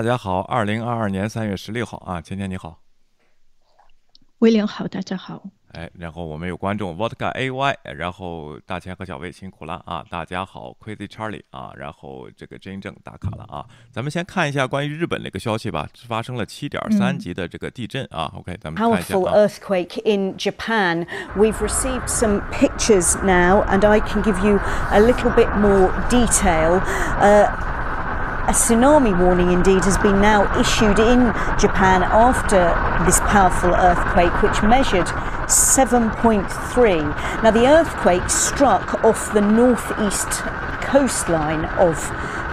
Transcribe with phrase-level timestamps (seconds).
[0.00, 2.80] 哎，大家好，二零二二年三月十六号啊，芊芊你好，
[4.38, 5.42] 威廉好，大家好。
[5.74, 10.02] 哎，然后我们有观众 Vodka AY，然后大千和小魏辛苦了啊！
[10.08, 13.66] 大家好，Crazy Charlie 啊，然后这个真正打卡了啊！
[13.92, 18.32] 咱们先看一下关于日本那个消息吧，发生了七点三级的这个地震啊。
[18.34, 19.18] OK，咱们看一下啊。
[19.18, 21.06] Powerful earthquake in Japan.
[21.36, 24.58] We've received some pictures now, and I can give you
[24.90, 26.80] a little bit more detail.
[28.50, 32.74] A tsunami warning, indeed, has been now issued in Japan after
[33.06, 35.06] this powerful earthquake, which measured
[35.46, 37.44] 7.3.
[37.44, 40.26] Now, the earthquake struck off the northeast
[40.82, 41.94] coastline of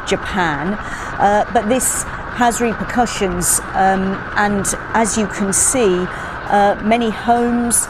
[0.07, 0.73] Japan,
[1.17, 2.03] uh, but this
[2.37, 6.05] has repercussions, um, and as you can see,
[6.51, 7.87] uh, many homes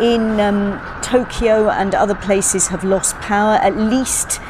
[0.00, 3.54] in um, Tokyo and other places have lost power.
[3.54, 4.40] At least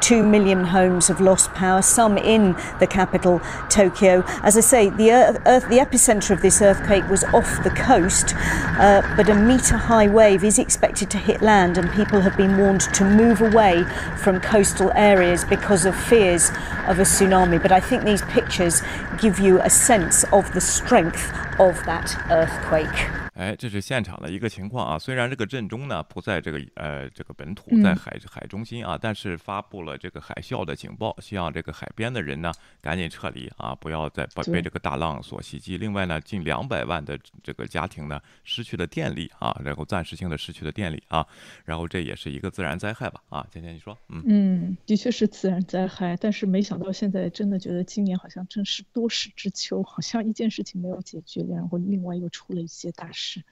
[0.00, 4.24] 2 million homes have lost power, some in the capital, Tokyo.
[4.42, 8.34] As I say, the, earth, earth, the epicenter of this earthquake was off the coast,
[8.36, 12.56] uh, but a meter high wave is expected to hit land, and people have been
[12.58, 13.84] warned to move away
[14.16, 16.50] from coastal areas because of fears
[16.86, 17.60] of a tsunami.
[17.60, 18.82] But I think these pictures
[19.20, 23.27] give you a sense of the strength of that earthquake.
[23.38, 24.98] 哎，这是现场的一个情况啊。
[24.98, 35.78] 虽然这个震中呢不在这个呃这个本土，在海海中心啊，但是发布了这个海啸的警报，希望这个海边的人呢赶紧撤离啊，不要再被这个大浪所袭击。
[35.78, 41.24] 另外呢，近两百万的这个家庭呢失去了电力啊，然后暂时性的失去了电力啊，
[41.64, 43.46] 然后这也是一个自然灾害吧啊。
[43.52, 53.27] 今天你说，嗯嗯，的确是自然灾害，但是没想到现在真的觉得今年好像真是多事之秋，好像一件事情没有解决，然后另外又出了一些大事。
[53.28, 53.44] 是，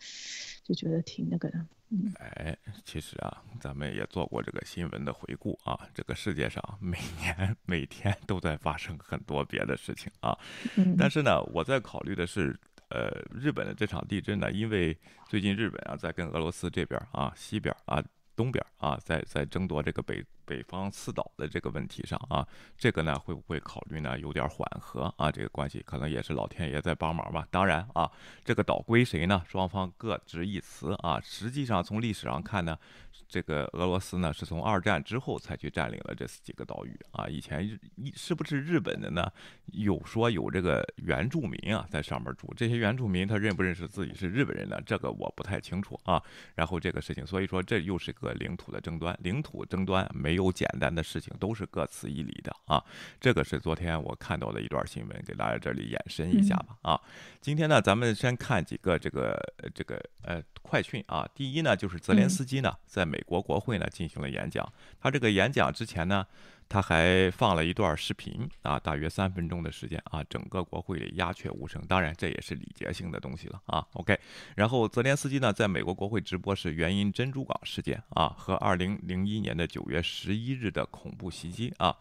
[0.64, 1.66] 就觉得挺那个的。
[1.90, 5.78] 嗯，哎，其实啊，咱们也做过这个新闻的回顾啊。
[5.94, 10.36] 这个世界上每年每天都在发生很多别的事情啊。
[10.76, 10.96] 嗯。
[10.98, 14.96] 但是呢，我在考虑的是，呃，日本的这场地震呢，因为
[15.28, 18.02] 最近日本啊在跟俄罗斯这边啊、西边啊、
[18.34, 20.24] 东边啊在在争夺这个北。
[20.46, 22.46] 北方四岛的这个问题上啊，
[22.78, 24.18] 这个呢会不会考虑呢？
[24.18, 27.46] 有点缓和啊，这个关系可能也是老天爷在帮忙吧。
[27.50, 28.10] 当然啊，
[28.44, 29.42] 这个岛归谁呢？
[29.46, 31.20] 双方各执一词啊。
[31.20, 32.78] 实际上从历史上看呢，
[33.26, 37.26] 这个俄罗斯呢是从二战之后才去占领了这几个岛屿啊。
[37.26, 37.76] 以前日
[38.14, 39.28] 是不是日本的呢？
[39.72, 44.80] 有说有这个原住民啊在上面住，这些原住民他认不认识自己是日本人呢？
[44.86, 46.22] 这个我不太清楚啊。
[46.54, 50.36] 然后这个事情，所以说这又是个领土的争端，领土争端没。
[50.36, 52.84] 有简单的事情都是各词一理的啊，
[53.18, 57.00] 这个是昨天我看到的一段新闻，给大家这里延伸一下吧啊。
[57.40, 59.34] 今天呢，咱们先看几个这个
[59.74, 61.26] 这个呃快讯啊。
[61.34, 66.26] 第一呢，就是泽连斯基呢在美国国会呢进行了演讲，他这个演讲之前呢。
[66.68, 71.80] 他还放了一段视频啊，大约三分钟的时间啊，整个国会里鸦雀无声。
[71.86, 73.86] 当然，这也是礼节性的东西了啊。
[73.92, 74.18] OK，
[74.56, 81.96] 然后泽连斯基呢，在美国国会直播是原因珍珠港事件啊和2001年的9月11日的恐怖袭击啊，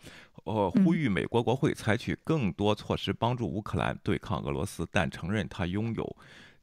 [0.46, 6.18] 呃，呼吁美国国会采取更多措施帮助乌克兰对抗俄罗斯，但承认他拥有，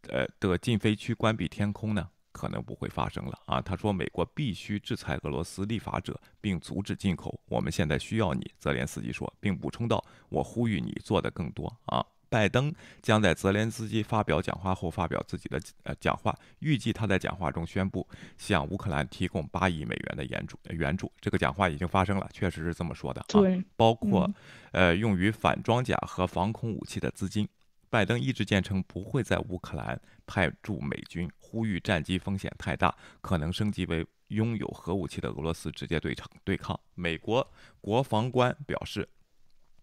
[0.08, 2.08] 呃的禁飞区关闭天空呢。
[2.32, 3.60] 可能不会发生了啊！
[3.60, 7.38] 他说，美国必须制裁俄罗斯立法者，并阻止进口。
[7.46, 20.58] 我们现在需要你，泽连斯基说，并补充道：“我呼吁你做的更多啊！”拜登将在泽连斯基发表讲话后发表自己的呃讲话，预计他在讲话中宣布向乌克兰提供八亿美元的援助。
[20.70, 24.32] 援助这个讲话已经发生了，确实是这么说的啊，包括
[24.70, 27.46] 呃用于反装甲和防空武器的资金。
[27.90, 36.78] 拜登一直坚称不会在乌克兰派驻美军，呼吁战机风险太大，可能升级为拥有核武器的俄罗斯直接对场对抗。
[36.94, 37.46] 美国
[37.82, 39.06] 国防官表示，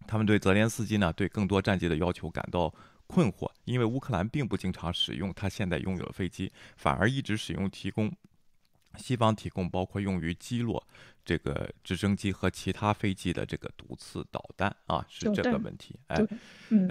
[0.04, 2.74] 他们对泽连斯基呢对更多战机的要求感到
[3.06, 8.12] 困惑，因为乌克兰并不经常使用他现在拥有的飞机，反而一直使用提供。
[8.96, 10.86] 西方提供包括用于击落
[11.24, 15.94] 这个直升机和其他飞机的这个毒刺导弹啊，是这个问题。
[16.08, 16.20] 哎，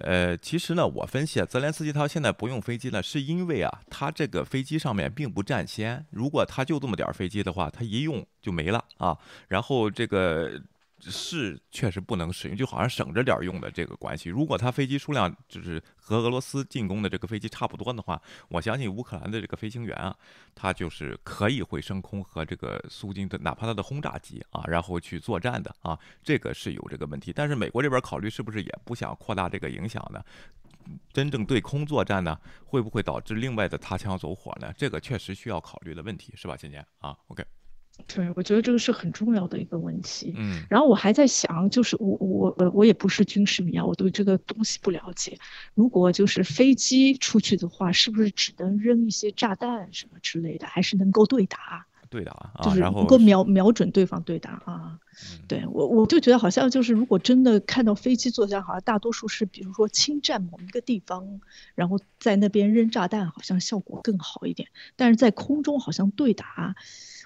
[0.04, 6.06] 呃，其实呢，我分析啊，泽连斯基他现在不用飞机呢，是因为啊，他这个飞机上面并不占先。
[6.10, 9.18] 如果他就这么点儿飞机的话，他一用就没了啊。
[9.48, 10.62] 然后这个。
[11.02, 14.30] 是确实不能使用，就好像省着点用的这个关系。
[14.30, 20.16] 如果它飞机数量就是和俄罗斯进攻的这个飞机差不多的话，我相信乌克兰的这个飞行员啊，
[20.54, 27.32] 他就是可以会升空和这个苏军的，哪怕他的轰炸机啊，然后去作战的啊，这个是有这个问题。
[27.34, 30.24] 但是美国这边考虑是不是也不想扩大这个影响呢？
[31.14, 34.74] 真正对空作战呢，会不会导致另外的擦枪走火呢？
[34.76, 37.46] 这个确实需要考虑的问题，是吧，倩倩啊？OK。
[38.08, 40.34] 对，我觉得这个是很重要的一个问题。
[40.36, 45.38] 嗯，然后我还在想，就是我我我我也不是军事迷啊，我对这个东西不了解。
[45.76, 51.86] 如果就是飞机出去的话，是不是只能扔一些炸弹什么之类的，还是能够对打？
[52.10, 54.98] 对打啊，就是能够瞄瞄准对方对打啊。
[55.48, 61.40] 对我我就觉得好像就是如果真的看到飞机坐下，好像大多数是比如说侵占某一个地方，
[61.76, 64.70] 然后在那边扔炸弹，好像效果更好一点。
[64.96, 66.76] 但是在空中好像对打。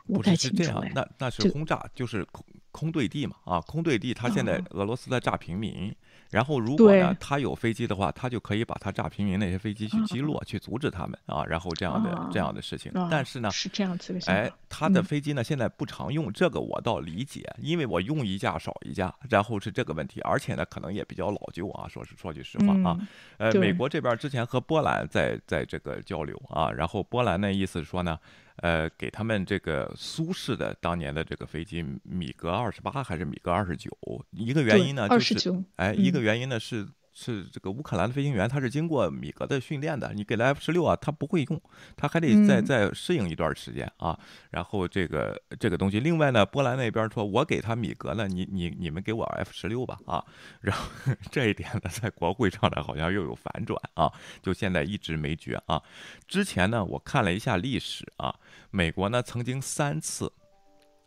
[0.07, 5.95] 不是是这样，那那是轰炸，就是空空对地嘛啊，空对地，他现在俄罗斯在炸平民，
[6.29, 12.91] 然后如果呢他有飞机的话，他就可以把他炸平民那些飞机去击落，去阻止他们啊，然后这样的这样的事情。
[13.09, 22.99] 但是呢，是这样子的哎，他的飞机呢现在不常用，这个我倒理解，因为我用一架少一架，然后是这个问题，而且呢可能也比较老旧啊，说是说句实话啊，
[23.37, 28.19] 呃，美国这边之前和波兰在在这个交流啊，然后波兰的意思是说呢。
[28.63, 33.91] 呃，给他们这个苏式的当年的这个飞机米格二十八还是米格二十九？
[34.31, 35.35] 一个原因呢，就是
[35.75, 36.87] 哎，一个原因呢是。
[37.13, 40.11] 是这个乌克兰的飞行员，他是经过米格的训练的。
[40.13, 41.61] 你给了 F 十六啊，他不会用，
[41.95, 44.19] 他还得再再适应一段时间啊。
[44.49, 50.23] 然后这个这个东西，另外呢，波兰那边说，我给他米格呢，你你你们给我 F 十六吧啊。
[50.61, 50.85] 然后
[51.31, 54.11] 这一点呢，在国会上呢，好像又有反转啊，
[54.41, 55.81] 就现在一直没决啊。
[56.27, 58.35] 之前呢，我看了一下历史啊，
[58.71, 60.31] 美国呢曾经三次。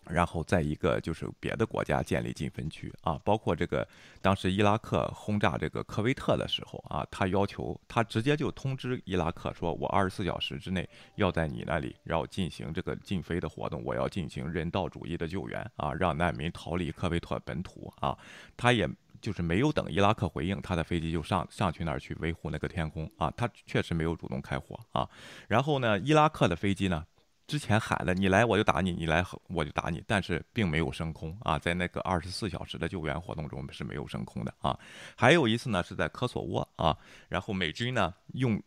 [0.08, 3.86] 然后在一个就是别的国家建立禁分区啊，包括这个
[4.22, 18.16] 当时伊拉克轰炸这个科威特的时候啊，他要求他直接就通知伊拉克说，我二十四小时之内要在你那里要进行这个禁飞的活动，我要进行人道主义的救援啊，让难民逃离科威特本土啊，
[18.56, 18.88] 他也
[19.20, 25.08] 就是没有等伊拉克回应，他的飞机就上上去那儿去维护那个天空啊，他确实没有主动开火啊，
[25.48, 27.04] 然后呢，伊拉克的飞机呢？
[27.46, 34.76] 之前喊的你来我就打你，你来我就打你，但是并没有升空啊，在那个二十四小时的救援活动中是没有升空的啊。
[35.16, 36.96] 还有一次呢是在科索沃啊，
[37.28, 38.60] 然后美军呢用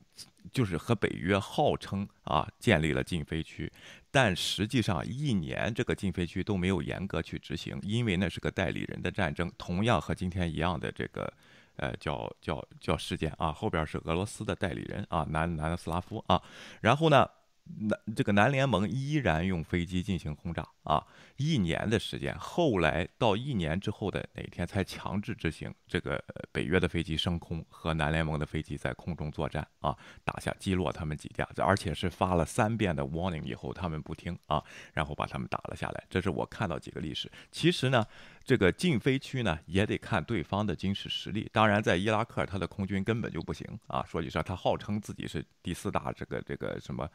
[0.54, 3.70] 就是和北约号称啊建立了禁飞区，
[4.10, 11.32] 但实际上一年这个禁飞区都没有严格去执行，因为那是个代理人的战争，同样和今天一样的这个
[11.76, 16.42] 呃叫叫叫事件啊，后边是俄罗斯的代理人啊南南斯拉夫啊，
[16.80, 17.30] 然后呢。
[17.78, 21.06] 南这个南联盟依然用飞机进行轰炸啊，
[21.38, 26.22] 一年的时间，后来到一年之后的哪天才强制执行这个
[26.52, 34.64] 北约的飞机升空和南联盟的飞机在空中作战啊，打下击落他们几架，而且是发了三遍的 warning 以后他们不听啊，
[34.94, 36.04] 然后把他们打了下来。
[36.10, 37.32] 这是我看到几个历史。
[37.52, 38.06] 其实呢，
[38.44, 41.50] 这个禁飞区呢也得看对方的军事实力。
[41.52, 47.10] 当然，在伊拉克他的空军根本就不行啊，说句实话，他号称自己是第四大这个这个什么。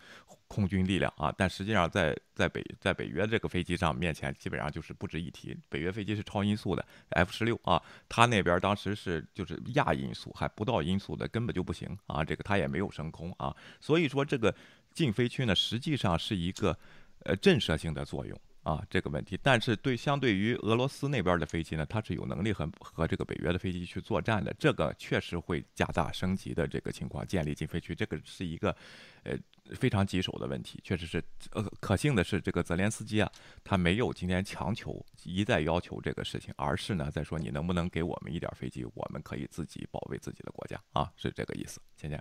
[0.46, 5.56] 空军力量啊，但实际上在在北在北约这个飞机上面前，基本上就是不值一提。
[5.68, 12.22] 北约飞机是超音速的 F 十六啊，他那边当时是就是亚音速还不到音速的，根本就不行啊。
[12.22, 14.54] 这个他也没有升空啊，所以说这个
[14.92, 16.78] 禁飞区呢，实际上是一个
[17.24, 18.38] 呃震慑性的作用。
[18.64, 28.74] 啊，这个问题，但是对相对于俄罗斯那边的飞机呢，它是有能力和和这个北约的飞机去作战的，这个确实会加大升级的这个情况，建立禁飞区，这个是一个，
[29.24, 29.36] 呃，
[29.74, 33.30] 非常棘手的问题，确实是，呃，可幸的是这个泽连斯基啊，
[33.62, 42.18] 他没有今天强求一再要求这个事情，而是呢在说你能不能给我们一点飞机，我们可以自己保卫自己的国家啊，是这个意思，倩倩。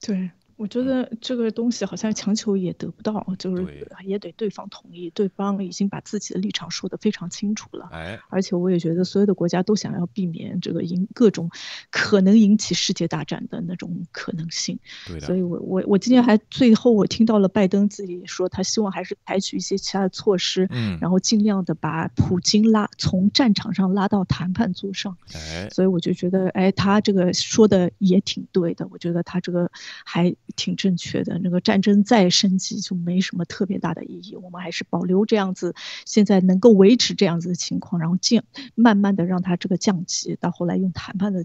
[0.00, 0.28] 对。
[0.58, 7.88] 我觉得这个东西好像强求也得不到，就是也得对方同意，对方已经把自己的立场说得非常清楚了。
[7.92, 11.48] 哎，而且我也觉得所有的国家都想要避免这个引各种
[11.90, 14.76] 可能引起世界大战的那种可能性。
[15.06, 25.16] 对所以我我我今天还最后我听到了拜登自己说，他希望还是采取一些其他的措施，嗯，然后尽量的把普京拉从战场上拉到谈判桌上。
[25.34, 28.88] 哎，所以我就觉得，哎，他这个说的也挺对的。
[28.90, 29.70] 我觉得他这个
[30.04, 30.34] 还。
[30.56, 35.74] 挺正确的，那个战争再升级就没什么特别大的意义，我们还是保留这样子，
[36.06, 41.44] 现在能够维持这样子的情况，然后降，慢慢的让它这个降级，到后来用谈判的，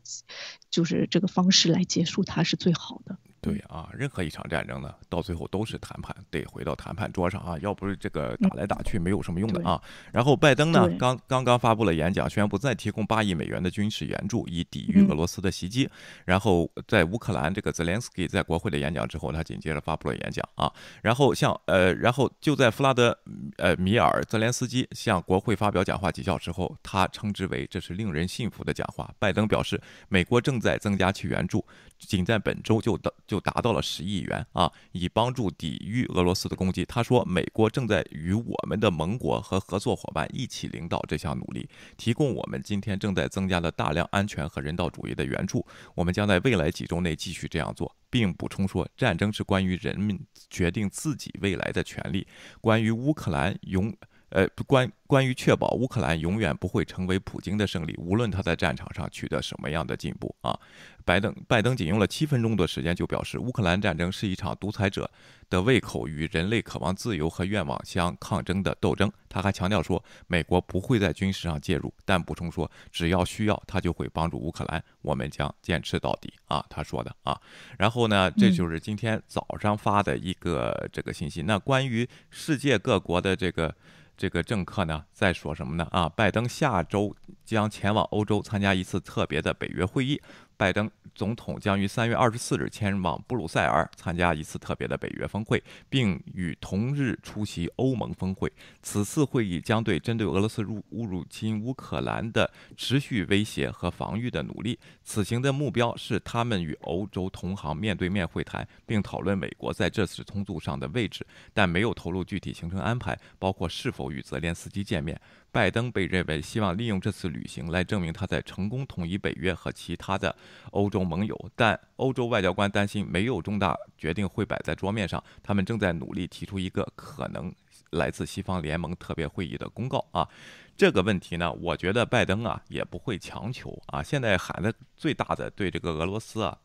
[0.70, 3.18] 就是这个方式来结束它是最好的。
[3.44, 9.80] 对啊，任何一场战争呢，到最后都是谈判，得回到谈判桌上啊，要不是这个打来打去没有什么用的啊。
[10.14, 15.90] 然后拜登呢，刚刚刚发布了演讲，宣布再提供八亿美元的军事援助，以抵御俄罗斯的袭击。
[16.24, 20.72] 然后在乌克兰这个泽连斯基在国会的演讲之后，他紧接着发布了演讲啊。
[21.02, 23.18] 然后像呃，然后就在弗拉德
[23.58, 29.14] 呃米尔泽连斯基向国会发表讲话几小时后，他称之为这是令人信服的讲话。
[29.20, 31.66] 拜登表示，美国正在增加其援助。
[32.06, 36.86] 仅在本周就达就达到了十亿元啊，以帮助抵御俄罗斯的攻击。
[36.86, 45.66] 他说，美国正在与我们的盟国和合作伙伴一起领导这项努力，提供我们今天正在增加的大量安全和人道主义的援助。
[45.96, 50.20] 我们将在未来几周内继续这样做，并补充说，战争是关于人民
[50.50, 52.28] 决定自己未来的权利，
[52.62, 53.94] 关于乌克兰永。
[54.34, 60.60] 呃，关关于确保乌克兰永远不会成为普京的胜利，无论他在战场上取得什么样的进步啊，
[61.06, 65.08] 拜登拜登仅用了七分钟的时间就表示，乌克兰战争是一场独裁者
[65.52, 69.12] 的胃口与人类渴望自由和愿望相抗争的斗争。
[69.30, 77.40] 他还强调说，美国不会在军事上介入，但补充说，只要需要，他就会帮助乌克兰，我们将坚持到底啊，他说的啊。
[77.78, 81.44] 然后呢，这就是今天早上发的一个这个信息。
[81.44, 83.76] 那关于世界各国的这个。
[84.16, 85.88] 这个政客呢在说什么呢？
[85.92, 90.22] 啊，拜登下周将前往欧洲参加一次特别的北约会议。
[90.58, 98.52] 拜登总统将于三月二十四日前往布鲁塞尔参加一次特别的北约峰会，并与同日出席欧盟峰会。
[98.82, 104.80] 此次会议将对针对俄罗斯入入侵乌克兰的持续威胁和防御的努力。
[105.04, 115.20] 此行的目标是他们与欧洲同行面对面会谈，并讨论美国在这次冲突上的位置，但没有透露具体行程安排，包括是否与泽连斯基见面。
[115.54, 120.36] 拜登被认为希望利用这次旅行来证明他在成功统一北约和其他的
[120.72, 127.54] 欧洲盟友，但欧洲外交官担心没有重大决定会摆在桌面上，他们正在努力提出一个可能
[127.92, 130.28] 来自西方联盟特别会议的公告啊。
[130.76, 134.02] 这个问题呢，我觉得拜登啊也不会强求啊。
[134.02, 136.58] 现在喊的最大的对这个俄罗斯啊。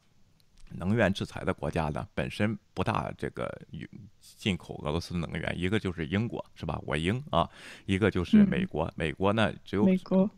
[0.70, 3.50] 能源制裁的国家呢，本身不大这个
[4.36, 6.78] 进口俄罗斯能源，一个就是英国，是吧？
[6.86, 7.48] 我英啊，
[7.86, 9.86] 一个就是美国，美国呢只有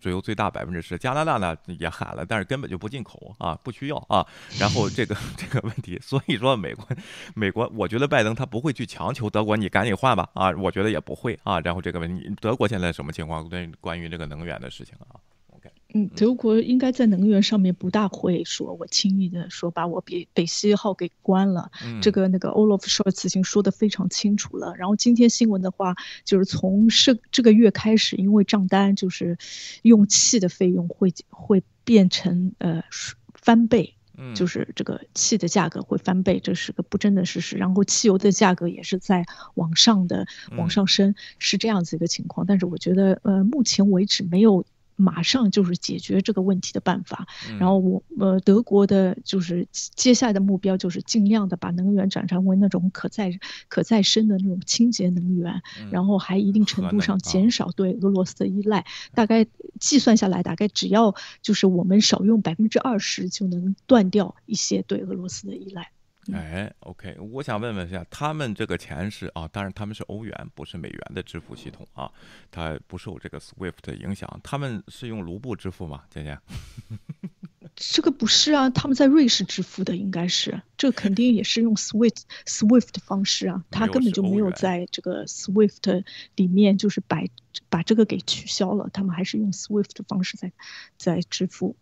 [0.00, 4.26] 只有最大百分之十，加拿大呢也喊了，但是根本就不进口啊，不需要啊。
[4.58, 6.86] 然后这个 这个问题，所以说美国
[7.34, 11.58] 美国，我觉得拜登他不会去强求德国，你赶紧换吧啊，我觉得也不会啊。
[11.60, 13.48] 然后这个问题，德国现在什么情况？
[13.48, 15.18] 关关于这个能源的事情啊？
[15.92, 21.70] 嗯，德国应该在能源上面不大会说，我轻易的说把我北北溪号给关了。
[22.00, 24.74] 这个那个 Olaf Scholz 已经说的非常清楚了。
[24.76, 29.36] 然后今天新闻的话，就是从是这个月开始，因为账单就是
[29.82, 32.84] 用气的费用会会变成呃
[33.34, 33.94] 翻倍，
[34.34, 37.56] 就是这个气的价格会翻倍，这是个不争的事实。
[37.56, 42.46] 然后汽油的价格也是在往上的往上升，是这样子一个情况。
[42.46, 44.64] 但是我觉得呃，目前为止没有。
[45.00, 47.26] 马上就是解决这个问题的办法。
[47.58, 53.38] 然后我呃，德国的就是接下来的目标就是尽量的把能源转成为那种可再
[53.68, 58.84] 可再生的那种清洁能源，然后还一定程度上减少对俄罗斯的依赖。
[59.14, 59.46] 大概
[59.78, 65.90] 计算下来，大概只要就是我们少用百分之二十，就能断掉一些对俄罗斯的依赖。
[66.32, 72.10] 哎，OK，我想问问一下，他们这个钱是啊，当然他们是欧元，不是美元的支付系统啊，
[72.50, 74.40] 它不受这个 SWIFT 影响。
[74.42, 76.04] 他们是用卢布支付吗？
[76.10, 76.38] 姐姐，
[77.74, 86.04] 这个不是啊，他们在瑞士支付的，应该是，这肯定也是用 SWIFT SWIFT 的方式啊，他根本就没有在这个 SWIFT
[86.36, 87.22] 里面就是把
[87.68, 90.52] 把这个给取消了，他们还是用 SWIFT 的方式在
[90.96, 91.76] 在支付。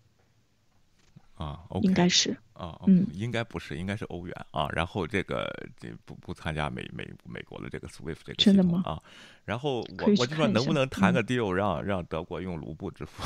[1.38, 4.68] 啊，应该是啊，嗯，应该不是，应该是欧元啊。
[4.73, 9.00] 然后这个这不不参加美美美国的这个 SWIFT 这个系统啊。
[9.45, 13.23] 然后我我就说能不能谈个 deal，让让德国用卢布支付？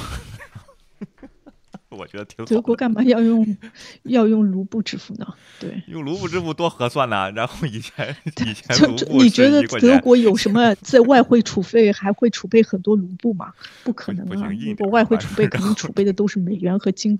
[1.97, 3.57] 我觉得挺好德国干嘛要用
[4.05, 5.27] 要用卢布支付呢？
[5.61, 7.31] 对，用卢布支付多合算呢。
[7.37, 8.15] 然后以前
[8.47, 13.53] 以前卢布你觉得德国有什么在外汇储备还会储备很多卢布吗？
[13.85, 14.51] 不可能啊！
[14.59, 17.19] 如果外汇储备，肯定储备的都是美元和金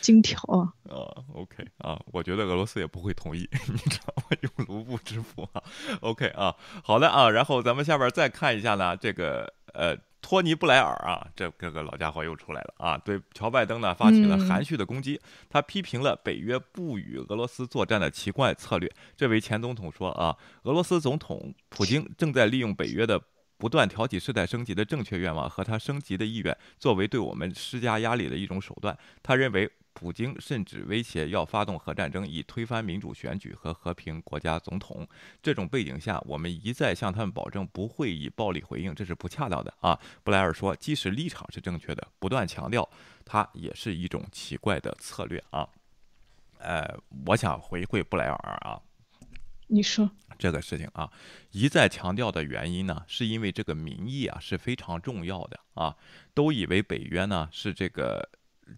[0.00, 0.72] 金条啊。
[0.88, 4.24] 啊， OK 啊，我觉得俄罗斯也不会同意，你知道吗？
[4.40, 5.62] 用卢布支付啊。
[6.00, 7.30] OK 啊，好的啊。
[7.30, 9.96] 然后咱们下边再看一下呢，这个呃。
[10.24, 12.96] 托尼·布莱尔啊，这这个老家伙又出来了啊！
[12.96, 18.90] 对乔拜登呢发起了含蓄的攻击，他批评了北约不与俄罗斯作战的奇怪策略。
[19.14, 23.20] 这位前总统说啊，俄罗斯总统普京正在利用北约的
[23.58, 28.96] 不断挑起事态升级的正确愿望和他升级的意愿，作为对我们施加压力的一种手段。
[29.22, 29.70] 他认为。
[29.94, 35.08] 普京甚至威胁要发动核战争，以推翻民主选举和和平国家总统。
[35.40, 39.98] 这种背景下，我们一再向他们保证不会以暴力回应，这是不恰当的啊！
[40.24, 42.86] 布莱尔说，即使立场是正确的，不断强调
[43.24, 45.68] 它也是一种奇怪的策略啊。
[46.58, 48.82] 呃，我想回馈布莱尔啊，
[49.68, 51.10] 你说这个事情啊，
[51.52, 55.96] 一再强调的原因呢，是因为这个民意啊是非常重要的啊，
[56.34, 58.28] 都以为北约呢是这个。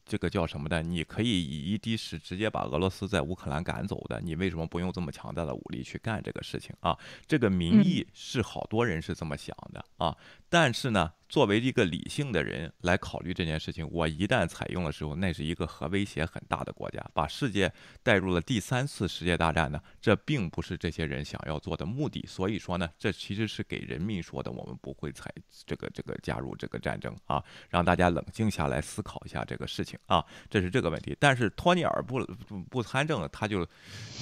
[0.05, 0.83] 这个叫什么的？
[0.83, 4.21] 你可以以一敌十，直接把俄罗斯在乌克兰赶走的。
[4.21, 6.97] 你为什么不用这么强大的武力去干这个事情啊？
[7.27, 10.17] 这个民意是好多人是这么想的啊，
[10.49, 11.13] 但是呢。
[11.29, 19.81] 作为一个理性的人来考虑这件事情，我一旦采用的时候，那是一个核威胁很大的国家，把世界带入了第三次世界大战呢？
[20.01, 22.25] 这并不是这些人想要做的目的。
[22.29, 25.29] 所以说呢，这其实是给人民说的，我们不会采
[25.67, 31.17] 这个这个加入这个战争啊，让大家冷静下来思考一下这个事情啊，这是这个问题。
[31.19, 33.67] 但是托尼尔不不不参政，他就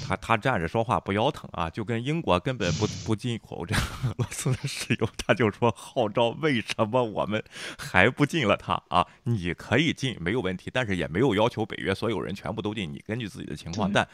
[0.09, 7.03] 他他站着说话不腰疼啊，就跟英国根本不不进口这俄罗斯的石油，他就说号召为什么？
[7.05, 7.45] 我们
[7.77, 9.07] 还不进了它啊？
[9.25, 12.91] 你可以进没有问题，但是也没有要求北约所有人全部都进。
[12.91, 14.09] 你根据自己的情况，但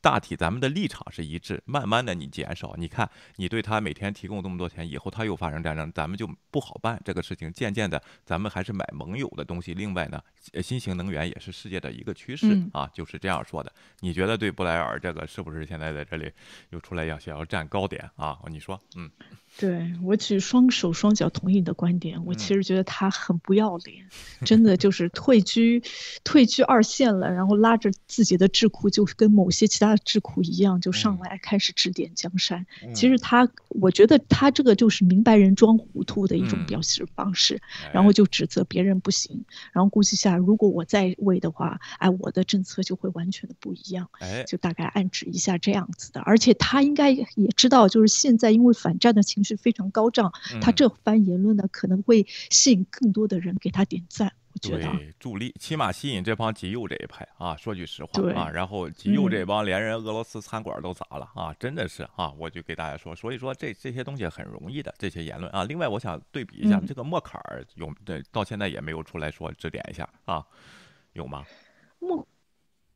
[0.00, 1.62] 大体咱们的立场是一致。
[1.64, 7.52] 慢慢的你减少，你看你对他每天提供这么多钱，以后他又发生战争，咱们就不好办这个事情。
[7.52, 9.74] 渐渐的，咱们还是买盟友的东西。
[9.74, 10.20] 另外呢，
[10.62, 13.72] 新型能源也是世界的一个趋势啊，就是这样说的。
[14.00, 16.30] 你觉得对布莱尔这个是不是现在在这里
[16.70, 18.38] 又出来要想要站高点啊？
[18.48, 19.10] 你说，嗯。
[19.58, 24.08] 对我举双手双脚同意你的观点，我其实觉得他很不要脸，
[24.44, 25.82] 真的就是退居
[26.22, 32.66] 退居二线了，然后拉着自己的智库，就跟某些其他的智库一样，就上来开始指点江山。
[32.94, 37.60] 其实他，我觉得他这个就是明白人装糊涂的一种表示方式，
[37.92, 44.08] 然后就指责别人不行，然后估计下如果我在位的话，哎，我的政策就会完全的不一样，
[44.46, 46.20] 就大概暗指一下这样子的。
[46.22, 49.50] 而且他应该也知道，就是现在因为反战的情绪。
[49.60, 50.32] 非常高涨，
[50.62, 54.32] 他这番言论呢，可能会吸引更多的人给他点赞。
[54.52, 57.56] 我觉得助力，起码吸引这帮极右这一派啊。
[57.56, 65.64] 说句实话啊，然后极右这帮连人俄罗斯餐馆都砸了啊，真的是啊，我就给大家说，所以说这这些东西很容易的这些言论啊。
[65.64, 70.44] 另外，我想对比一下，这个默克尔有对到现在也没有出来说指点一下啊，
[71.12, 71.44] 有吗？
[72.00, 72.26] 默。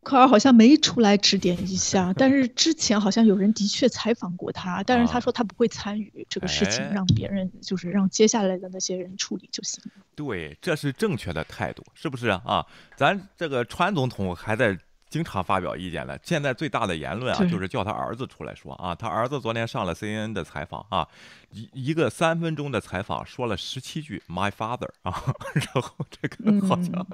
[0.05, 10.05] 科尔好像没出来指点一下，但是之前好像有人的确采访过他，但是他说他不会参与这个事情，让别人就是让接下来的那些人处理就行了。
[10.14, 12.64] 对，这是正确的态度，是不是啊？
[12.95, 21.07] 咱这个川总统还在经常发表意见呢，现在最大的言论啊，就是叫他儿子出来说啊，他儿子昨天上了 CNN 的采访啊。
[21.55, 25.23] 一一个三分钟的采访说了十七句 my father 啊，
[25.55, 27.07] 然后这个好像，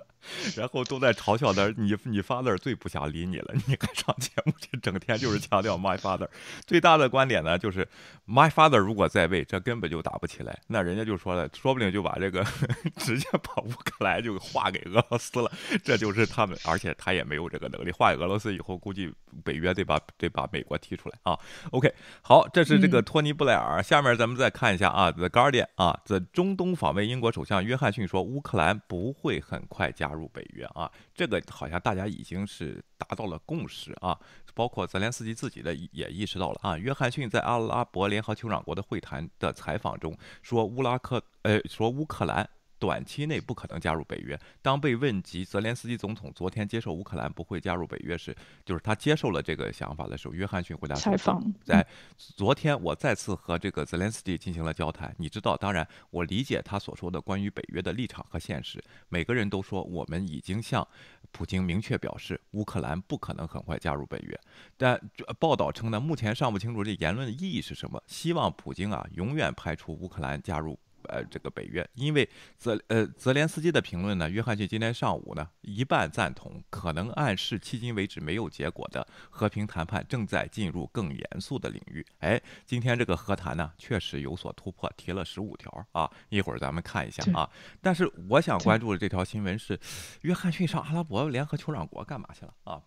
[0.57, 6.27] 然后都在嘲笑他，你你 father 最不想理你了，你还上节目去，整天就是强调 my father。
[6.67, 7.87] 最大的观点呢，就是
[8.27, 10.59] my father 如果在位，这根本就打不起来。
[10.69, 12.43] 那人家就说了，说不定就把这个
[12.97, 15.53] 直接把乌克兰就划给俄罗斯了。
[15.85, 19.13] 这就是他们，而且他也没有这个能力划给俄罗斯以后，估计
[19.45, 21.39] 北约得把得把美国踢出来啊。
[21.73, 24.30] OK，好，这是这个托尼布莱尔，下面咱们。
[24.31, 34.17] 我们再看一下啊，《The Guardian》啊，在中东访问英国首相约翰逊说，乌克兰不会很快加入北约啊，这个好像大家已经是达到了共识啊，
[34.55, 36.79] 包括泽连斯基自己的也意识到了啊。
[36.79, 42.49] 约翰逊在阿拉伯联合酋长国的会谈的采访中说，乌拉克呃说乌克兰。
[42.81, 44.37] 短期内不可能加入北约。
[44.61, 55.15] 当被问及泽连斯基总统昨天接受乌克兰不会加入北约时，就是他接受了这个想法的时候，约翰逊回答采访在昨天我再次和这个泽连斯基进行了交谈。
[55.19, 58.83] 你知道，当然我理解他所说的关于北约的立场和现实。
[59.11, 60.87] 每个人都说我们已经向
[61.31, 64.41] 普京明确表示，乌克兰不可能很快加入北约。
[64.79, 64.99] 但
[65.39, 68.03] 报道称呢，目前尚不清楚这言论的意义是什么。
[68.07, 70.79] 希望普京啊永远排除乌克兰加入。
[71.05, 82.05] 呃，这个北约，因为泽呃泽连斯基的评论呢，约翰逊今天上午呢一半赞同，可能暗示迄今为止没有结果的和平谈判正在进入更严肃的领域。
[82.19, 87.49] 哎，今天这个和谈呢确实有所突破，提了十五条啊，一会儿咱们看一下啊。
[87.81, 89.79] 但是我想关注的这条新闻是，
[90.23, 92.83] 约翰逊上阿拉伯联合酋长国干嘛去了啊？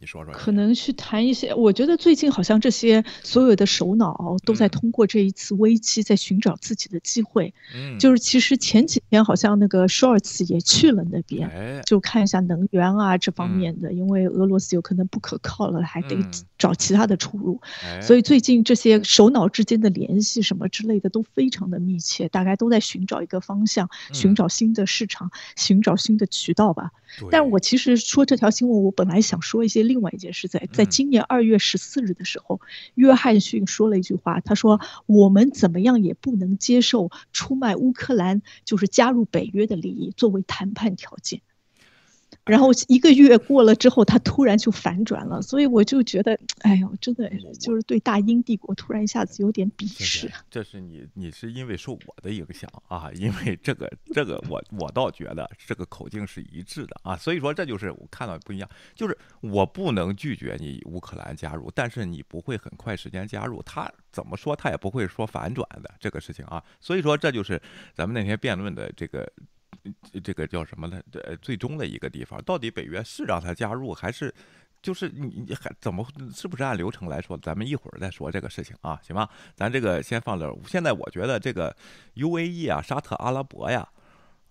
[0.00, 1.54] 你说说，可能去谈一些。
[1.54, 7.52] 我觉得最近好像这些所有的首脑都在通过这一次危机，在寻找自己的机会。
[7.74, 16.16] 嗯，就是其实前几天好像那个舒尔茨也去了那边，就看一下能源啊这方面的，因为俄罗斯有可能不可靠了，还得
[16.58, 17.60] 找其他的出路。
[18.02, 26.90] 所以最近这些首脑之间的联系什么之类的都非常的密切，大概都在寻找一个方向，寻找新的市场，寻找新的渠道吧。
[27.30, 32.60] 但我其实说这条新闻，我本来想说一些另外一件事，在在今年二月十四日的时候，
[32.94, 41.40] 约翰逊说了一句话，他说：“我们怎么样也不能接受出卖乌克兰，就是加入北约的利益作为谈判条件。”
[42.44, 50.30] 然后一个月过了之后，他突然就反转了，所以我就觉得，哎呦，真的就是对大英帝国突然一下子有点鄙视。
[50.50, 67.58] 这是你，你是因为受我的影响啊，因为这个，这个我我倒觉得这个口径是一致的啊，所以说这就是我看到不一样，就是我不能拒绝你乌克兰加入，但是你不会很快时间加入，他怎么说他也不会说反转的这个事情啊，所以说这就是
[67.94, 69.32] 咱们那天辩论的这个。
[70.22, 71.00] 这个叫什么呢？
[71.12, 74.34] 呃，最终的一个地方，到底北约是让他加入，还是
[74.82, 77.36] 就是你你还怎么是不是按流程来说？
[77.38, 79.28] 咱们一会儿再说这个事情啊，行吧？
[79.54, 80.58] 咱这个先放这。
[80.66, 81.74] 现在我觉得这个
[82.16, 83.86] UAE 啊，沙特阿拉伯呀，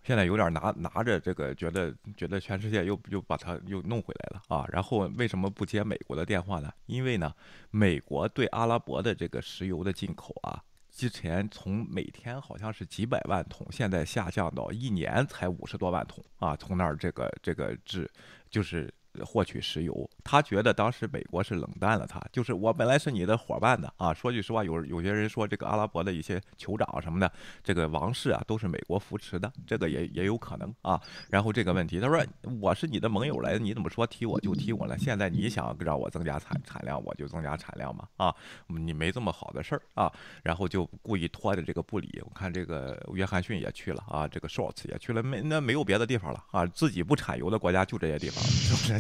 [0.04, 4.66] 现在有点拿拿着这个，觉得觉得全世界又又把它又弄回来了啊。
[4.72, 6.72] 然后为什么不接美国的电话呢？
[6.86, 7.34] 因为呢，
[7.72, 10.62] 美国对阿拉伯的这个石油的进口啊。
[10.94, 18.10] 之前从每天好像是几百万桶，现在下降到一年才五十多万桶啊，从那儿这个这个制
[18.50, 18.94] 就是。
[19.24, 24.14] 获取石油，他觉得当时美国是冷淡了他，就是我本来是你的伙伴的啊。
[24.14, 27.32] 说句实话，有有些人说这个阿拉伯的一些酋长什么的，
[27.64, 31.00] 这个王室啊都是美国扶持的，这个也也有可能啊。
[31.30, 32.26] 然后这个问题，他说
[32.62, 34.98] 我是你的盟友来，你怎么说提我就提我了？
[34.98, 38.34] 现在你想让我增加产产量，我就增加产量嘛啊？
[38.68, 40.12] 你没这么好的事儿啊。
[40.42, 42.22] 然后就故意拖着这个不理。
[42.26, 48.94] 我看这个约翰逊也去了啊，这个 Shorts 也去了，没那没有别的地方了啊，自己不产油的国家就这些地方，是不是？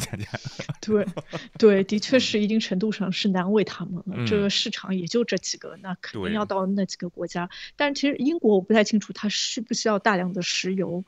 [0.81, 1.05] 对，
[1.57, 4.25] 对，的确是一定程度上是难为他们了。
[4.25, 7.49] 这个市场也就这几个，那肯定要到那几个国家。
[7.75, 11.03] 但是其实英国我不太清楚，它需不需要大量的石油。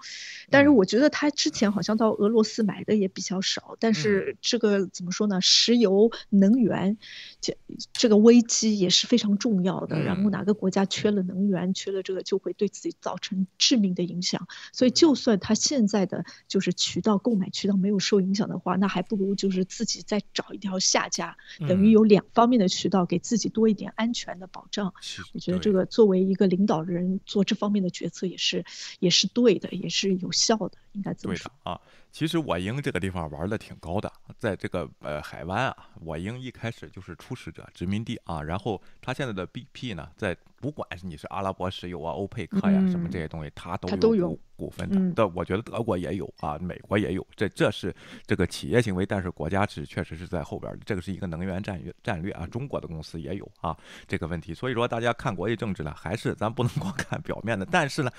[0.50, 3.78] 但是我觉得它之前好像到俄罗斯买的也比较少。
[3.80, 5.41] 但是这个怎么说呢？
[5.41, 6.98] 石油能源
[7.46, 7.58] 这
[7.92, 10.00] 这个危机也是非常重要的。
[10.02, 14.48] 然后哪个国家缺了能源，缺了这个就会对自己造成致命的影响。
[14.72, 21.36] 所以就算它现在的就是渠道购买渠道没有受影响的话，那那还不如就是自己再找一条下家，
[21.68, 24.94] 等于有两方面的渠道，给自己多一点安全的保障。
[25.34, 28.64] 我觉得这个作为一个领导人做这方面的决策也是
[29.00, 31.82] 也是对的，也是有效的，应该这么说啊。
[32.15, 45.13] 其实我英这个地方玩的挺高的，在这个呃海湾啊，我英一开始就是初始者殖民地啊，然后他现在的 BP 呢，在不管是你是阿拉伯石油啊、欧佩克呀什么这些东西，它都有股份的。
[45.15, 47.94] 但我觉得德国也有啊，美国也有，这这是
[48.26, 52.48] 这个企业行为，但是国家是确实是在后边的，这个是一个能源战略战略啊。
[52.48, 58.12] 中国的公司也有啊这个问题，所以说大家看国际政治呢，还是咱不能光 看表面的，但是呢，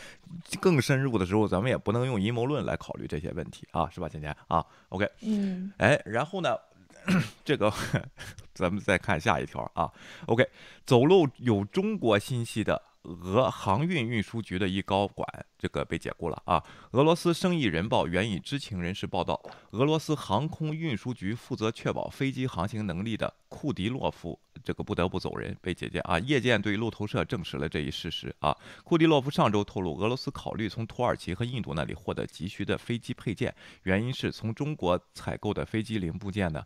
[0.60, 3.88] 更深入的时候，咱们也不能用阴谋论来考虑这些问题啊。
[3.90, 6.56] 是吧，芊芊啊？OK，嗯，哎，然后呢，
[7.44, 7.72] 这个
[8.54, 9.90] 咱们再看下一条啊。
[10.26, 10.48] OK，
[10.84, 16.62] 走路有中国信息的俄航运运输局的一高管，这个被解雇了啊。
[16.90, 19.40] 俄罗斯生意人报援引知情人士报道，
[19.70, 24.38] 俄罗斯航空运输局负责确保飞机航行能力的库迪洛夫。
[24.64, 26.18] 这个不得不走人，被解建啊！
[26.18, 28.56] 夜间对路透社证实了这一事实啊。
[28.82, 36.64] 库迪洛夫上周透露，俄罗斯考虑从土耳其和印度那里获得急需的飞机配件，原因是从中国采购的飞机零部件呢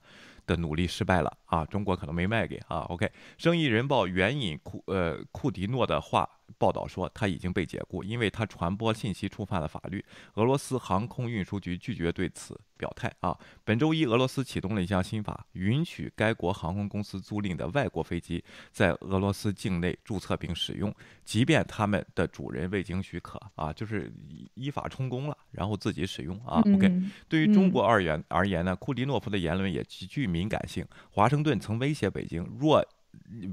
[0.50, 2.80] 的努力失败了啊，中国可能没卖给啊。
[2.88, 6.28] OK，生意人报援引库呃库迪诺的话。
[6.58, 10.04] 报道说他已经被解雇，因为他传播信息触犯了法律。
[10.34, 13.12] 俄罗斯航空运输局拒绝对此表态。
[13.20, 23.40] 啊，本周一，俄罗斯启动了一项新法，允许该国航空公司租赁的外国飞机在俄罗斯境内注册并使用，即便他们的主人未经许可。
[23.54, 24.12] 啊，就是
[24.54, 26.38] 依法充公了，然后自己使用。
[26.44, 26.90] 啊，OK。
[27.28, 30.86] 对于中国而言而言呢，库迪诺夫的言论也极具敏感性。
[31.10, 32.84] 华盛顿曾威胁北京，若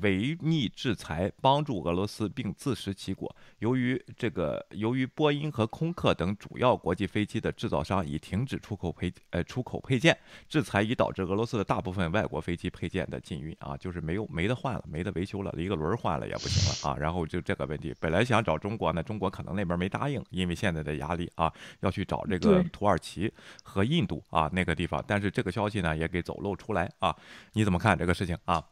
[0.02, 3.34] 违逆制裁，帮助俄罗斯并自食其果。
[3.60, 10.18] 由于这个，由于波音和空客等主要国际飞机的制造商已停止出口配呃出口配件，
[10.48, 16.98] 制裁已导致俄罗斯的大部分外国飞机配件的禁运啊，就是没有没得换了，没得维修了，一个轮换了也不行了啊。
[16.98, 23.32] 然后就这个问题，本来想找中国呢，中国可能那边没答应，因为现在的压力啊，要去找这个土耳其
[23.64, 25.04] 和印度啊那个地方。
[25.08, 27.16] 但是这个消息呢也给走漏出来啊，
[27.54, 28.64] 你怎么看这个事情啊？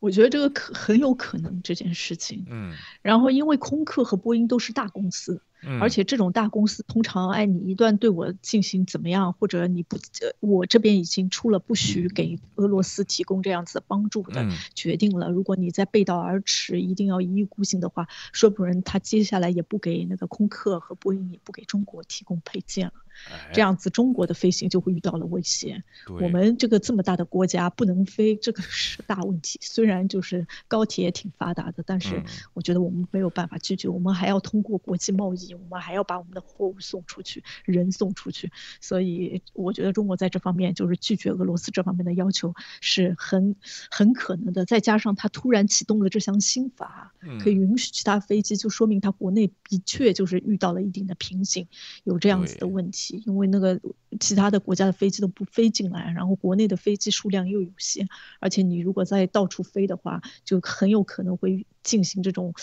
[0.00, 9.96] 我觉得这个可很有可能这件事情，嗯，然后因为空客和波音都是大公司，嗯，而且这种大公司通常，哎，你一段对我进行怎么样，或者你不，
[10.40, 22.92] 我这边已经出了不许给俄罗斯提供这样子的帮助的决定了，如果你再背道而驰，一定要一意孤行的话，说不准他接下来也不给那个空客和波音也不给中国提供配件了。
[23.52, 25.82] 这样子，中国的飞行就会遇到了威胁。
[26.08, 29.58] 我们这个这么大的国家不能飞，这个是大问题。
[29.62, 32.22] 虽然就是高铁也挺发达的，但是
[32.52, 38.50] 我觉得我们没有办法拒绝，我们还要通过国际贸易，我们还要把我们的货物送出去，人送出去。
[38.80, 43.56] 所以我觉得中国在这方面就是拒绝俄罗斯这方面的要求是很
[43.90, 44.64] 很可能的。
[44.64, 51.66] 再加上他突然启动了这项新法，可以允许其他飞机，就说明他国内的确就是遇到了一定的瓶颈，
[52.04, 53.03] 有这样子的问题。
[53.26, 53.78] 因为那个
[54.18, 58.08] 其他的国家的飞机都不飞进来，然后国内的飞机数量又有限，
[58.40, 62.54] 而且你如果在到处飞的话，就很有可能会进行这种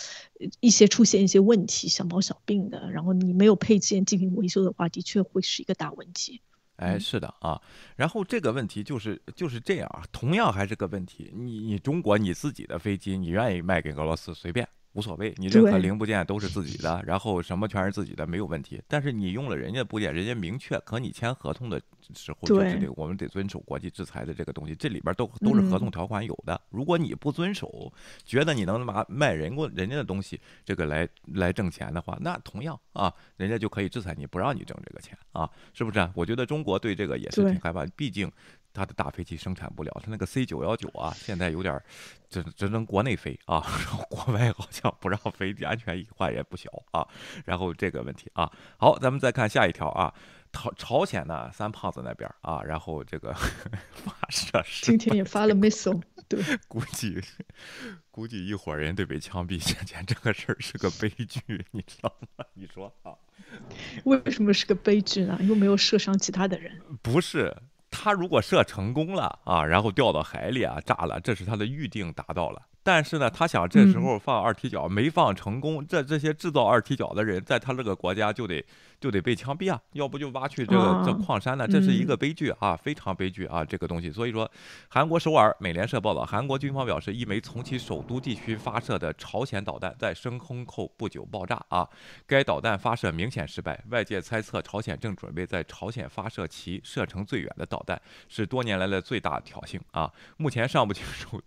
[0.60, 2.89] 一些出现一些问题，小毛小病的。
[2.91, 6.41] 然后你没有配件进行维修的话，的确会是一个大问题。
[6.77, 7.62] 哎，是的啊。
[7.95, 11.32] 然后这个问题就是就是这样啊，同样还是个问题。
[11.36, 14.67] 你你中国你自己的飞机，你愿意卖给俄罗斯随便。
[14.93, 18.82] 无所谓，你任何零部件都是自己的，然后什么全是自己的，没有问题。
[18.88, 21.82] 但是你用了人家的部件，人家明确和你签合同的
[22.13, 26.60] 时候，就是得我们得遵守国际制裁的这个东西，这里边都都是合同条款有的。
[26.69, 27.91] 如果你不遵守，
[28.25, 36.10] 觉得你能拿卖人过人家的东西，这个来来挣钱的话，那同样啊，人家就可以制裁你，不让你挣这个钱啊，是不是？
[36.13, 38.30] 我觉得中国对这个也是挺害怕，毕竟。
[38.74, 41.82] 它的大飞机生产不了，它那个 C 九幺九啊，现在有点
[42.30, 47.08] 只只能国内飞啊， 然后国外好像不让飞，安全隐患也不小啊。
[47.46, 50.14] 然后这个问题啊，好，咱们再看下一条啊，
[50.52, 53.34] 朝朝鲜呢，三胖子那边啊，然后这个
[53.92, 57.22] 发射，今天也发了 missile，对， 估计
[58.10, 62.46] 估计一伙人得被枪毙，显见这个事儿是个悲剧，你知道吗？
[62.54, 63.12] 你说啊？
[64.06, 65.38] 为什么是个悲剧呢？
[65.42, 66.80] 又没有射伤其他的人？
[67.02, 67.54] 不是。
[67.91, 72.62] 他如果射成功了啊，然后掉到海里啊，炸了，这是他的预定达到了。
[72.84, 78.63] 但是呢，他想这时候放二踢脚没放成功，这这些制造二踢脚的人在他这个国家就得
[79.00, 84.12] 就得被枪毙啊，要不就挖去这个这矿山呢，这是一个悲剧啊，非常悲剧啊，这个东西。
[84.12, 84.50] 所以说，
[84.88, 91.88] 韩国首尔美联社报道，韩国军方表示，一枚从其首都地区发射的朝鲜导弹在升空后不久爆炸啊，
[92.26, 101.39] 该导弹发射明显失败，外界猜测朝鲜正准备在朝鲜发射其射程最远的导弹，是多年来的最大挑衅啊，目前尚不清楚。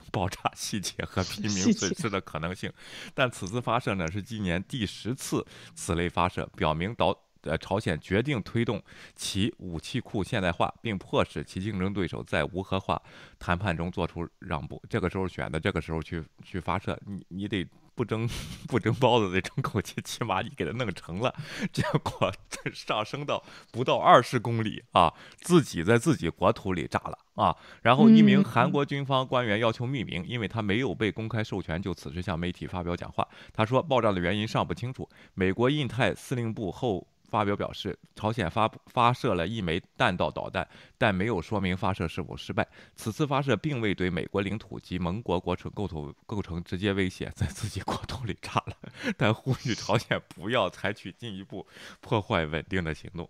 [0.12, 2.72] 爆炸细节和 平民损失的可能性，
[3.14, 8.82] 但此次发射呢是今年第十次此类发射，表明导呃朝鲜决定推动
[9.14, 13.00] 其武器库现代化，并迫使其竞争对手在无核化
[13.38, 14.82] 谈判中做出让步。
[14.88, 17.66] 这个时候选的这个时候去去发射，你你得。
[17.98, 18.28] 不蒸
[18.68, 21.34] 不蒸包子那种口气，起码你给它弄成了。
[21.72, 22.32] 结果
[22.72, 27.56] 上升到不到二十公里啊，自己在自己国土里炸了啊。
[27.82, 33.26] 然后一名韩国军方官员要求匿名，因为他没有被公开授权就此事向媒体发表讲话。
[33.52, 35.08] 他说爆炸的原因尚不清楚。
[35.34, 37.08] 美国印太司令部后。
[37.28, 42.66] 发表表示，朝鲜发发射了一枚弹道导弹，但没有说明发射是否失败。
[42.94, 48.76] 此次发射并未对美国领土及盟国国土构成构成直接威胁，在自己国土里炸了，
[49.16, 51.66] 但呼吁朝鲜不要采取进一步
[52.00, 53.28] 破坏稳定的行动。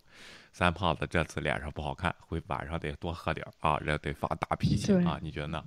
[0.52, 5.62] 三胖子这次脸上不好看，会晚上得多喝点啊，这得发大脾气啊，你觉得呢？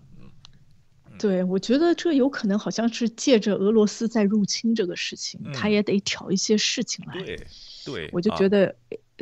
[1.20, 7.22] 对，我觉得这有可能好像是借着俄罗斯在入侵这个事情，他也得挑一些事情来。
[7.24, 7.48] 对，
[7.86, 8.76] 对，我就觉得。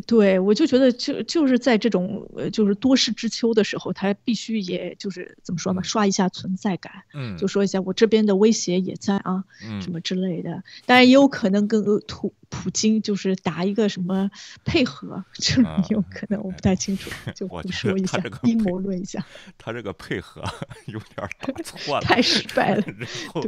[0.07, 10.63] 对，我就觉得就就是在这种呃，就是多事之秋的时候，他必须也就是怎么说呢，刷一下存在感，嗯，就说一下我这边的威胁也在啊，嗯，什么之类的。
[10.85, 14.31] 当然也有可能跟普普京就是打一个什么
[14.63, 19.23] 配合，这有可能，我不太清楚， 就胡说一下，阴谋论一下。
[19.57, 20.41] 他这个配合
[20.87, 22.83] 有点打错了，太失败了。
[22.97, 23.43] 然后，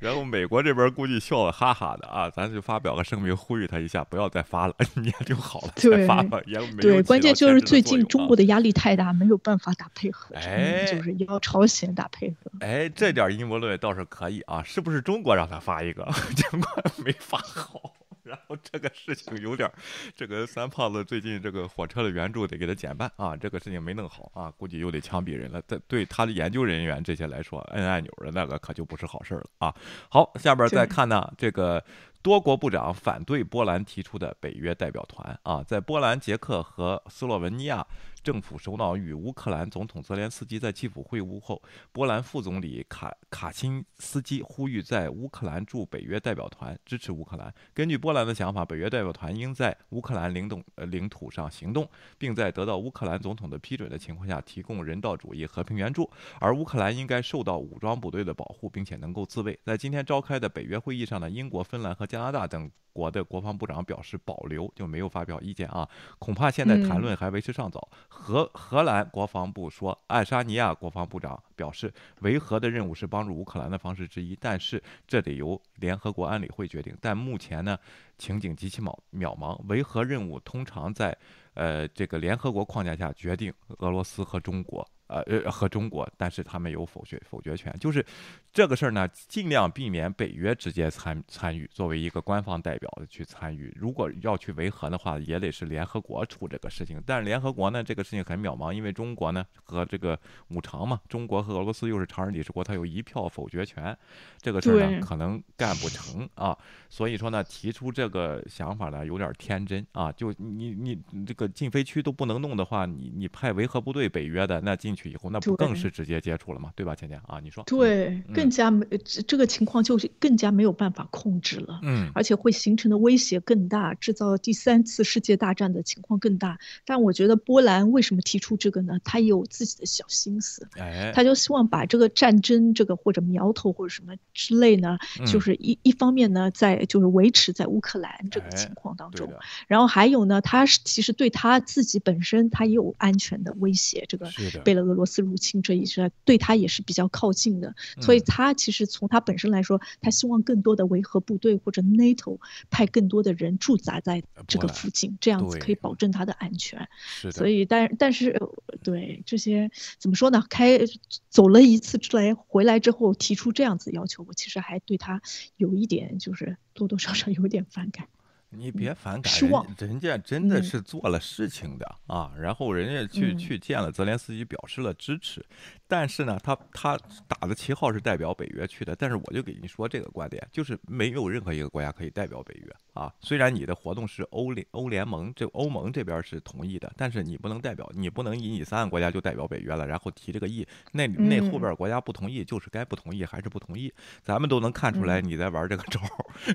[0.00, 5.72] 然后美国这边估计笑得哈哈的啊，咱就发表个声明，呼吁他一下，不要再发了，你也就好了。
[5.90, 12.50] 对，对，关键就是最近中国的压力太大，没有办法打配合，哎就是要朝鲜打配合。
[12.60, 16.66] 哎，这点阴谋论倒是可以啊，是不是中国让他发一个， 结果
[17.04, 19.70] 没发好，然后这个事情有点，
[20.14, 25.62] 这个三胖子最近这个火车的援助得给他减半啊，这个事情没弄好啊，估计又得枪毙人了。
[25.66, 29.74] 这对他的研究人员这些来说，摁按钮的那个可就不是好事了啊。
[30.08, 31.82] 好，下边再看呢，这个。
[32.22, 37.86] 多国部长反对波兰提出的北约代表团啊，在波兰、捷克和斯洛文尼亚。
[38.22, 47.52] 政府首脑与乌克兰总统泽连斯基在基辅会晤后，波兰副总理卡卡钦斯基呼吁在乌克兰驻北约代表团支持乌克兰。
[47.72, 56.10] 根据波兰的想法，北约代表团应在乌克兰领土呃领土上行动，并在得到乌克兰总统的批准的情况下提供人道主义和平援助。
[56.38, 59.58] 而乌克兰应该受到武装部队的保护，并且能够自卫。
[59.64, 62.70] 在今天召开的北约会议上呢，英国、芬兰和加拿大等。
[62.92, 65.88] 国的国防部长表示保留，就没有发表意见啊。
[66.18, 67.88] 恐怕现在谈论还为时尚早。
[68.12, 76.94] 荷荷兰国防部说，爱沙尼亚国防部长表示，维和的任务是帮助乌克兰的方式之一，但是这得由联合国安理会决定。
[77.00, 77.78] 但目前呢，
[78.18, 79.58] 情景极其渺渺茫。
[79.68, 81.16] 维和任务通常在
[81.54, 84.86] 呃这个联合国框架下决定，俄罗斯和中国。
[85.10, 88.04] 呃呃和中国，但是他们有否决否决权，就是
[88.52, 93.74] 这个事儿呢，尽量避免北约直接参参与，作为一个官方代表的去参与。
[93.76, 97.02] 如果要去维和的话，也得是联合国出这个事情。
[97.04, 100.16] 但是联合国呢，这个事情很渺茫，因为中国呢和这个
[100.50, 103.96] 五常嘛，中国和俄罗斯又是常任理事国，它有一票否决权，
[104.40, 106.56] 这个事儿呢可能干不成啊。
[106.88, 110.12] 所以说呢，提出这个想法呢有点天真啊。
[110.12, 114.94] 就你你这个禁飞区都不能弄的话，你你派维和部队北约的那进。
[115.00, 116.70] 去以后，那不更是直接接触了吗？
[116.76, 118.86] 对吧，倩倩啊，你说对，更加没
[119.26, 126.58] 这个情况就是更加没有办法控制了，嗯，而且会形成的威胁更大，制造第三次世界大战的情况更大。
[126.84, 128.98] 但我觉得波兰为什么提出这个呢？
[129.04, 139.32] 他有自己的小心思，哎，他就希望把这个战争这个或者苗头或者什么之类呢，就是一一方面呢，在就是维持在乌克兰这个情况当中，
[139.66, 144.28] 然后还有呢，他是其实对他自己本身他也有安全的威胁，这个
[144.62, 144.89] 贝勒。
[144.90, 152.38] 俄罗斯入侵这一事对他也是比较靠近的，所以他其实从他本身来说，他希望更多的维和部队或者 NATO
[152.70, 156.88] 派更多的人驻扎在这个附近，这样子可以保证他的安全。
[157.30, 158.40] 所以，但但是
[158.82, 160.44] 对这些怎么说呢？
[160.50, 160.80] 开
[161.28, 165.22] 走了一次出来回来之后提出这样子要求，我其实还对他
[165.56, 168.08] 有一点就是多多少少有点反感。
[168.50, 169.32] 你别反感，
[169.78, 175.44] 人人家真的是做了事情的啊，然后人家去去见了泽连斯基，表示了支持。
[175.90, 183.12] 但是呢，他他打的旗号是代表北约去的，但是我就给你说这个观点，就是没有任何一个国家可以代表北约啊。
[183.20, 196.00] 虽然你的活动是欧联欧联盟这欧盟这边是同意的，但是你不能代表，你不能以你三个国家就代表北约了，然后提这个议，那那后边国家不同意，就是该不同意还是不同意，咱们都能看出来你在玩这个招，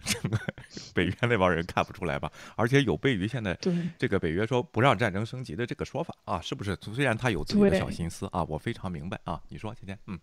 [0.06, 0.40] 这个
[0.96, 2.32] 北约那帮人看不出来吧？
[2.56, 3.58] 而且有悖于现在
[3.98, 6.78] 这个北约说不让战争升级的这个说法啊，是不是？
[6.94, 9.20] 虽然他有自己的小心思啊，我非常明白。
[9.26, 10.20] 啊，你说甜甜，嗯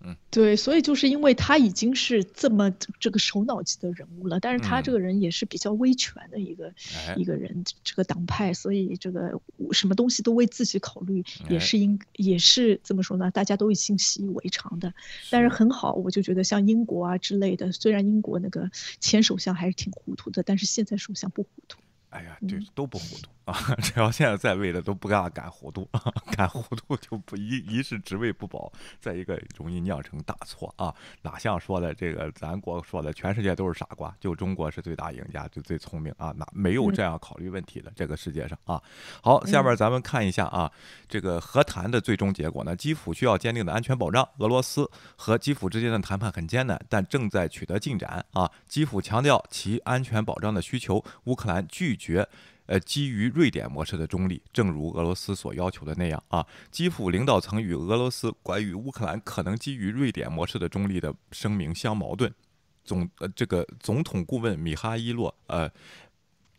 [0.00, 6.72] 嗯，对，所以就是因为他已经是这么这个首脑级的人物了，但是他这个人也是比较威权的一个
[7.16, 9.40] 一个人，这个党派，所以这个
[9.72, 13.28] 什么东西都为自己考虑，也是应也是怎么说呢？
[13.32, 14.94] 大家都已经习以为常的。
[15.30, 21.80] 但是很好，我就觉得像英国啊之类的，虽然英国那个前首相还是挺糊涂的，但是现在首相不糊涂。
[22.14, 23.28] 哎呀，对都不糊涂。
[23.44, 25.86] 啊，只要现在在位的都不敢敢糊涂，
[26.34, 30.94] 敢糊涂就不一一是职位不保，再一个容易酿成大错啊！
[31.20, 36.32] 哪像说的这个咱国说的全世界都是傻瓜，就中国是最大赢家，就最聪明啊！
[36.38, 38.82] 哪没有这样考虑问题的这个世界上啊？
[39.20, 40.72] 好，下面咱们看一下啊，
[41.06, 42.74] 这个和谈的最终结果呢？
[42.74, 48.50] 基辅需要坚定的安全保障，俄罗斯和基辅之间的谈判很艰难，但正在取得进展啊！
[48.66, 52.03] 基辅强调其安全保障的需求，乌克兰拒绝。
[52.04, 52.28] 决
[52.66, 56.46] 呃，基于瑞典模式的中立，正如俄罗斯所要求的那样啊。
[56.70, 62.32] 基辅领导层与俄罗斯关于乌克兰可能基于瑞典模式的中立的声明相矛盾。
[62.82, 65.70] 总呃，这个总统顾问米哈伊洛呃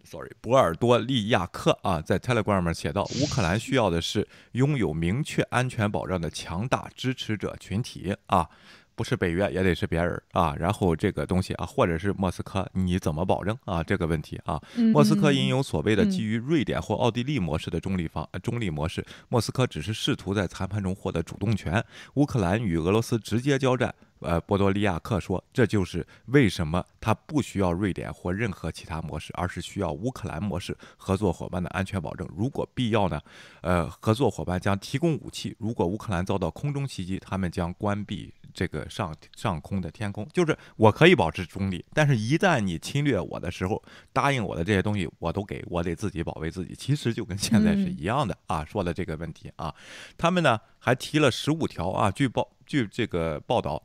[0.03, 8.49] ，sorry，博尔多利亚克啊，在 Telegram 上写道：乌克兰需要的是拥有明确安全保障的强大支持者群体啊。
[8.95, 13.83] 不是北约也得是别人啊，然后这个东西啊，或者是莫斯科，你怎么保证啊？
[13.83, 14.61] 这个问题啊，
[14.93, 21.83] 莫斯科引有所谓的基于瑞典或奥地利模式的中立方中立模式，莫斯科只是试图在谈判中获得主动权。
[22.13, 32.25] 乌克兰与俄罗斯直接交战，呃，波多利亚克说，这就是为什么他不需要瑞典或任何其他模式，而是需要乌克兰模式合作伙伴的安全保证。
[32.35, 33.19] 如果必要呢，
[33.59, 35.53] 呃，合作伙伴将提供武器。
[35.59, 38.33] 如果乌克兰遭到空中袭击，他们将关闭。
[38.55, 46.73] 这个上上空的天空，就是我可以保持中立，但是一旦你侵略我的时候，答应我的这些东西我都给我得自己保卫自己。
[46.73, 49.75] 其实就跟现在是一样的啊，说的这个问题啊，
[50.17, 53.83] 他们呢还提了十五条啊，据报据这个报道。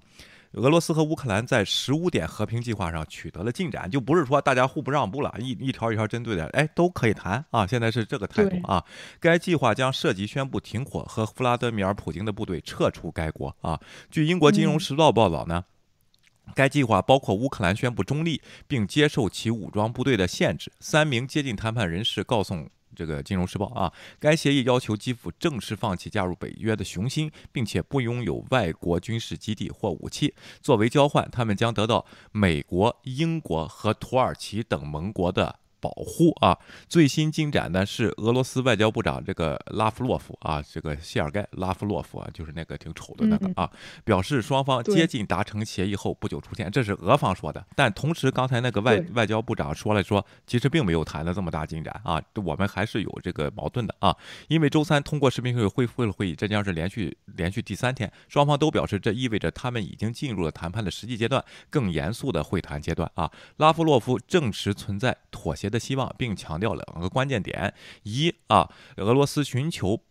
[0.54, 7.64] 俄罗斯和乌克兰在十五点和平计划上取得了进展，就不是说大家互不让步了，一一条一条针对的，哎，都可以谈啊。
[7.64, 8.84] 现在是这个态度啊。
[9.20, 13.78] 该计划将涉及宣布停火和弗拉德米尔·普京的部队撤出该国啊。
[14.10, 15.64] 据英国《金融时报》报道呢，
[16.52, 20.72] 该计划包括乌克兰宣布中立并接受其武装部队的限制。
[20.80, 30.34] 三名接近谈判人士告诉这个《金融时报》啊，该协议要求基辅正式放弃加入北约的雄心，并且不拥有外国军事基地或武器。
[30.60, 35.59] 作为交换，他们将得到美国、英国和土耳其等盟国的。
[35.80, 36.58] 保护啊！
[36.88, 43.70] 最新进展呢是俄罗斯外交部长这个拉夫洛夫啊，这个谢尔盖拉夫洛夫啊，就是那个挺丑的那个啊，
[44.04, 47.64] 表示双方接近达成协议后不久出现，这是俄方说的。
[47.74, 54.14] 但同时，刚才那个外外交部长说了说，其实并没有谈的这么大进展啊，我们还是有这个矛盾的啊。
[54.48, 63.30] 因为周三通过视频会恢复了会议，这将是连续连续第三天，双方都表示这意味着他们已经进入了谈判的实际阶段，更严肃的会谈阶段啊。
[63.56, 65.69] 拉夫洛夫证实存在妥协。
[65.70, 70.02] 的希望，并强调两个关键点：一啊，俄罗斯寻求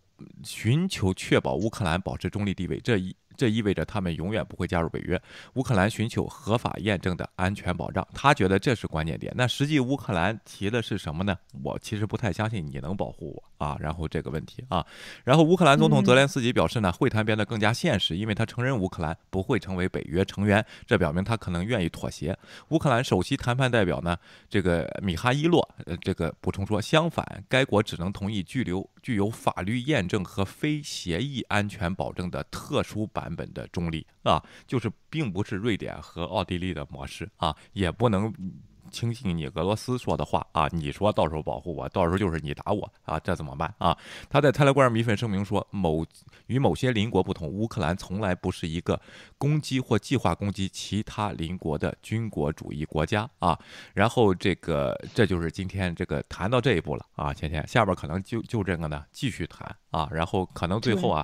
[0.44, 3.16] 寻求确保乌克兰保持中立地位，这一。
[3.40, 5.20] 这意味着他们永远不会加入北约。
[5.54, 9.34] 乌克兰寻求合法验证的安全保障，他觉得这是关键点。
[9.38, 11.38] 那实际乌克兰提的是什么呢？
[11.64, 13.78] 我其实不太相信你能保护我啊。
[13.80, 14.86] 然后这个问题啊，
[15.24, 22.38] 然后乌克兰总统泽连斯基表示呢，会谈变得更加现实，因为他承认乌克兰不会成为北约成员，这表明他可能愿意妥协。
[22.70, 24.18] 乌克兰首席谈判代表呢，
[24.50, 33.29] 这个米哈伊洛呃，这个补充说，相反，该国只能同意拘留具有法律验证和非协议安全保证的特殊版。
[33.30, 38.34] 版本的中立啊，就是并不是瑞典和奥地利的模式啊，也不能。
[38.92, 40.68] 轻信你俄罗斯说的话啊！
[40.72, 43.20] 你说到时候保护我，到时候就是你打我啊！
[43.20, 43.96] 这怎么办啊？
[44.32, 46.04] 他在泰勒官米粉声明说：“某
[46.48, 49.00] 与某些邻国不同，乌克兰从来不是一个
[49.38, 53.56] 攻击或计划攻击其他邻国的军国主义国家啊。”
[53.94, 57.32] 然后这个这就是今天这个谈到这一步了啊！
[57.32, 61.24] 芊芊，下边可能就就这个呢继续谈啊，然后可能最后啊。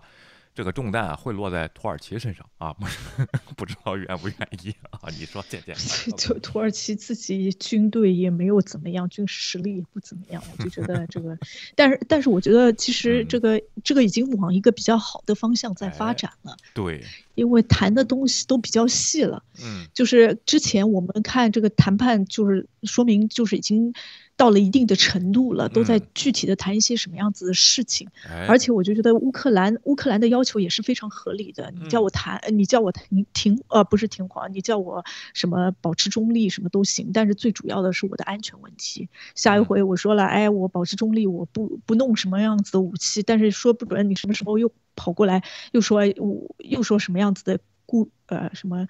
[0.56, 2.98] 这个重担啊会落在土耳其身上啊，不是
[3.58, 5.02] 不知道愿不愿意啊？
[5.20, 5.76] 你说， 姐姐，
[6.16, 11.38] 就土耳其自己军队也没有怎么样，军事实力也不怎么样，我就觉得这个，
[11.76, 16.56] 但是但是我觉得其实这个这个已经往一个比较好的方向在发展了。
[16.74, 17.04] 对，
[17.36, 19.44] 因为谈的东西都比较细了。
[19.62, 23.94] 嗯，就是之前我们看这个谈判，就是说明就是已经。
[24.38, 28.10] 到了一定的程度了，都在具体的谈一些什么样子的事情，
[28.48, 31.72] 而且我就觉得乌克兰乌克兰的要求也是非常合理的。
[31.80, 37.12] 你叫我谈，你叫我停停，呃，不是停火，你叫我什么保持中立，什么都行。
[37.14, 39.08] 但是最主要的是我的安全问题。
[39.36, 47.60] 下一回我说了，哎，我保持中立，我不不弄什么样子的武器，但是说不准你什么时候又跑过来，又说我又说什么样子的。
[47.96, 48.88] 故呃什么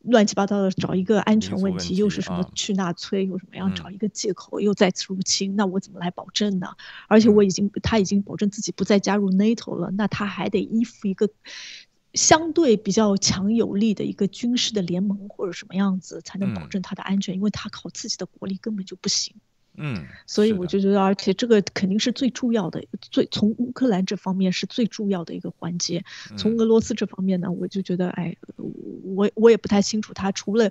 [0.00, 6.68] 乱七八糟的找一个安全问题，又是什么去纳粹，又什么样找一个借口又再次入侵，那我怎么来保证呢？
[7.08, 11.30] 而且我已经他已经保证自己不再加入 NATO 了，那他还得依附一个
[12.12, 17.34] 相对比较强有力的一个军事的联盟或者什么样子才能保证他的安全？
[17.34, 19.34] 因为他靠自己的国力根本就不行。
[19.74, 26.04] 嗯，所以我就觉得，而且这个肯定是最重要的，最从乌克兰这方面是最重要的一个环节。
[26.36, 30.70] 从俄罗斯这方面呢，我就觉得，哎，我我也不太清楚，他除了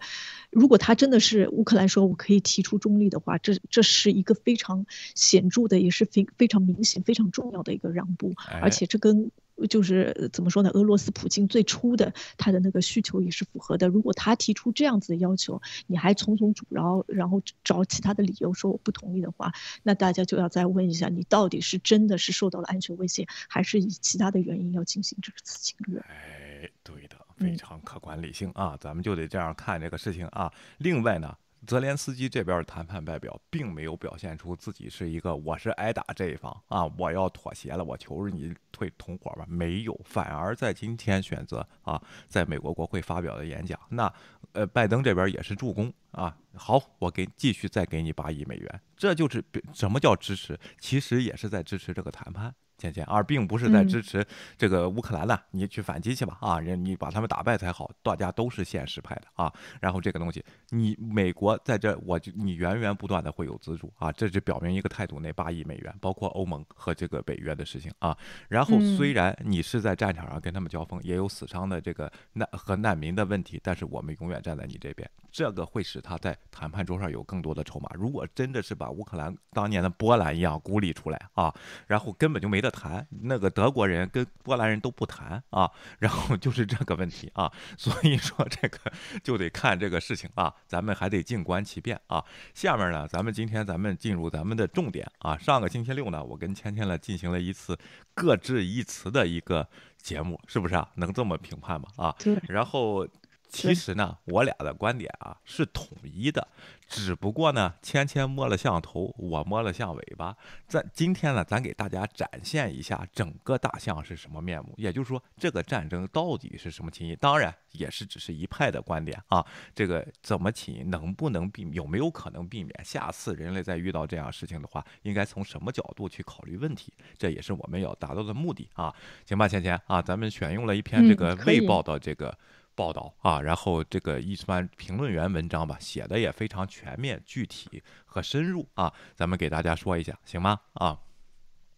[0.51, 4.85] 如果他真的是乌克兰说我可以提出中立的话，这这是一个非常
[5.15, 9.31] 显著的，也是非非常明显、非常重要的一个让步，而且这跟。
[9.67, 10.69] 就是怎么说呢？
[10.71, 13.87] 俄罗斯普京最初的他的那个需求也是符合的。
[13.87, 19.53] 如果他提出这样子的要求，你还从从阻挠，然后找其他的理由说我不同意的话，
[19.83, 25.99] 那大家就要再问一下，你到底是真的是受到了安全威胁，还是以其他的原因要进行这次侵略？
[26.01, 30.51] 哎，对的，非常客观理性啊，咱们就得这样看这个事情啊。
[30.77, 31.35] 另外呢。
[31.67, 44.11] 泽连斯基这边的谈判代表并没有表现出自己是一个我是挨打这一方啊，我要妥协了，我求着你退同伙吧，没有，反而在今天选择啊，在美国国会发表的演讲，那
[44.53, 49.43] 呃，拜登这边也是助攻啊，好，我给继续再给你八亿美元，这就是
[49.73, 52.53] 什么叫支持，其实也是在支持这个谈判。
[52.81, 54.25] 芊芊，而并不是在支持
[54.57, 59.53] 这个乌克兰呢，你去反击去吧啊，人你把他们打败才好，大家都是现实派的啊。
[59.79, 68.17] 然后这个东西，你美国在这，我就你源源不断的会有资助啊，这就表明一个态度，那八亿美元，包括欧盟和这个北约的事情啊。
[68.49, 77.87] 然后虽然你是在战场上跟他们交锋，也有死伤的这个难和难民的问题，但是我们永远站在你这边，这个会使他在谈判桌上有更多的筹码。
[77.93, 81.53] 如果真的是把乌克兰当年的波兰一样孤立出来啊，
[81.85, 82.70] 然后根本就没得。
[82.71, 85.69] 谈那个德国人跟波兰人都不谈啊，
[85.99, 88.79] 然后就是这个问题啊， 所以说这个
[89.23, 92.23] 就得看这个事情啊，咱们还得静观其变啊。
[92.55, 95.37] 下面呢，咱们今天咱们进入咱们的重点啊。
[95.37, 97.77] 上个星期六呢，我跟芊芊呢进行了一次
[98.15, 99.67] 各执一词的一个
[99.97, 100.89] 节目，是不是啊？
[100.95, 101.87] 能这么评判吗？
[101.97, 102.15] 啊，
[102.47, 103.07] 然后。
[103.51, 106.47] 其实呢，我俩的观点啊是统一的，
[106.87, 110.35] 只不过呢，芊芊摸了象头，我摸了象尾巴。
[110.69, 117.15] 咱今天呢，咱给大家展现一下整个大象是什么面目，也就是说，这个战争到底是什么起因？
[117.17, 119.45] 当然，也是只是一派的观点啊。
[119.75, 122.73] 这个怎么起因，能不能避，有没有可能避免？
[122.85, 126.93] 下次人类再遇到这样事情的话，应该从什么角度去考虑问题？
[127.17, 128.95] 这也是我们要达到的目的啊。
[129.25, 132.33] 行吧，芊芊啊，咱们选用了一篇这个未报的这个。
[132.75, 140.59] 报道啊，然后这个一番评论员文章吧，写的也非常全面、具体和深入啊，咱们给大家说一下，行吗？
[140.73, 140.99] 啊，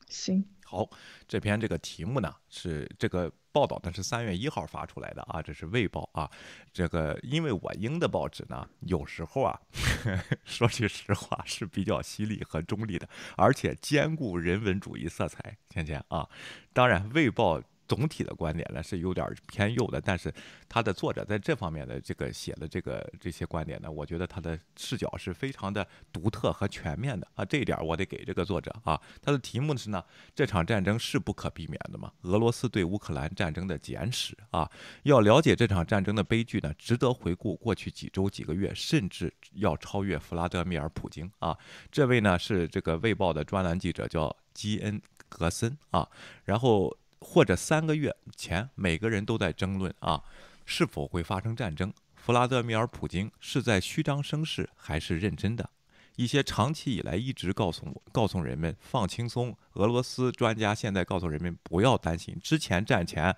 [0.07, 0.89] 行，好，
[1.27, 6.29] 这篇这个题目呢是这个报道呢是三月一号发出来的啊，这是卫报啊，
[6.71, 9.59] 这个因为我英的报纸呢，有时候啊，
[10.45, 16.29] 说句实话是比较犀利和中立的，而且兼顾人文主义色彩，倩倩啊，
[16.71, 17.61] 当然卫报。
[17.93, 20.33] 总体的观点呢是有点偏右的，但是
[20.67, 28.99] 他的作者在这方面的这个写的这个这些观点呢，我觉得他的视角是非常的独特和全面的啊，这一点我得给这个作者啊。
[29.21, 32.11] 他的题目是呢，这场战争是不可避免的嘛？
[32.23, 34.67] 俄罗斯对乌克兰战争的简史啊，
[35.03, 41.55] 要了解这场战争的悲剧呢，值得回顾过去几周几个月，甚至要超越弗拉德米尔·普京啊。
[41.91, 46.09] 这位呢是这个《卫报》的专栏记者，叫基恩·格森啊，
[46.45, 46.97] 然后。
[47.23, 50.21] 或者三个月前，每个人都在争论啊，
[50.65, 51.91] 是否会发生战争？
[52.15, 55.69] 弗拉德米尔·普京是在虚张声势还是认真的？
[56.15, 62.37] 一些长期以来一直告诉我、告诉人们放轻松，俄罗斯专家现在告诉人们不要担心。
[62.43, 63.35] 之前战前，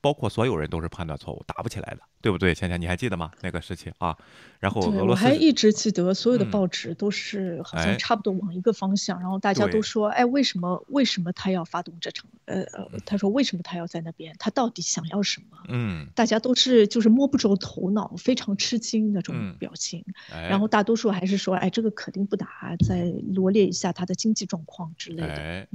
[0.00, 2.00] 包括所有人都是判断错误，打不起来的。
[2.22, 2.52] 对不对？
[2.52, 3.30] 倩倩，你还记得吗？
[3.42, 4.16] 那个时期啊，
[4.58, 12.28] 然后俄罗斯，我还一直记得所有的报纸都是好像差不多往一个方向，然后大家都说，哎，为什么为什么他要发动这场？
[12.46, 14.34] 呃呃，他说为什么他要在那边？
[14.40, 15.56] 他到底想要什么？
[15.68, 20.04] 嗯，大家都是就是摸不着头脑，非常吃惊那种表情。
[20.28, 25.32] 然后大多数还是说，哎，这个肯定不打，再罗列一下他的经济状况之类的。
[25.32, 25.68] 哎，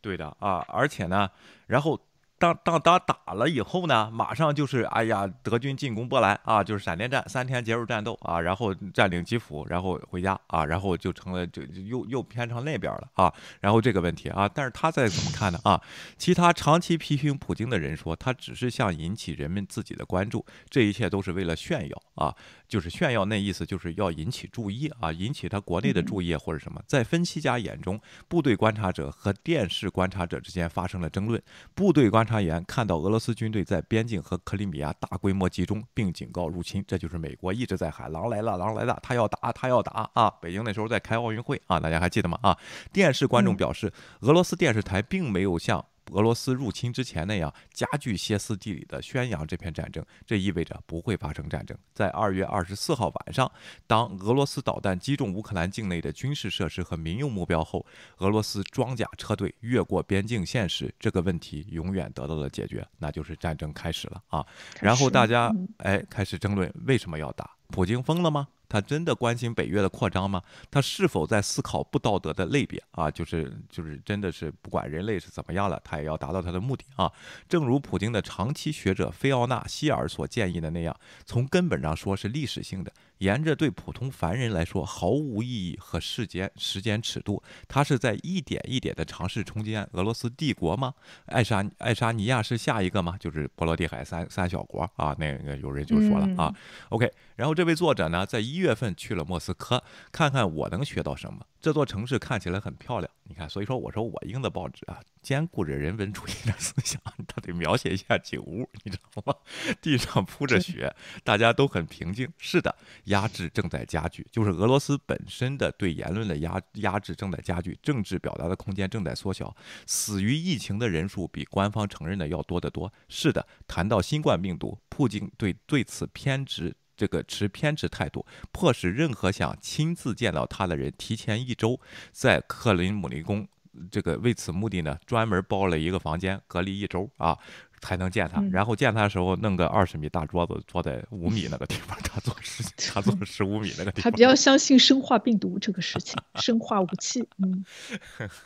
[0.00, 1.28] 对的啊，而且呢，
[1.66, 2.00] 然后。
[2.38, 15.80] 当当当打了以后呢，马上就是哎呀，德军进攻波兰啊，就是闪电战，三天结束战斗啊，然后占领基辅，然后回家啊，然后就成了就又又偏成那边了啊，然后这个问题啊，但是他在怎么看呢啊？
[16.16, 22.34] 其他长期批评普京的人说，他只是想引起人们自己的关注，这一切都是为了炫耀啊。
[22.68, 26.80] 就是炫耀，那意思就是要引起注意啊，引起他国内的注意或者什么。
[26.86, 27.98] 在分析家眼中，
[28.28, 31.42] 部队观察者和电视观察者之间发生了争论。
[31.74, 36.84] 部队观察员看到俄罗斯军队在边境和克里米亚大规模集中，并警告入侵。
[36.86, 40.28] 这就是美国一直在喊“狼来了，狼来了”，他要打，他要打啊！
[40.42, 42.38] 北京那时候在开奥运会啊，大家还记得吗？
[42.42, 42.58] 啊，
[42.92, 43.90] 电视观众表示，
[44.20, 45.84] 俄罗斯电视台并没有向。
[46.12, 51.76] 俄罗斯入侵之前那样加剧歇斯底里的宣扬这片战争，这意味着不会发生战争。
[51.92, 53.50] 在二月二十四号晚上，
[53.86, 57.84] 当俄罗斯导弹击中乌克兰境内的军事设施和民用目标后，
[58.18, 64.46] 俄罗斯装甲车队越过边境线时，这个问题永远得到了解决，那就是战争开始了啊！
[64.80, 67.50] 然后大家哎开始争论为什么要打？
[67.68, 68.48] 普京疯了吗？
[68.68, 70.42] 他真的关心北约的扩张吗？
[70.70, 73.10] 他是否在思考不道德的类别啊？
[73.10, 77.10] 就是就是真的是不管人类是怎么样了，他也要达到他的目的啊！
[77.48, 80.94] 正如普京的长期学者菲奥娜·希尔所建议的那样，
[81.24, 82.92] 从根本上说是历史性的。
[83.18, 90.94] 沿着对普通凡人来说毫无意义和时间时间尺度，他是在一点一点的尝试冲击俄罗斯帝国吗？
[91.26, 93.16] 爱沙爱沙尼亚是下一个吗？
[93.18, 96.54] 就是波罗的海三三小国啊，那个有人就说了啊。
[96.90, 101.40] OK，然后这位作者呢，在一月份去了莫斯科，看看我能学到什么。
[101.68, 109.34] 这座城市看起来很漂亮，你看，所以说我说我印的报纸啊，兼顾着人文主义的思想，它得描写一下景物，你知道吗？
[109.82, 112.26] 地上铺着雪，大家都很平静。
[112.38, 119.54] 是的，压制正在加剧，就是俄罗斯本身的对言论的压压制正在加剧，政治表达的空间正在缩小，
[119.84, 122.90] 死于疫情的人数比官方承认的要多得多。
[123.10, 126.74] 是的，谈到新冠病毒，普京对对此偏执。
[126.98, 131.80] 这个持偏执态度，迫使任何想亲自见到他的人提前一周
[132.10, 133.46] 在克林姆林宫，
[133.90, 137.38] 这个为此目的呢，专门包了一个房间，隔离一周啊。
[137.80, 144.02] 才能见他，然后见他的时候弄个二十米大桌子，坐在五米那个地方，他坐十，他坐十五米那个地方。
[144.02, 147.24] 他比较相信生化病毒这个事情，生化武器。
[147.36, 147.64] 嗯，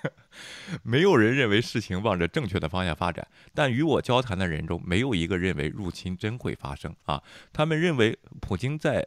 [0.85, 7.23] 没有人认为事情往着正确的方向发展，但与我交谈的人中，没有一个认为入侵真会发生啊。
[7.55, 9.07] 他们认为普京在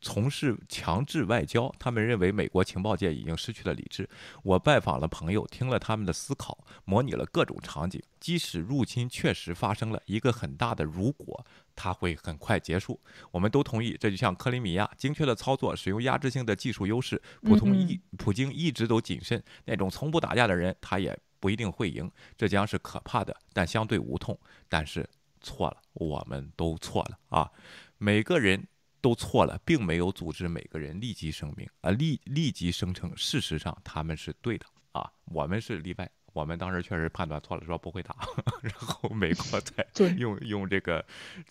[0.00, 4.08] 从事强制外交，他们认为美国情报界已经失去了理智。
[4.42, 8.02] 我拜访了朋友，听了他们的思考，模拟了各种场景。
[8.18, 11.44] 即使入侵确实发生了一个很大的如果，
[11.76, 12.98] 它会很快结束。
[13.30, 17.20] 我们都同意，这就像克里米亚，精确的操作，使用压制性的技术优势。
[17.42, 22.10] 普通一普京一直都谨慎，那种从不打架的人，他也不一定会赢。
[22.38, 24.38] 这将是可怕的，但相对无痛。
[24.66, 25.06] 但是
[25.42, 27.52] 错了，我们都错了啊！
[27.98, 28.66] 每个人。
[29.08, 36.10] 都错了，并没有组织每个人立即声明啊，立立即声称，事实上他们是对的啊，我们是例外。
[36.32, 38.14] 我们当时确实判断错了，说不会打，
[38.62, 41.04] 然后美国 在用用这个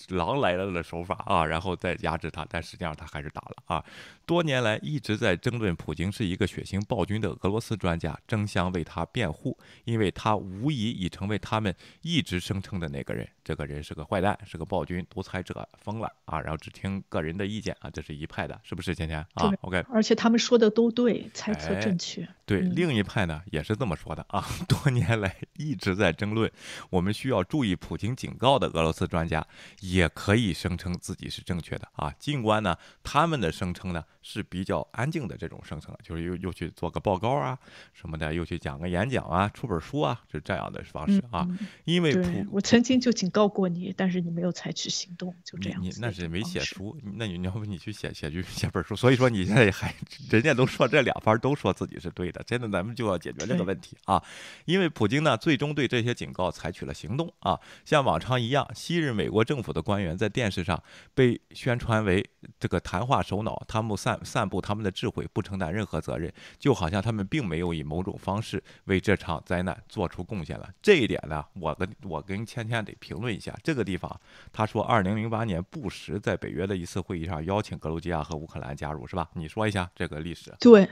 [0.10, 3.84] 狼来了的手法啊，然后再压制他，但实际上他还是打了啊。
[4.26, 13.28] 多年来一直在争论普京是一个血腥暴君的俄罗斯专家争相为他辩护，因为他无疑已成为他们一直声称的那个人。
[13.44, 16.42] 这个人是个坏蛋，是个暴君、独裁者，疯了啊！
[16.42, 18.94] 然后只听个人的意见啊，这是一派的，是不是？
[18.94, 19.86] 芊芊啊，OK。
[19.90, 22.28] 而且他们说的都对，猜测正确。
[22.48, 24.44] 对，另一派呢也是这么说的啊。
[24.68, 26.52] 多年来一直在争论，
[26.90, 29.46] 我们需要注意普京警告的俄罗斯专家
[29.82, 32.12] 也可以声称自己是正确的啊。
[32.18, 34.04] 尽管呢，他们的声称呢。
[34.30, 37.58] 是比较安静的这种声称，就是又又去做个报告啊
[37.94, 41.48] 什么的，又去讲个演讲啊，出本书啊，就这样的方式啊。
[41.86, 45.82] 因为普，我曾经就警告过你，但是你没有采取行动，就这样。
[45.82, 48.98] 你那是没写书，那你要不你去写写去写本书？
[48.98, 49.96] 所以说你现在还，
[50.30, 54.22] 人家都说这两方都说自己是对的，真的咱们就要解决这个问题啊。
[54.66, 64.38] 因为普京呢，最终对这些警告采取了行动啊，像往常一样，昔日美国政府的官员在电视上被宣传为这个谈话首脑，汤姆散。
[64.38, 70.70] 散布他们的智慧，不承担任何责任，就好像他们并没有以某种方式为这场灾难做出贡献了。
[70.80, 73.58] 这一点呢，我跟我跟芊芊得评论一下。
[73.64, 74.22] 这个地方，
[74.54, 79.28] 他说，二零零八年布什在北约的一次会议上邀请格鲁吉亚和乌克兰加入，是吧？
[79.34, 80.54] 你说一下这个历史。
[80.60, 80.88] 对，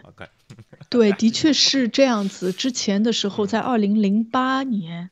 [0.90, 2.52] 对，的确是这样子。
[2.52, 5.12] 之前的时候，在二零零八年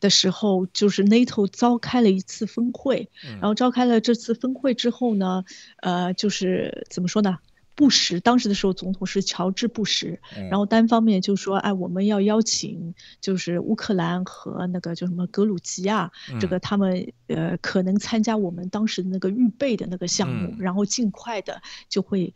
[0.00, 5.44] 的时候，就是 NATO 召开了一次峰会，然后召开了这次峰会之后呢，
[5.76, 7.38] 呃，就是怎么说呢？
[7.78, 10.18] 布什当时的时候，总统是乔治·布什，
[10.50, 16.10] 然后单方面就说：“哎，我们要邀请，就是乌克兰和那个叫什么格鲁吉亚，
[16.40, 22.34] 这个他们呃可能参加我们当时的那个预备的那个项目，然后尽快的就会。”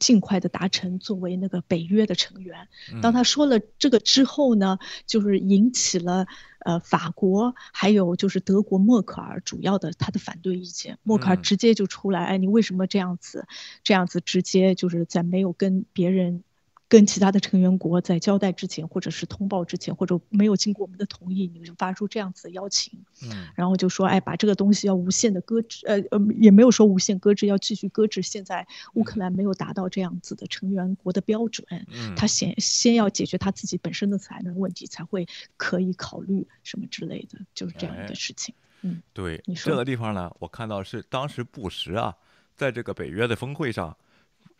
[0.00, 2.66] 尽快的达成作为那个北约的成员。
[3.00, 6.26] 当他说了这个之后呢，就是引起了
[6.60, 10.98] 呃法国还有就是德国默克尔主要的他的反对意见。
[11.02, 13.46] 默克尔直接就出来，哎，你为什么这样子？
[13.82, 16.44] 这样子直接就是在没有跟别人。
[16.90, 28.22] 跟其他的成员国在交代之前，或者是通报之前，或者没有经过我们的同意，你就发出这样子的邀请，嗯，然后就说，哎，把这个东西要无限的搁置，呃呃，也没有说无限搁置，要继续搁置。
[28.22, 38.52] 现在乌克兰没有达到这样子的成员国的标准，嗯，他先先要解决他自己本身的才能问题，才会可以考虑什么之类的，就是这样一个事情。
[38.82, 42.16] 嗯，对，你说这个地方呢，我看到是当时布什啊，
[42.56, 43.96] 在这个北约的峰会上，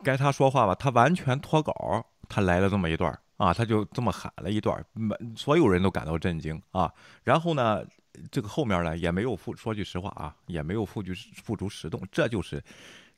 [0.05, 2.07] 该他说话吧，他完全脱稿。
[2.31, 4.83] 他来了这么一段啊，他就这么喊了一段
[5.37, 6.91] 所有人都感到震惊啊。
[7.25, 7.85] 然后呢，
[8.31, 11.13] 这个后面呢也没有付，说句实话啊，也没有付诸
[11.43, 12.63] 付诸实动，这就是。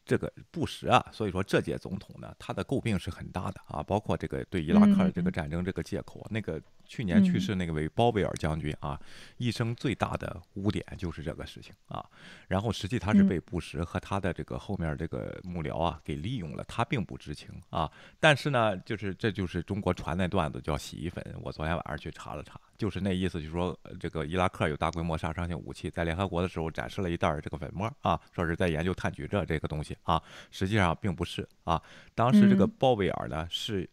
[0.05, 9.01] 这个布什啊，所以说这届总统呢，他的诟病是很大的啊，包括这个对伊拉克这个战争这个借口，那个去年去世那个为鲍威尔将军啊，
[9.37, 12.05] 一生最大的污点就是这个事情啊。
[12.49, 17.91] 然后实际他是被布什和他的这个后面这个幕僚啊给利用了，他并不知情啊。
[18.19, 22.61] 但是呢，就是这就是中国传那段子叫洗衣粉，我昨天晚上去查了查。
[22.83, 30.20] 就是那意思，就是说，这个伊拉克有大规模杀伤性武器，在联合国的时候展示了一袋这个粉末啊，说是在研究炭疽这这个东西啊，
[30.51, 31.80] 实际上并不是啊。
[32.12, 33.89] 当时这个鲍威尔呢是。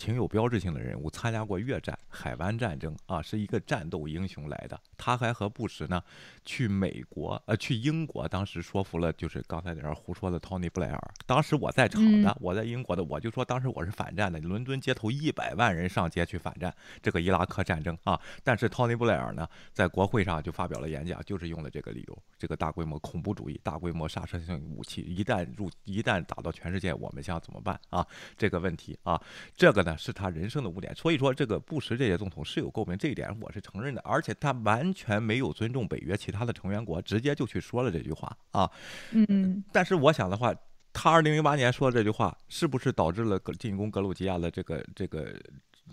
[0.00, 4.80] 挺有标志性的人物，参加过越战、海湾战争啊，是一个战斗英雄来的。
[5.00, 6.02] 他还和布什呢
[6.44, 11.14] 去美国，呃，去英国，当时说服了就是刚才在那胡说的 Tony 布莱尔。
[11.24, 14.38] 当时我在场的，我在英国的，我就说当时我是反战的。
[14.40, 28.06] 伦敦街头一百万人上街去反战这个伊拉克战争啊，但是 Tony 布莱尔呢在国会上就发表了演讲，就是用了这个理由：这个大规模恐怖主义、大规模杀伤性武器一旦入一旦打到全世界，我们想怎么办啊？
[28.36, 29.18] 这个问题啊，
[29.56, 29.96] 这个呢？
[29.96, 34.00] 是他人生的污点，所以说这个布什这些总统是有诟病，这一点我是承认的。
[34.02, 38.70] 而且他完全没有尊重北约其他的成员国，直接就去说了这句话啊。
[39.12, 40.54] 嗯，但是我想的话，
[40.92, 45.34] 他二零零八年说的这句话，是不是导致了进攻格鲁吉亚的这个这个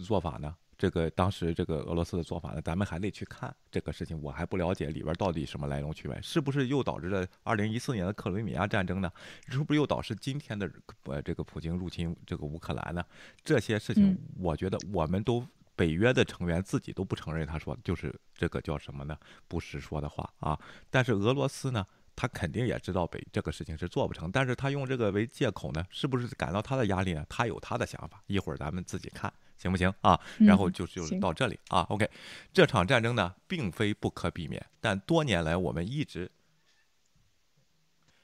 [0.04, 0.56] 做法呢？
[0.80, 9.12] 这个当时这个俄罗斯的做法呢，咱们还得去看这个事情，我还不了解里边到底什么来龙去脉，是不是又导致了二零一四年的克里米亚战争呢？
[9.48, 10.70] 是不是又导致今天的
[11.06, 13.04] 呃这个普京入侵这个乌克兰呢？
[13.44, 15.44] 这些事情，我觉得我们都
[15.78, 19.18] 北约的成员自己都不承认，他说就是这个叫什么呢？
[19.48, 20.60] 不实说的话啊。
[20.90, 21.88] 但是俄罗斯呢？
[22.20, 27.24] 他肯定也知道北这个事情是做不成，但是他用这个为借口呢，是不是感到他的压力呢？
[27.30, 30.20] 他有他的想法，一会儿咱们自己看行不行啊？
[30.40, 31.82] 然后就就到这里啊。
[31.90, 32.10] OK，
[32.52, 36.32] 这场战争呢，并非不可避免，但多年来我们一直，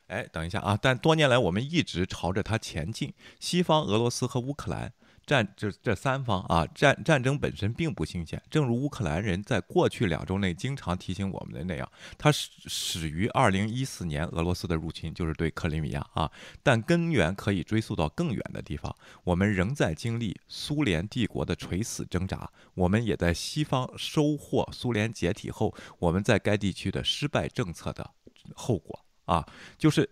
[0.08, 3.14] 哎，等一下啊，但多年来我们一直朝着它前进。
[3.40, 4.92] 西方、俄罗斯和乌克兰。
[5.26, 8.42] 战这这三方啊，战战争本身并不新鲜。
[8.50, 16.30] 正如乌克兰人在过去两周内经常提醒我们的那样，它始始于二零一四年俄罗斯的入侵，就是对克里米亚啊。
[16.62, 18.94] 但根源可以追溯到更远的地方。
[19.24, 28.12] 我们仍在经历苏联帝国的垂死挣扎，我们也在西方收获苏联解体后我们在该地区的失败政策的
[28.54, 29.48] 后果啊，
[29.78, 30.10] 就是。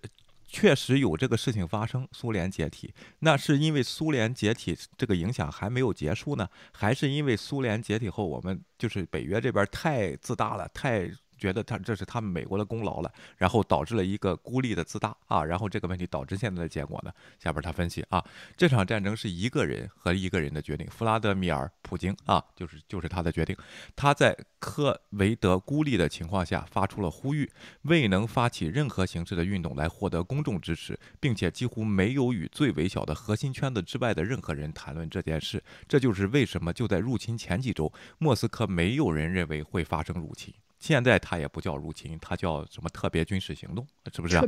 [0.51, 11.09] 确实有这个事情发生，苏联解体，那是因为苏联解体这个影响还没有结束呢，还是因为苏联解体后我们就是北约这边太自大了，太。
[11.41, 17.11] 觉得他这是他们美国的功劳了，然后导致了一个孤立的自大啊，然后这个问题导致现在的结果呢？
[17.39, 18.23] 下边他分析啊，
[18.55, 23.57] 这场战争是一个人和一个人的决定，弗拉德米尔·普京啊，就是就是他的决定，
[23.95, 40.53] 他在科维德孤立的情况下发出了呼吁，未能发起任何形式的运动来获得公众支持，并且几乎没有与最微小的核心圈子之外的任何人谈论这件事，这就是为什么就在入侵前几周，莫斯科没有人认为会发生入侵。
[40.81, 44.43] 现在它也不叫入侵，它叫什么特别军事行动，是不是啊？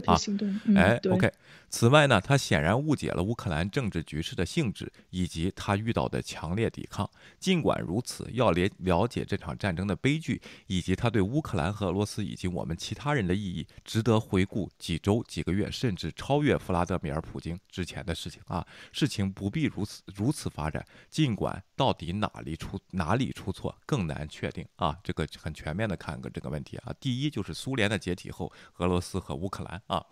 [0.75, 1.31] 哎，OK。
[1.69, 7.07] 此外呢，他显然误解了乌克兰政治局势的性质以及他遇到的强烈抵抗。
[7.39, 18.65] 尽管如此，要了了解这场战争的悲剧以及它对乌克兰和俄罗斯以及我们其他人的意义，值得回顾几周、几个月，甚至超越弗拉德米尔·普京之前的事情啊。
[18.91, 20.83] 事情不必如此如此发展。
[21.11, 24.97] 尽管到底哪里出哪里出错更难确定啊。
[25.03, 26.19] 这个很全面的看。
[26.29, 30.05] 这个问题啊，第一就是苏联的解体后，俄罗斯和乌克兰啊，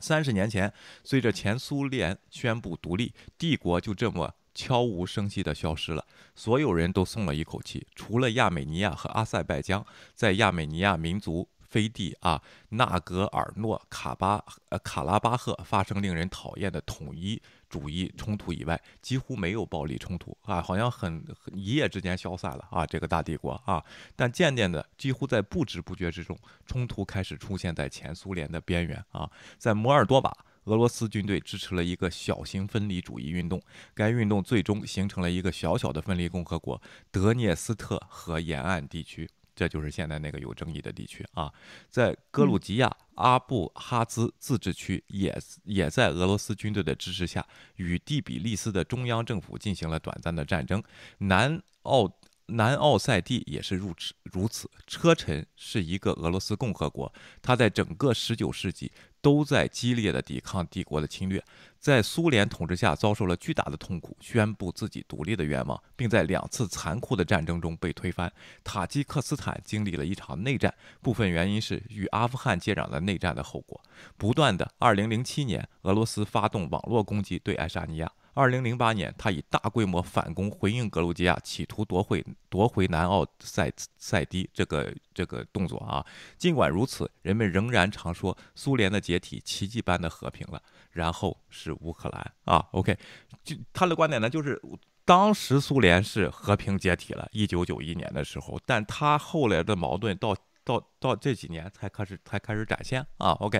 [0.00, 0.72] 三十年前，
[1.04, 9.84] 随着前苏联宣布独立，帝国就这么悄无声息地消失了，所有人都松了一口气，除了亚美尼亚和阿塞拜疆，
[10.14, 11.48] 在亚美尼亚民族。
[11.68, 23.84] 飞地啊，纳格尔诺卡巴呃卡拉巴赫发生令人讨厌的统一主义冲突以外，几乎没有暴力冲突啊，好像很一夜之间消散了啊，这个大帝国啊。
[24.16, 29.30] 但渐渐的，几乎在不知不觉之中，冲突开始出现在前苏联的边缘啊。
[29.58, 33.60] 在摩尔多瓦，俄罗斯军队支持了一个小型分离主义运动，
[33.94, 36.80] 该运动最终形成了一个小小的分离共和国——
[37.12, 39.28] 德涅斯特河沿岸地区。
[39.58, 41.52] 这就是现在那个有争议的地区啊，
[41.90, 47.44] 在格鲁吉亚阿布哈兹自治区也也在俄罗斯军队的支持下，
[47.74, 50.80] 与第比利斯的中央政府进行了短暂的战争。
[51.18, 52.08] 南奥
[52.48, 54.70] 南奥塞蒂也是如此如此。
[54.86, 58.92] 车臣是一个俄罗斯共和国，它在整个19世纪。
[59.20, 61.42] 都在激烈的抵抗帝国的侵略，
[61.80, 68.32] 在苏联统治下遭受了巨大的痛苦，宣布自己独立的愿望，并在两次残酷的战争中被推翻。
[68.62, 70.72] 塔吉克斯坦经历了一场内战，
[71.02, 73.82] 部分原因是与阿富汗接壤的内战的后果。
[74.16, 78.12] 不断的，2007年，俄罗斯发动网络攻击对爱沙尼亚。
[78.38, 86.06] 二零零八年，他以大规模反攻回应格鲁吉亚企图夺回夺回南奥塞塞蒂这个这个动作啊。
[86.36, 90.62] 尽管如此，人们仍然常说苏联的解体奇迹般的和平了。
[90.92, 92.96] 然后是乌克兰啊，OK，
[93.42, 94.62] 就他的观点呢，就是
[95.04, 100.36] 当时苏联是和平解体了，一九九一年的时候，但他后来的矛盾到。
[100.68, 103.58] 到到这几年才开始才开始展现啊，OK，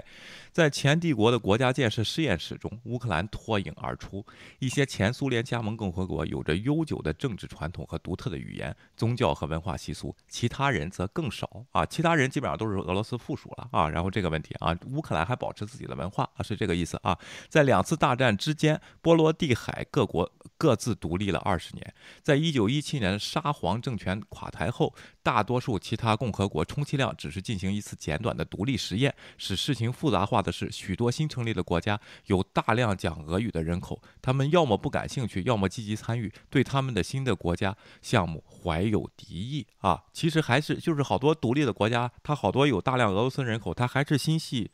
[0.53, 4.23] 在前帝国的国家建设实验室中，乌克兰脱颖而出。
[4.59, 11.87] 一些前苏联加盟共和国有着悠久的政治传统和独特的语言、宗教和文化习俗，其他人则更少啊。
[11.87, 13.89] 其他人基本上都是俄罗斯附属了啊。
[13.89, 17.19] 然后这个问题啊，乌克兰还保持自己的文化啊，是这个意思啊。
[17.49, 21.95] 在两次大战之间，波罗的海各国各自独立了二十年。
[22.23, 24.95] 在一九一七年沙皇政权垮台后，
[25.29, 29.15] 大多数其他共和国充其量只是进行一次简短的独立实验。
[29.37, 40.03] 使事情复杂化的是，许多新成立的国家有大量讲俄语的人口，他们要么不感兴趣，要么积极参与，对他们的新的国家项目怀有敌意啊。
[40.15, 44.71] 其实还是就是好多独立的国家，它好多有大量俄罗斯人口，它还是心系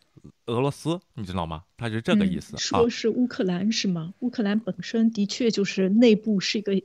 [0.46, 1.64] 俄罗斯，你知道吗？
[1.76, 2.57] 它是这个意思。
[2.57, 4.14] 说是乌克兰是吗？
[4.20, 6.80] 乌克兰本身的确就是内部是一个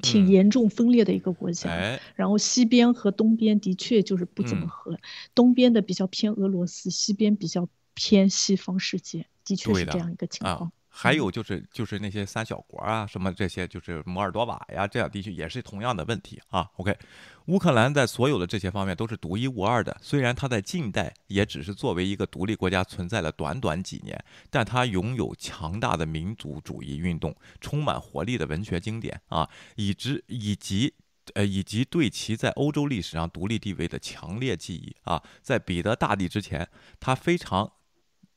[0.00, 1.70] 挺严重分裂的一个国家。
[1.70, 4.98] 哎，然后西边和东边的确就是不怎么嗯和，
[5.34, 16.70] 东边的比较偏俄罗斯，西边比较偏西方世界，的确是这样一个情啊况。，还嗯有就是就是那些三小国啊，什么这些就是摩尔多瓦呀这样地区也是同样的问题啊。
[16.76, 16.96] OK，
[17.46, 30.94] 乌克兰在所有的这些方面都是独一无二的，虽然它在近代也只是作为一个独立国家存在了短短几年，但它拥有强大的民族主义运动，充满活力的文学经典啊，以及以及。
[31.32, 36.68] 呃，以及对其在欧洲历史上独立地位的强烈记忆啊，在彼得大帝之前，
[37.00, 37.72] 他非常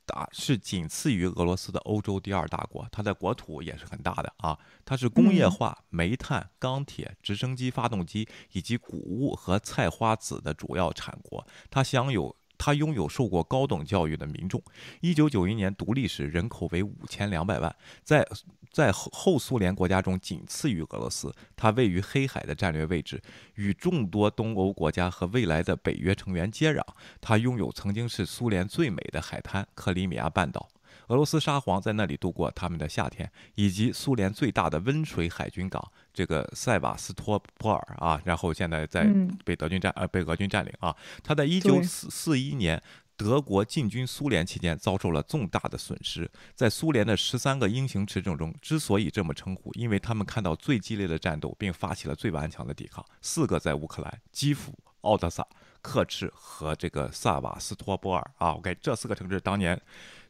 [0.07, 4.57] 大，是仅次于俄罗斯的欧洲第二大国，它的国土也是很大的啊。
[4.83, 12.35] 它是工业嗯化、煤炭、钢铁、直升机发动机以及谷物和菜花籽的主要产国，它享有。
[12.57, 14.61] 它拥有受过高等教育的民众。
[15.01, 18.27] 一九九一年独立时，人口为五千两百万，在
[18.71, 21.33] 在后后苏联国家中仅次于俄罗斯。
[21.55, 23.21] 它位于黑海的战略位置，
[23.55, 26.81] 与众多东欧国家和未来的北约成员接壤。
[27.21, 30.67] 它拥有曾经是苏联最美的海滩——克里米亚半岛。
[31.07, 40.95] 俄罗斯沙皇在那里度过他们的夏天，以及苏联最大的温水海军港这个塞瓦斯托波尔啊，然后现在在嗯被德军占呃被俄军占领啊。
[41.23, 42.81] 他在一九四四一年
[43.15, 46.29] 德国进军苏联期间遭受了重大的损失。
[46.53, 53.03] 在苏联的十三个英雄驰骋中，之所以这么称呼，因为他们看到最激烈的战斗，并发起了最顽强的抵抗。
[53.21, 55.47] 四个在乌克兰：基辅、奥德萨、
[55.81, 58.51] 克赤和这个萨瓦斯托波尔啊。
[58.51, 59.81] OK，这四个城市当年。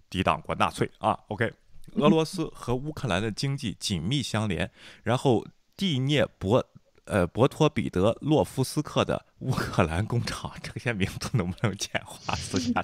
[0.09, 0.89] 抵挡过纳粹。
[0.97, 1.53] 啊，OK，
[1.95, 4.69] 俄罗斯和乌克兰的经济紧密相连，
[5.03, 5.45] 然后
[5.75, 6.65] 蒂涅伯
[7.05, 12.83] 呃博托彼得洛夫斯克的乌克兰工厂，这些名字能不能简化 私下？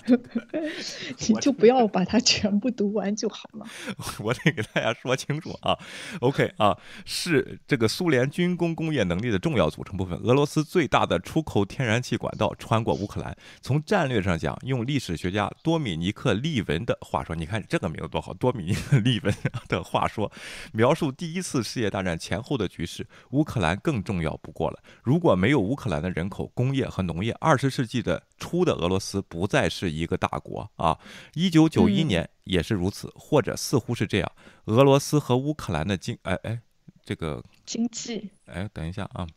[1.27, 3.65] 你就不要把它全部读完就好了。
[4.19, 5.77] 我得给大家说清楚啊
[6.19, 10.17] ，OK 啊，是这个苏联军工工业能力的重要组成部分。
[10.19, 13.35] 俄罗斯最大的出口天然气管道穿过乌克兰。
[13.61, 19.33] 从战略上讲，用历史学家多米尼克·利文的话说，你看这个名字多好，多米尼克·利文
[19.67, 20.31] 的话说，
[20.71, 24.79] 描述第一次世界大战前后的局势，乌克兰更重要不过了。
[25.01, 30.99] 如果没有乌克兰的人口、工业和农业，二十世纪的初的俄罗斯不再是一个大国啊。
[31.33, 34.31] 一九九一嗯年也是如此，或者似乎是这样。
[34.65, 36.59] 俄罗斯和乌克兰的经，哎哎，
[37.03, 39.27] 这个，经济，哎，等一下啊，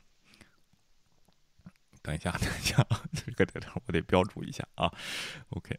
[2.03, 4.93] 等一下， 等一下，这个这个我得标注一下啊。
[5.51, 5.79] OK，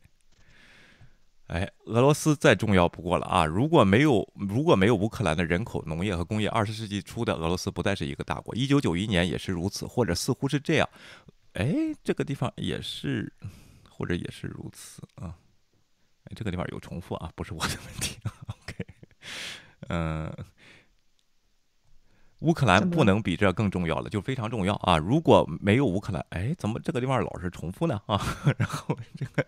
[1.48, 3.46] 哎，俄罗斯再重要不过了啊！
[3.46, 8.54] 如果没有如果没有乌克兰的人口、农业和工业，二十世纪初的俄罗斯不再是一个大国。
[8.54, 10.90] 一九九一年也是如此，或者似乎是这样。
[11.54, 11.74] 哎，
[12.04, 13.32] 这个地方也是，
[13.90, 15.36] 或者也是如此啊。
[16.26, 18.34] 哎，这个地方有重复啊，不是我的问题啊。
[18.62, 18.86] OK，
[19.88, 20.36] 嗯、
[22.40, 24.98] 乌克兰不能比这更重要了，就非常重要啊！
[24.98, 28.00] 如果没有乌克兰，哎，怎么这个地方老是重复呢？
[28.06, 28.22] 啊，
[28.58, 29.46] 然后这个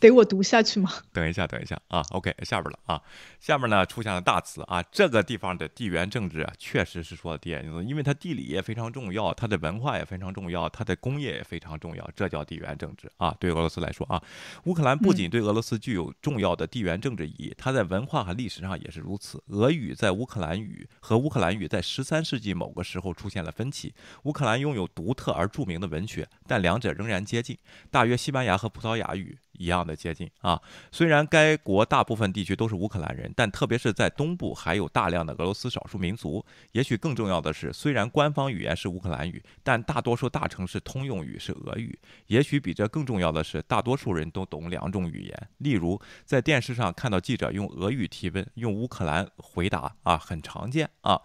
[0.00, 0.90] 得我读下去吗？
[1.12, 3.00] 等一下，等一下啊，OK，下边了啊，
[3.38, 13.32] 下面呢出现了大词啊，这个地方的地缘政治啊，确实是说的地缘政治，因为它地理也非常重要，它的文化也非常重要，它的工业也非常重要，这叫地缘政治啊。
[13.38, 14.20] 对俄罗斯来说啊，
[14.64, 19.40] 乌克兰不仅对俄罗斯具有重要的地缘政治意义，它在文化和历史上也是如此。
[19.48, 23.94] 俄语在乌克兰语和乌克兰语在十三世纪某个时候出现了分歧。
[24.24, 27.56] 乌克兰拥有独特而著名的文学，但两者仍然接近，
[27.90, 30.60] 大约西班牙和葡萄牙语一样的接近啊。
[30.90, 36.44] 虽然该国大部分地区都是乌克兰人，但特别是在东部还有大量的俄罗斯少数民族。
[36.72, 41.98] 也许更重要的是，虽然官方语言是乌克兰语，但大多数大城市通用语是俄语。
[42.28, 45.48] 也许比这更重要的是，大多数人都懂两种语言。
[45.58, 51.20] 例如，在电视上看到记者用俄语提问，用乌克兰回答啊，很常见啊。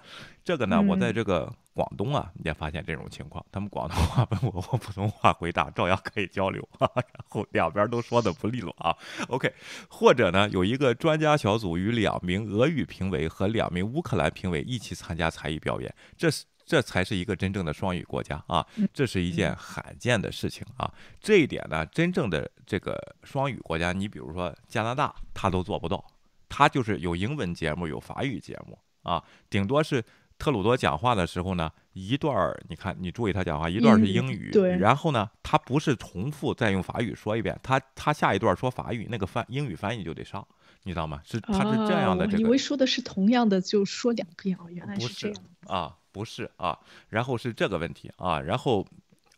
[0.49, 6.89] 这个呢，我在嗯这个广东啊也发现这种情况，他们广东话问我， 我普通话回答，照样可以交流啊。
[7.13, 8.97] 然后两边都说的不利落啊。
[9.27, 9.53] OK，
[9.87, 16.45] 或者呢，有一个专家小组与两名俄语评委和两名乌克兰评委一起参加才艺表演，这是。
[16.65, 18.63] 这才是一个真正的双语国家啊！
[18.93, 20.91] 这是一件罕见的事情啊！
[21.19, 26.05] 这一点呢，真正的这个双语国家，你比如说加拿大，他都做不到。
[26.47, 30.05] 他就是有英文节目，有法语节目啊，顶多是
[30.39, 40.47] 特鲁多讲话的时候呢，一段儿你看，你注意他讲话，一段儿是英语，对然后呢，他不是重复再用法语说一遍，他他下一段说法语，那个翻英语翻译就得上，
[40.83, 41.21] 你知道吗？
[41.25, 45.37] 是他是这样的啊这个我以为说的是同样的，就说两遍哦，原来是这样。
[45.67, 46.79] 啊，不是啊，
[47.09, 48.87] 然后是这个问题啊，然后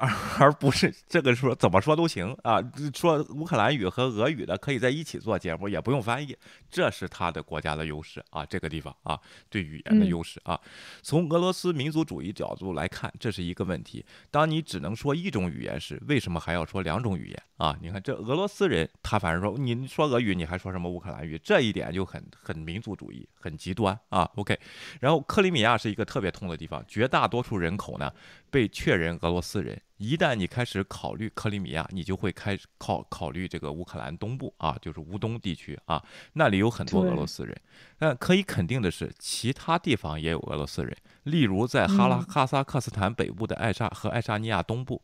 [0.01, 2.59] 而而不是这个说怎么说都行啊，
[2.95, 6.35] 说乌克兰语和俄语的可以在一起做节目，也不用翻译，
[6.71, 10.59] 这是他的国家的优势啊，这个地方啊，对语言的优势啊。
[11.03, 14.03] 从俄罗斯民族主义角度来看，这是一个问题。
[14.31, 17.77] 当你只能说一种语言时，为什么还要说两种语言啊？
[17.79, 21.39] 你看这俄罗斯人，他反正说你说俄语，你还说什么乌克兰语？
[21.43, 24.27] 这一点就很很民族主义，很极端啊。
[24.33, 24.57] OK，
[24.99, 28.11] 然后克里米亚是一个特别痛的地方，绝大多数人口呢
[28.51, 29.81] 被确认俄罗斯人。
[29.97, 37.55] 一旦你开始考虑克里米亚，你就会开始考考虑这个乌克兰东部啊，就是乌东地区啊，那里有很多俄罗斯人。
[37.99, 44.99] 但可以肯定的是，其他地方也有俄罗斯人，例如在哈拉哈萨克斯坦北部的爱沙和爱沙尼亚东部，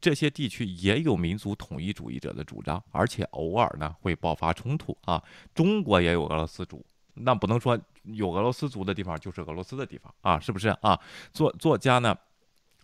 [0.00, 5.22] 这些地区也有民族统一主义者的主张，而且偶尔呢会爆发冲突啊。
[5.54, 6.82] 中国也有俄罗斯族，
[7.12, 10.98] 那不能说有俄罗斯族的地方就是俄罗斯的地方啊，是不是啊？
[11.34, 12.16] 作作家呢？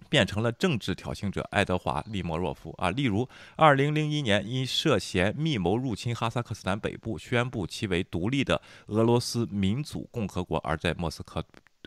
[0.08, 11.44] 变成了政治挑衅者爱德华·利莫若夫啊，例如，二零零一年因涉嫌密谋入侵哈萨克斯坦北部，宣布其为独立的俄罗斯民主共和国，而在莫斯科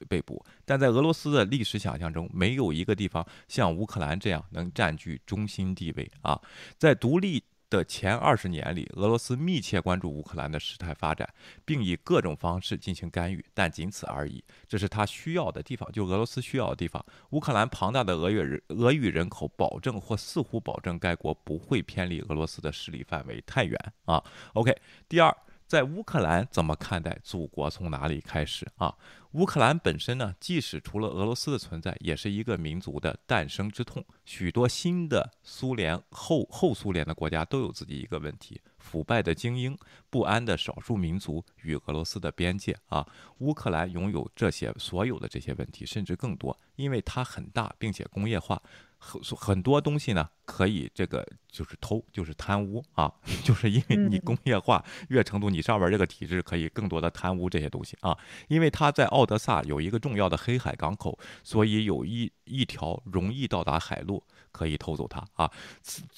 [0.07, 0.45] 被捕。
[0.65, 6.39] 但在俄罗斯的历史想象中，没有一个地方像乌克兰这样能占据中心地位啊，
[6.77, 7.43] 在独立。
[7.69, 11.27] 的前二十年里，俄罗斯密切关注乌克兰的事态发展，
[11.63, 14.43] 并以各种方式进行干预，但仅此而已。
[14.67, 17.05] 这是他需要的地方，就俄罗斯需要的地方。
[17.29, 24.23] 乌克兰庞大的俄语人俄语人口，保证或似乎保证该国不会偏离俄罗斯的势力范围太远啊。
[24.53, 24.75] OK，
[25.07, 25.35] 第二。
[25.69, 28.91] 在乌克兰怎么看待祖国从哪里开始啊？
[29.33, 34.03] 乌克兰本身呢，即使除了俄罗斯的存在，也是一个民族的诞生之痛。
[34.25, 39.77] 许多新的苏联后后苏联的国家都有自己一个问题：腐败的精英、
[40.09, 43.07] 不安的少数民族与俄罗斯的边界啊。
[43.37, 48.59] 乌克兰拥有这些所有的这些问题，甚至更多，因为它很大，并且工业化。
[48.99, 53.11] 很很多东西呢，可以这个就是偷，就是贪污啊，
[53.43, 58.15] 就是因为你工业化越程度，你上边这个体制可以更多的贪污这些东西啊。
[58.49, 64.21] 因为它在奥德萨有一个重要的黑海港口，所以有一一条容易到达海路
[64.51, 65.49] 可以偷走它啊。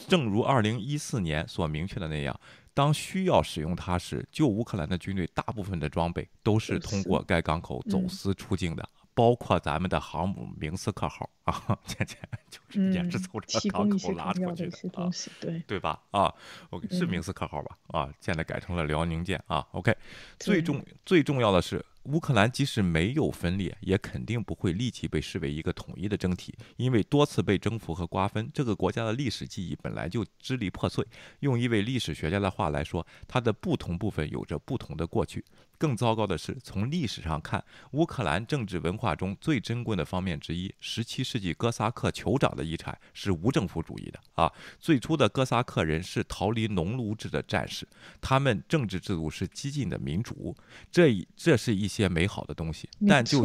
[0.07, 2.37] 正如二零一四年所明确的那样，
[2.73, 8.89] 当需要使用它时，旧乌克兰的军队大部分的装备都是通过该港口走私出境的。
[9.21, 12.15] 包括咱们的航母明斯克号 啊，这这
[12.49, 16.01] 就是也是从这个港口拉出去的啊，对对吧？
[16.09, 16.33] 啊
[16.71, 17.77] ，OK 是明斯克号吧？
[17.89, 19.63] 啊，现在改成了辽宁舰啊。
[19.73, 19.95] OK，
[20.39, 21.85] 最重最重要的是。
[22.05, 31.05] 乌克兰即使没有分裂，也肯定不会立即被视为一个统一的政体，因为多次被征服和瓜分，这个国家的历史记忆本来就支离破碎。
[31.41, 35.45] 用一位历史学家的话来说，它的不同部分有着不同的过去。
[35.81, 44.51] 更糟糕的是，从历史上看，乌克兰政治文化中最珍贵的方面之一，17世纪哥萨克酋长的遗产是无政府主义的啊。
[44.79, 47.87] 最初的哥萨克人是逃离农奴制的战士，
[48.19, 50.55] 他们政治制度是激进的民主，
[50.91, 51.91] 这一这是一。
[51.91, 53.43] 些美好的东西，但就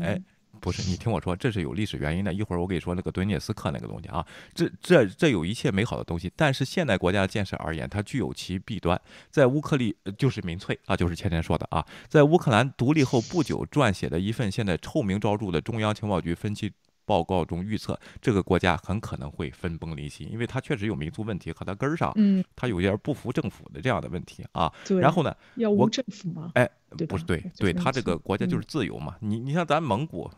[0.00, 0.18] 哎，
[0.62, 2.32] 不是你听我说，这是有历史原因的。
[2.32, 8.98] 一会儿我给你说那个顿涅斯克那个东西啊，这这这有一切美好的东西，但是现代国家的建设而言，它具有其弊端。
[9.28, 16.72] 在乌克丽就是民粹啊，就是前天说的啊，在乌克兰独立后不久撰写的一份现在臭名昭著的中央情报局分析。
[17.04, 24.72] 报告中预测，这个国家很可能会分崩离析，因为它确实有民族问题和它根儿上，嗯，它有点不服政府的这样的问题啊。
[25.00, 26.50] 然后呢，要无政府吗？
[26.54, 26.68] 哎，
[27.08, 29.16] 不是，对，对，它这个国家就是自由嘛。
[29.20, 30.30] 你你像咱蒙古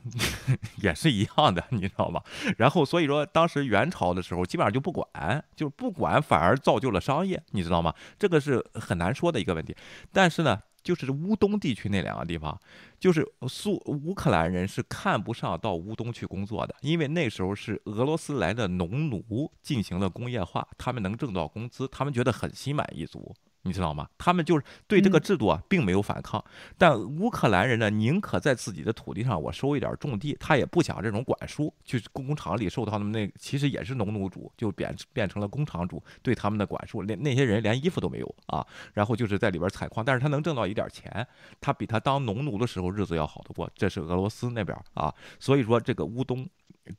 [0.76, 2.22] 也是一样的，你知道吗？
[2.56, 7.94] 然后所以说，当时元朝的时候，基本上就不管，就不管，反而造就了商业，你知道吗？
[8.18, 9.76] 这个是很难说的一个问题。
[10.12, 10.60] 但是呢。
[10.84, 12.56] 就是乌东地区那两个地方，
[13.00, 23.34] 就是苏乌克兰人是看不上到乌东去工作的，因为那时候是俄罗斯来的农奴进行了工业化，他们能挣到工资，他们觉得很心满意足。
[23.64, 24.06] 你知道吗？
[24.18, 26.42] 他们就是对这个制度啊，并没有反抗。
[26.76, 37.02] 但乌克兰人呢，宁可在自己的土地上我收一点种地，他也不想这种管束，去工厂里受到他们那其实也是农奴主，就变变成了工厂主对他们的管束。
[37.02, 41.26] 连那些人连衣服都没有啊，然后就是在里边采矿，但是他能挣到一点钱，
[41.60, 43.70] 他比他当农奴的时候日子要好得多。
[43.74, 46.46] 这是俄罗斯那边啊，所以说这个乌东。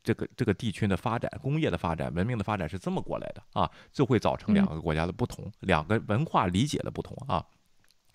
[0.03, 7.45] 这个这个地区的发展、工业的发展、文明的发展是这么过来的啊，就会造成两个国家的不同，两个文化理解的不同啊。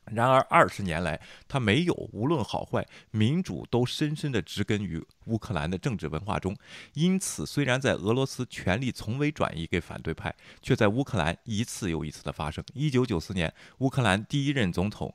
[0.07, 6.57] 然而二十年来，它没有无论好坏，民主都深深的植根于乌克兰的政治文化中。
[6.95, 12.64] 因此，虽然在俄罗斯权力从未转移给反对派，却在乌克兰一次又一次的发生。
[12.75, 15.14] 一九九四年，乌克兰第一任总统。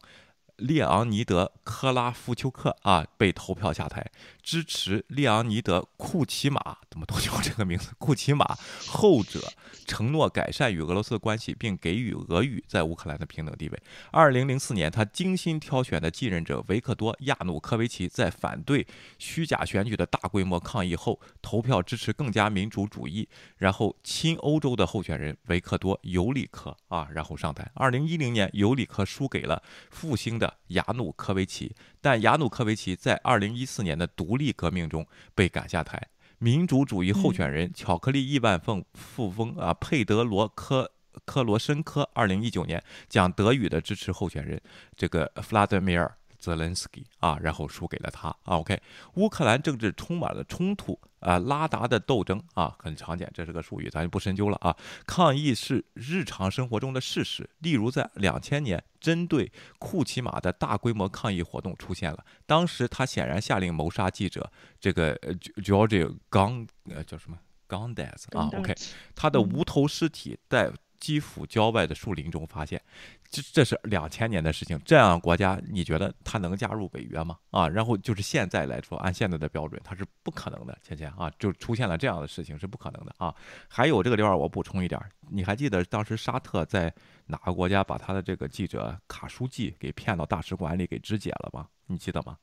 [0.57, 4.09] 列昂尼德·科拉夫丘克啊被投票下台，
[4.45, 7.89] 支持利昂尼德·库奇马，怎么都叫 这个名字？
[7.97, 8.45] 库奇马
[8.87, 9.41] 后者
[9.87, 13.83] 承诺改善与俄罗斯的关系，并给予俄语在乌克兰的平等地位。
[14.11, 18.85] 二零零四年，他精心挑选的继任者维克多·亚努科维奇在反对
[19.17, 23.27] 虚假选举的大规模抗议后，投票支持更加民主主义，
[23.57, 27.67] 然后亲欧洲的候选人维克多·尤里克啊，然后上台。
[27.73, 31.75] 二零一零年，尤里克输给了复兴的亚努科维奇。
[31.99, 36.01] 但亚努科维奇在二零一四年的独立革命中被赶下台，
[36.37, 40.91] 民主主义候选人巧克力亿万富富翁啊佩德罗科
[41.25, 44.61] 科罗申科二零一九年讲德语的支持候选人
[44.95, 46.17] 这个弗拉德米尔。
[46.45, 48.57] 泽连斯基啊，然后输给了他啊。
[48.57, 48.81] OK，
[49.15, 54.75] 乌克兰政治充满了冲突啊，拉达的斗争啊，很常见，这是个术语，咱就不深究了啊。
[55.05, 67.37] 抗议是日常生活中的事实，例如在两千年，针对库奇马的大规模抗议活动出现了，当时他显然下令谋杀记者，这个 George Gang 呃叫什么
[67.67, 68.75] Gandes 啊，OK，
[69.15, 70.71] 他的无头尸体在
[71.05, 72.81] 基辅郊外的树林中发现。
[73.29, 77.37] 这这是两千年的事情，这样国家你觉得他能加入北约吗？
[77.51, 80.75] 啊，然后就是现在来说，按现在的标准，他是不可能的。
[80.81, 83.35] 芊芊啊，就出现了这样的事情是不可能的啊。
[83.67, 84.99] 还有这个地方我补充一点，
[85.29, 86.91] 你还记得当时沙特在
[87.27, 91.67] 哪个国家把他的这个记者卡舒记给骗到大使馆里给肢解了吗？
[91.85, 92.35] 你记得吗？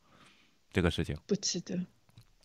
[0.72, 1.78] 这个事情不记得，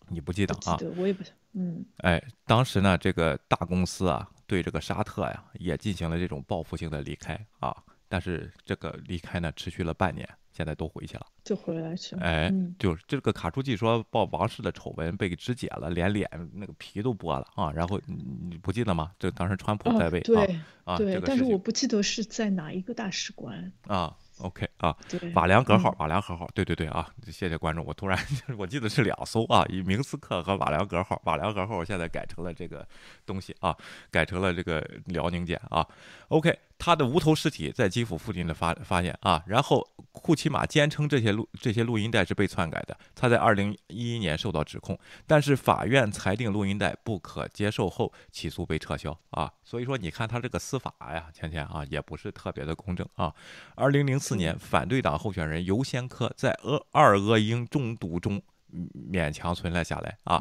[0.08, 0.78] 你不记得啊？
[0.96, 1.22] 我也不，
[1.54, 7.76] 嗯，哎，当时呢，这个大公司啊，对这个沙特呀，也进行了这种报复性的离开啊。
[8.08, 12.22] 但是这个离开呢，持续了半年，现在都回去了，就回来去了。
[12.22, 17.70] 哎，就是这个卡舒季说报王室的丑闻被肢解了，连脸那个皮都剥了啊。
[17.72, 19.12] 然后你不记得吗？
[19.18, 20.20] 就当时川普在位
[20.84, 24.16] 啊，对，但是我不记得是在哪一个大使馆啊。
[24.40, 24.96] OK 啊，
[25.34, 28.18] 瓦良格号，瓦良格号，对对对啊，谢谢观众，我突然
[28.56, 32.86] 我记得是两艘啊，以明斯克和瓦良格号，瓦良格号现在改成了这个
[33.26, 33.76] 东西啊，
[34.10, 35.86] 改成了这个辽宁舰啊。
[36.28, 39.86] OK，他的无头尸体在基辅附近的发发现啊，然后
[40.18, 49.52] 库奇马坚称这些录这些录音带是被篡改的，他在二零一一年受到指控，但是法院裁定录音带不可接受后，起诉被撤销啊。
[49.62, 53.30] 所以说你看他这个司法呀，芊芊啊，也不是特别的公正啊。
[53.76, 54.38] 二零零四。
[54.38, 58.40] 年，反对党候选人尤先科在俄二俄英中毒中
[59.10, 60.38] 勉强存了下来啊，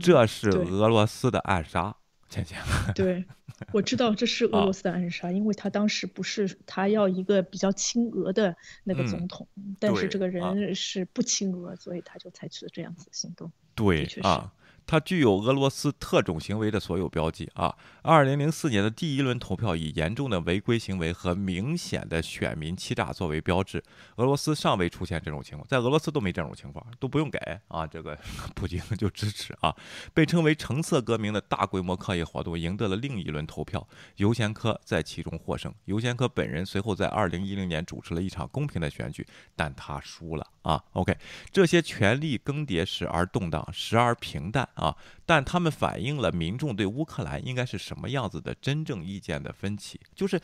[0.00, 1.94] 这是俄罗斯的暗杀，
[2.32, 2.58] 倩倩。
[2.96, 3.24] 对，
[3.72, 9.46] 我知道这是俄罗斯的暗杀，因为他当时不是他要一个比较亲俄的那个总统，
[9.78, 13.52] 但是这个人是不亲俄，所以他就采取了这样子的行动。
[13.74, 14.50] 对啊。
[14.86, 17.74] 它具有俄罗斯特种行为的所有标记啊！
[18.02, 23.82] 二零零四年的第一轮投票以严重的违规行为和明显的选民欺诈作为标志。
[24.16, 27.86] 俄罗斯尚未出现这种情况，在俄罗斯都没这种情况，都不用改啊！
[27.86, 28.18] 这个
[28.54, 29.74] 普京就支持啊！
[30.12, 35.72] 被称为橙色革命的大规模抗议活动赢得了另一轮投票，尤先科在其中获胜。
[35.86, 39.26] 尤先科本人随后在二零一零年主持了一场公平的选举，
[39.56, 41.16] 但他输了啊！OK，
[41.50, 44.68] 这些权力更迭时而动荡，时而平淡。
[44.74, 44.96] 啊，
[45.26, 50.40] 但他们反映了民众对乌克兰应该是什么样子的真正意见的分歧，就是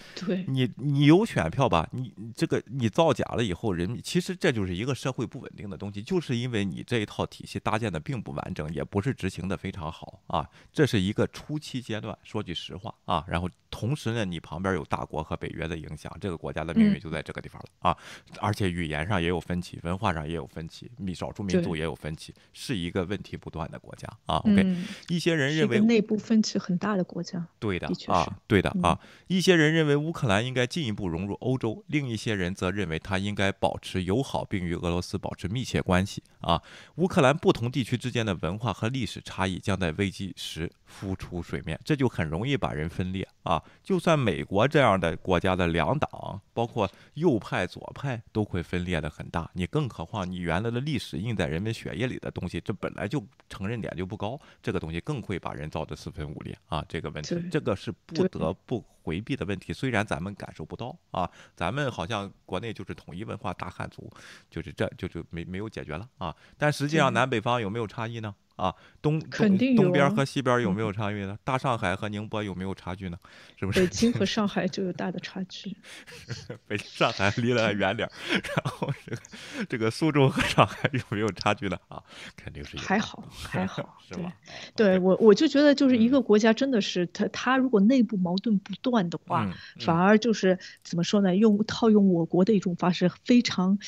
[0.47, 17.97] 你你有选票吧，你这个你造假了以后，人其实这就是一个社会不稳定的东西，就是因为你这一套体系搭建的并不完整，也不是执行的非常好啊，这是一个初期阶段，说句实话啊，然后同时呢，你旁边有大国和北约的影响，这个国家的命运就在这个地方了啊，
[18.41, 24.09] 而且语言上也有分歧，文化上也有分歧，民少数民族也有分歧，是一个问题不断的国家。
[24.27, 24.77] 啊，OK，
[25.09, 28.99] 一些人认为内部分歧很大的国家，对的啊，对的啊。
[29.27, 36.63] 一些人认为乌克兰应该进一步融入欧洲，另一些人则认为它应该保持友好，并与俄罗斯保持密切关系啊。
[36.97, 43.63] 乌克兰不同地区之间的文化和历史差异将在危机时浮出水面，这就很容易把人分裂啊。
[43.83, 49.51] 就算美国这样的国家的两党，包括右派、左派，都会分裂的很大。
[49.55, 56.83] 你更何况你原来的历史印在人们血液里的东西，这本来就承认点就不高，这个东西更会把人造的四分五裂啊！
[56.89, 59.73] 这个问题，这个是不得不回避的问题。
[59.73, 64.11] 虽然咱们感受不到啊，咱们好像国内就是统一文化大汉族，
[64.51, 66.35] 就是这就就没没有解决了啊。
[66.57, 68.35] 但实际上南北方有没有差异呢？
[68.59, 71.39] 啊，东肯定东边和西边有没有差距呢？
[71.45, 73.17] 大上海和宁波有没有差距呢？
[73.57, 73.81] 是不是？
[73.81, 75.77] 北京和 上海就有大的差距。
[76.67, 79.23] 北京、上海离得还远点儿，然后这个
[79.71, 81.79] 这个苏州和上海有没有差距呢？
[81.89, 82.03] 啊，
[82.37, 84.25] 肯定是有还好，还好， 是吧？
[84.25, 84.33] 啊
[84.75, 89.53] 对，我我就觉得就是一嗯个国家真的是它它如果内部矛盾不断的话，嗯
[89.85, 91.37] 反嗯而就是怎么说呢？
[91.37, 93.79] 用套用我国的一种方式，非常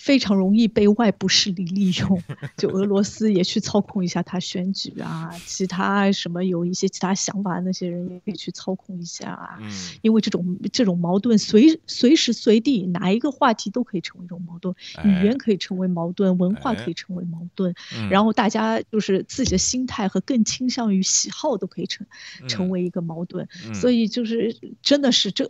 [0.00, 2.22] 非常容易被外部势力利用。
[2.56, 9.58] 就俄罗斯也去操控一下他选举啊，其他什么有一些其他想法的那些人也可以去操控一下啊。
[9.60, 9.70] 嗯
[10.00, 14.74] 因为这种这种矛盾随随时随地哪一个话题都可以成为一种矛盾，
[15.04, 22.06] 语哎言可以成为矛盾，文化哎可以成为矛盾，嗯然后大家就是自己的心态和更倾向于喜好都可以成
[22.48, 25.46] 成嗯为一个矛盾，嗯所以就是真的是这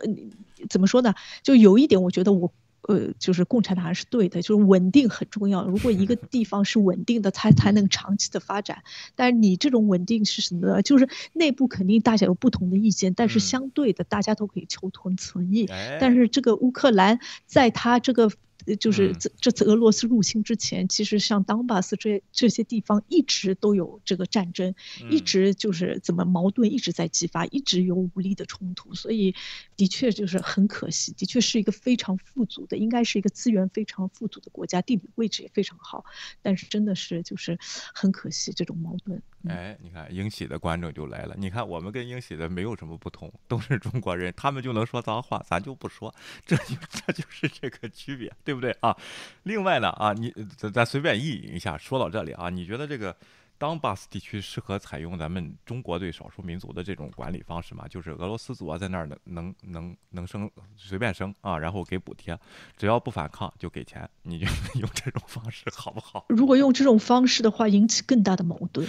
[0.69, 1.13] 怎么说呢？
[1.41, 2.51] 就有一点，我觉得我。
[2.83, 5.67] 呃，就是共产党是对的，就是稳定很重要。
[5.67, 8.83] 如果一个地方是稳定的，它才能长期的发展。
[9.15, 10.81] 但是你这种稳定是什么呢？
[10.81, 15.65] 就是内部肯定大家有不同的意见，但是嗯相对的，大家都可以求同存异。
[15.67, 18.31] 哎，但是这个乌克兰在它这个呃
[18.79, 24.73] 就是嗯这这次俄罗斯入侵之前，其实像当巴斯这这些地方一直都有这个战争，
[25.09, 29.35] 一嗯直就是怎么矛盾一直在激发，一直有武力的冲突，所以
[29.75, 36.05] 的确就是很可惜，的确是一个非常富足的，应该是一个资源非常富足的国家，地理位置也非常好，
[36.41, 37.57] 但是真的是就是
[37.93, 39.21] 很可惜这种矛盾。
[39.47, 41.35] 哎，你看英喜的观众就来了。
[41.37, 46.13] 你看我们跟英喜的没有什么不同，都是中国人，他们就能说脏话，咱就不说，
[46.45, 48.95] 这就这就是这个区别，对不对啊？
[49.43, 53.15] 另外呢啊，你咱咱随便意淫一下，说到这里啊，你觉得这个
[53.61, 57.85] 当巴斯地区适合采用咱们中国对少数民族的这种管理方式吗？
[57.87, 62.35] 就是俄罗斯族啊，在那儿能能能能生随便生啊，然后给补贴，
[62.75, 64.47] 只要不反抗就给钱，你就
[64.81, 66.25] 用这种方式好不好？
[66.27, 68.87] 如果用这种方式的话，引起更大的矛盾，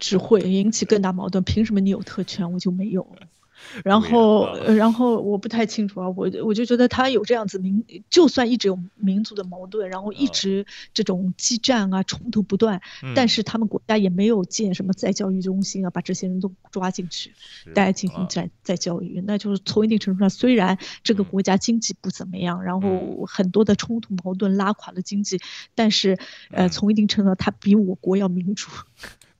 [0.00, 1.44] 只会引起更大矛盾。
[1.44, 3.06] 凭什么你有特权，我就没有？
[3.84, 12.80] 然后，然后我不太清楚啊，我我就觉得他有这样子民，就算一直有民族的矛盾，然后一哦直这种激战啊、冲突不断，
[13.14, 13.28] 但嗯。
[13.28, 17.32] 是他们国家也没有建什么再教育中心啊，把这些人都抓进去，
[17.74, 18.14] 大家进啊。
[18.16, 21.26] 行再再教育，那就是从一定程度上，虽然这个嗯。
[21.26, 22.80] 国家经济不怎么样，然嗯。
[22.82, 25.38] 后很多的冲突矛盾拉垮了经济，
[25.74, 26.18] 但是
[26.50, 26.70] 呃，嗯。
[26.70, 28.70] 从一定程度上，它比我国要民主。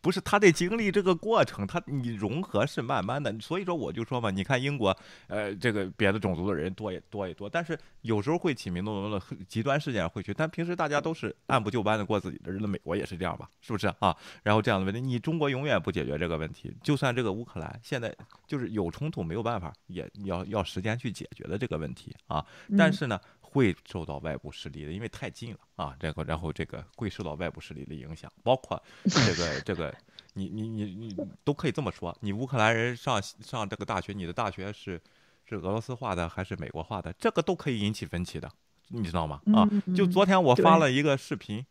[0.03, 4.95] 不是他得经历这个过程，他你融合是慢慢的，所以说我就说嘛，你看英国，
[5.29, 14.15] 呃，这个别的种族的人多也多也多，但是有时候会起民族矛盾，极端事件会去，但平时大家都是按部就班的过自己的日子，美国也是这样吧，是不是啊？
[14.43, 18.13] 然后这样的问题，你中国永远不解决这个问题，就算这个乌克兰现在
[18.49, 22.45] 就是有冲突没有办法，也要要时间去解决的这个问题啊，
[22.77, 23.21] 但嗯是呢。
[23.53, 29.95] 会受到外部势力的，因为太近了啊，这个然后这个会受到外部势力的影响，包括这个这个，
[30.33, 34.99] 你你你你都可以这么说，你乌克兰人上上这个大学，你的大学是
[35.45, 38.51] 是俄罗斯化的还是美国化的，这个都可以引起分歧的，
[38.89, 39.43] 你知道吗？
[39.55, 41.63] 啊，就嗯昨天我发了一个视频，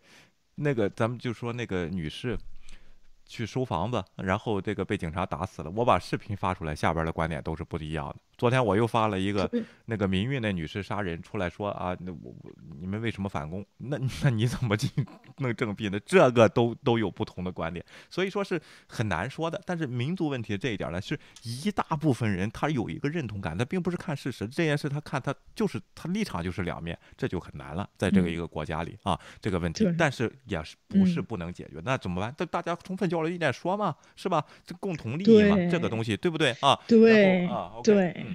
[0.56, 2.38] 那个咱们就说那个女士。
[3.24, 5.72] 去收房子，然后这个被警察打死了。
[5.72, 8.16] 我把视频发出来，下边的观点都是不一样的。
[8.42, 9.48] 昨天我又发了一个
[9.86, 13.64] 那个民运那女士杀人出来说啊，那我我你们为什么反攻？
[13.78, 14.90] 那那你怎么进
[15.38, 16.00] 弄政变呢？
[16.04, 19.62] 这个都都有不同的观点，所以说是很难说的。
[19.64, 31.80] 但是民族问题这一点呢，是一大部分人他有一个认同感，他并不是看事实这件事，他看他就是他立场就是两面，这就很难了，在这个嗯一个国家里啊，这个问题，但是也是不是嗯不能解决？
[31.86, 32.34] 那怎么办？
[32.36, 34.44] 这大家充分交流意见说嘛，是吧？
[34.66, 36.76] 这共同利益嘛，这个东西对不对啊？
[36.88, 38.31] 对啊对嗯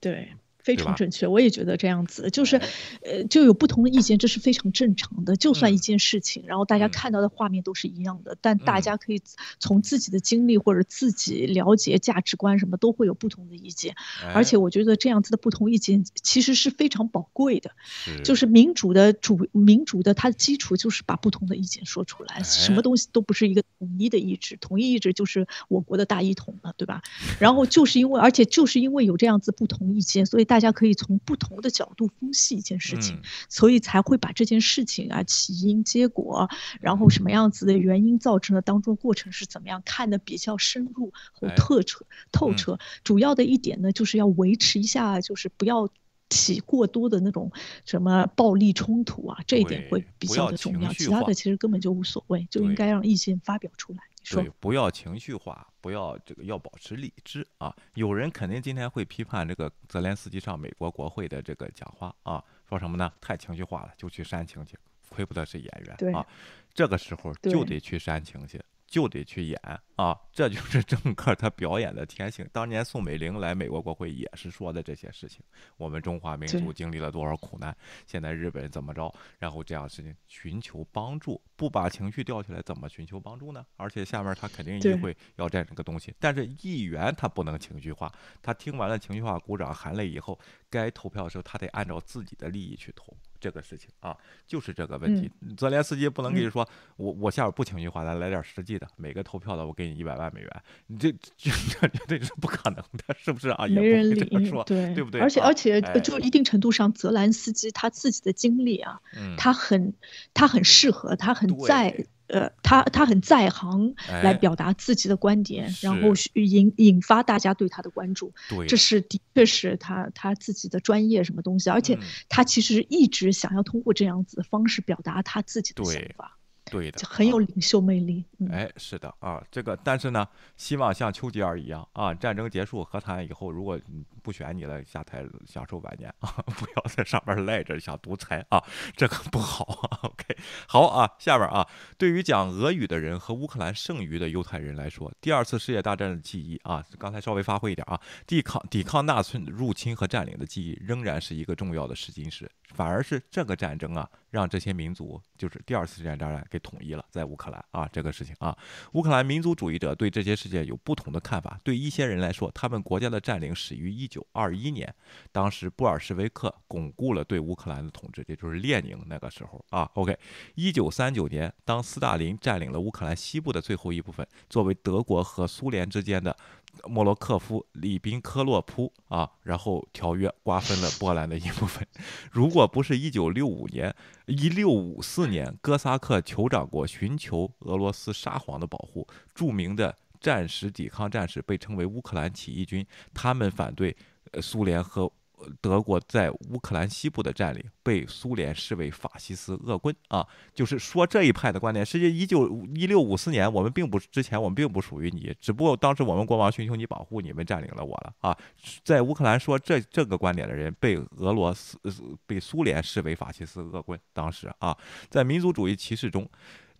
[0.00, 2.68] 对，非常正确，我也觉得这样子，就是哎，
[3.02, 5.36] 呃，就有不同的意见，这是非常正常的。
[5.36, 9.22] 就算一嗯件事情，然后大家嗯看到的画面都是一样的，但大嗯家可以
[9.58, 13.94] 从自己的经历或者自己了解价值观什么，都会有不同的意见。
[14.34, 17.70] 而哎且我觉得这样子的不同意见其实是非常宝贵的。
[17.84, 27.02] 是就是民主的主民主的它的基础就是把不同的意见说出来，什哎么东西都不是一个统一的意志，统一意志就是我国的大一统了，对吧？
[27.38, 36.48] 然后就是因为，而且就是因为有这样子不同意见，所以大家可以从不同的角度分析一件事情，嗯所以才会把这件事情啊起因、结果，
[36.80, 42.78] 然后什么样子的原因造成的当中过程是怎么样看的比较深入和哎透彻透嗯彻。
[43.04, 45.88] 主要的一点呢，就是要维持一下，就是不要。
[46.32, 47.50] 起过多的那种
[47.84, 53.98] 什么暴力冲突啊，这一点会比较的重要，其他的其实根本就无所谓，就应该让意见发表出来。
[54.22, 57.74] 对，不要情绪化，不要这个要保持理智啊。
[57.94, 63.12] 有人肯定今天会批判这个泽连斯基上美国国会的这个讲话啊，说什么呢？
[63.20, 64.78] 太情绪化了，就去煽情去，
[65.08, 66.26] 亏不得是演员啊。
[66.72, 69.58] 这个时候就得去煽情去，就得去演
[69.94, 72.44] 啊，这就是 整个他表演的天性。
[72.52, 75.40] 当年宋美龄来美国国会也是说的这些事情。
[75.76, 79.14] 我们中华民族经历了多少苦难，现在日本怎么着？
[79.38, 83.64] 然后这样事情寻求帮助，不把情绪吊起来，怎么寻求帮助呢？
[83.76, 88.12] 而且下面他肯定议会要占这个东西，但是议员他不能情绪化，
[88.42, 90.36] 他听完了情绪化鼓掌含泪以后，
[90.68, 93.16] 该投票的时候他得按照自己的利益去投。
[93.40, 95.30] 这个事情啊，就是这个问题。
[95.56, 98.86] 泽连斯基不能跟你说，我我下边不情绪化，咱来点实际的。
[98.96, 102.76] 每个投票的，我给你一百万美元，你这这这绝对是不可能
[103.06, 103.66] 的，是不是啊？
[103.66, 104.20] 没人理，
[104.64, 105.20] 对对不对？
[105.20, 109.00] 而且而且，就一定程度上，泽连斯基他自己的经历啊，
[109.38, 109.94] 他很
[110.34, 112.06] 他很适合，他很在。
[112.32, 118.32] 呃，他他很在行来表达自己的观点，然后引引发大家对他的关注，
[118.66, 121.98] 这是的确是他他自己的专业什么东西，而且
[122.28, 126.36] 他其实一直想要通过这样子的方式表达他自己的想法。
[126.70, 128.24] 对的，很有领袖魅力。
[128.50, 130.26] 哎，是的啊，这个但是呢，
[130.56, 133.78] 希望像丘吉尔一样啊，战争结束和谈以后，如果
[134.22, 138.62] 不选你了，下台享受晚年啊， 不要在上面赖着想独裁啊，
[138.96, 139.98] 这个不好啊。
[140.02, 140.36] OK，
[140.66, 141.66] 好啊，下边啊，
[141.98, 154.08] 对于讲俄语的人和乌克兰剩余的犹太人来说，第二次世界大战的记忆啊，刚才稍微发挥一点啊，抵抗抵抗纳粹入侵和占领的记忆仍然是一个重要的试金石，反而是这个战争啊。
[154.30, 158.56] 让这些民族就是第二次世界大战给统一了，在乌克兰啊，这个事情啊，
[158.92, 161.60] 乌克兰民族主义者对这些事件有不同的看法。
[161.62, 164.94] 对一些人来说，他们国家的占领始于1921年，
[165.32, 169.90] 当时布尔什维克巩固了对乌克兰的统治，也就是列宁那个时候啊。
[169.94, 176.36] OK，1939 年，当斯大林占领了乌克兰西部的最后一部分，作为德国和苏联之间的。
[176.84, 181.86] 莫洛克夫里宾科洛普啊，然后条约瓜分了波兰的一部分。
[182.32, 183.94] 如果不是一九六五年、
[184.26, 193.96] 一六五四年哥萨克酋长国寻求俄罗斯沙皇的保护，著名的战时抵抗战士被称为乌克兰起义军，他们反对
[194.40, 195.12] 苏联和。
[195.60, 201.84] 德国在乌克兰西部的占领被苏联视为法西斯恶棍啊，就是说这一派的观点。
[201.84, 208.36] 实际一九一六五四年，我们并不之前我们并不属于你，只不过当时我们国王寻求你保护，你们占领了我了啊。
[208.84, 211.78] 在乌克兰说这这个观点的人被俄罗斯
[212.26, 213.98] 被苏联视为法西斯恶棍。
[214.12, 214.76] 当时啊，
[215.08, 216.28] 在民族主义歧视中。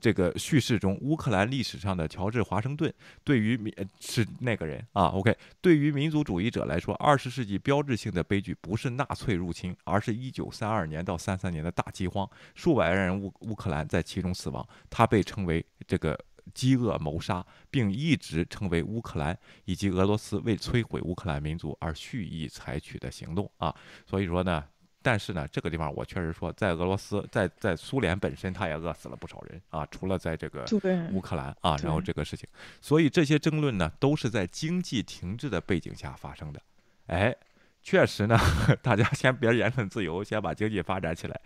[0.01, 5.07] 这个叙事中，乌克兰历史上的乔治华盛顿对于民是那个人啊。
[5.09, 14.67] OK，对于民族主义者来说，二十世纪标志性的悲剧不是纳粹入侵，而是一九三二年到三三年的大饥荒，数百万人乌乌克兰在其中死亡。
[14.89, 16.19] 他被称为这个
[16.55, 23.75] 饥饿谋杀，并一直成为乌克兰以及俄罗斯为摧毁乌克兰民族而蓄意采取的行动啊。
[24.07, 24.65] 所以说呢。
[25.03, 29.87] 但是呢，这个地方我确实说，在俄罗斯，在在苏联本身，他也饿死了不少人啊。
[29.91, 30.65] 除了在这个
[31.13, 32.49] 乌克兰啊，然后这个事情，
[32.81, 36.61] 所以这些争论呢，都是在经济停滞的背景下发生的。
[37.07, 37.37] 哎。
[37.83, 38.39] 确实呢，
[38.83, 41.41] 大家先别言论自由，先把经济发展起来。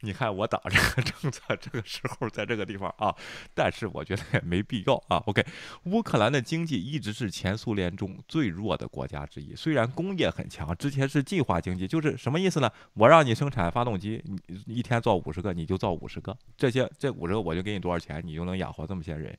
[0.00, 3.14] 你看我党这个政策，这个时候在这个地方啊，
[3.54, 5.16] 但是我觉得也没必要啊。
[5.26, 5.44] OK，
[5.84, 12.70] 乌克兰的经济一直是前苏联中最弱的国家之一，虽然工业很强，之前是计划经济，就是什么意思呢？
[12.94, 19.36] 我让你生产发动机，你一天造五十个，你就造五十个，这些这五十个我就给你多少钱，你就能养活这么些人。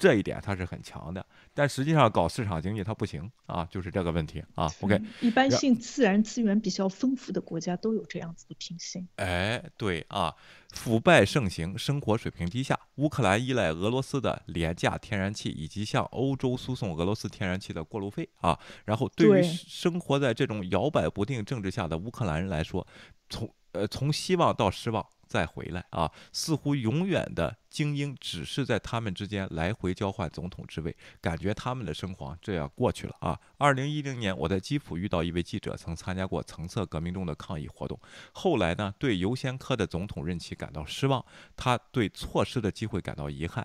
[0.00, 4.66] 这一点它是很强的，但实际上搞市场经济它不行啊，就是这个问题啊。
[4.80, 9.06] OK，一般性自然资源比较丰富的国家都有这样子的品性。
[9.16, 10.34] 哎，对啊，
[10.72, 12.80] 腐败盛行，生活水平低下。
[12.94, 18.58] 乌克兰依赖俄罗斯的廉价天然气以及向欧洲输送俄罗斯天然气的过路费啊。
[18.86, 22.86] 然后，对于生活在这种摇摆不定政治下的乌克兰人来说，
[23.28, 25.06] 从呃从希望到失望。
[25.30, 26.10] 再回来啊！
[26.32, 33.38] 似乎永远的精英只是在他们之间来回交换总统之位，感觉他们的生活这样过去了啊！
[33.56, 37.96] 二零一零年，我在基辅遇到一位记者，曾参加过橙色革命中的抗议活动，
[38.32, 41.24] 后来呢，对尤先科的总统任期感到失望，
[41.56, 43.64] 他对错失的机会感到遗憾。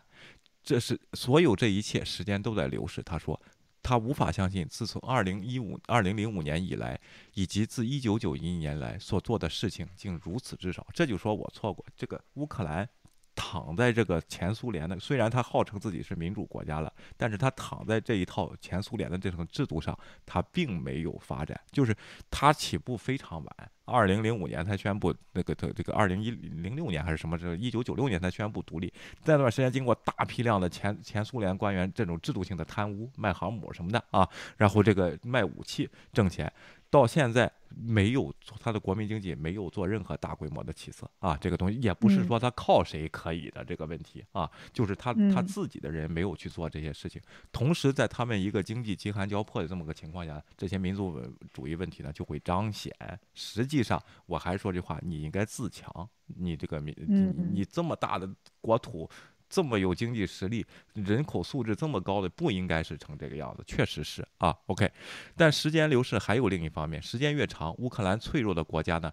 [0.63, 3.01] 这是所有这一切，时间都在流逝。
[3.01, 3.41] 他说。
[3.85, 6.99] 他无法相信，自从二零一五、二零零五年以来，
[7.35, 10.87] 以及自一九九一年来所做的事情，竟如此之少。
[10.91, 12.89] 这就说我错过这个乌克兰，
[13.35, 21.95] 躺在这个前苏联的，虽然他号称自己是民主国家了，但是他躺在这一套前苏联的这种制度上，他并没有发展，就是
[22.31, 23.71] 他起步非常晚。
[23.87, 27.37] 二零零五年才宣布那个的这个二零一零六年还是什么？
[27.37, 28.91] 这一九九六年才宣布独立。
[29.25, 36.51] 那段时间经过大批量的前前苏联官员这种制度性的贪污，卖航母什么的啊，然后这个卖武器挣钱。
[36.89, 47.21] 到现在没有他的国民经济没有做任何大规模的起色啊，这个东西也不是说他靠谁可以的这个问题啊，就是他他自己的人没有去做这些事情。
[47.51, 51.21] 同时，在他们一个经济饥寒交迫的这么个情况下，这些民族
[51.51, 52.93] 主义问题呢就会彰显。
[53.33, 58.29] 实际上，我还说这话，你应该自强，你这个民你你这么大的
[58.61, 59.09] 国土。
[59.49, 64.55] 这么有经济实力、人口素质这么高的，不应该是成这个样子，确实是啊。
[64.67, 64.91] OK，
[65.35, 69.11] 但时间流逝还有另一方面，时间越长，乌克兰脆弱的国家呢，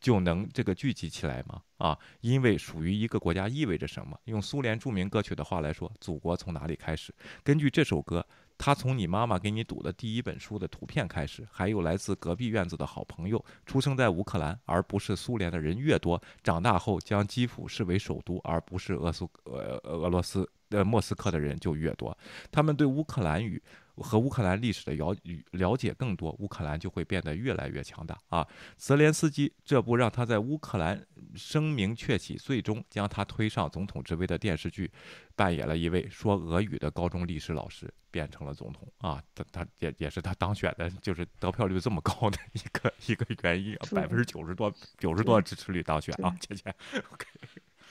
[0.00, 1.62] 就能这个聚集起来吗？
[1.76, 4.18] 啊，因为属于一个国家意味着什么？
[4.24, 7.14] 用苏联著名歌曲的话来说，祖国从哪里开始？
[7.42, 8.26] 根据这首歌。
[8.58, 22.16] 他从你妈妈给你读的第一本书的图片开始，还有来自隔壁院子的好朋友，出生在乌克兰而不是苏联的人越多，长大后将基辅视为首都而不是俄苏呃俄罗斯呃莫斯科的人就越多。
[22.50, 23.62] 他们对乌克兰语。
[23.98, 25.14] 和乌克兰历史的了
[25.52, 28.46] 了解更多，乌克兰就会变得越来越强大啊！
[28.76, 34.90] 泽连斯基这部让他在乌克兰声名鹊起，最终将他推上总统之位的电视剧，
[35.34, 39.22] 扮演了一位说俄语的高中历史老师，变成了总统啊！
[39.34, 46.34] 他他也也是他当选的，就是得票率这么高的一个一个原因，百分之九十多九十多支持率当选啊！
[46.40, 46.74] 姐姐
[47.12, 47.26] ，OK。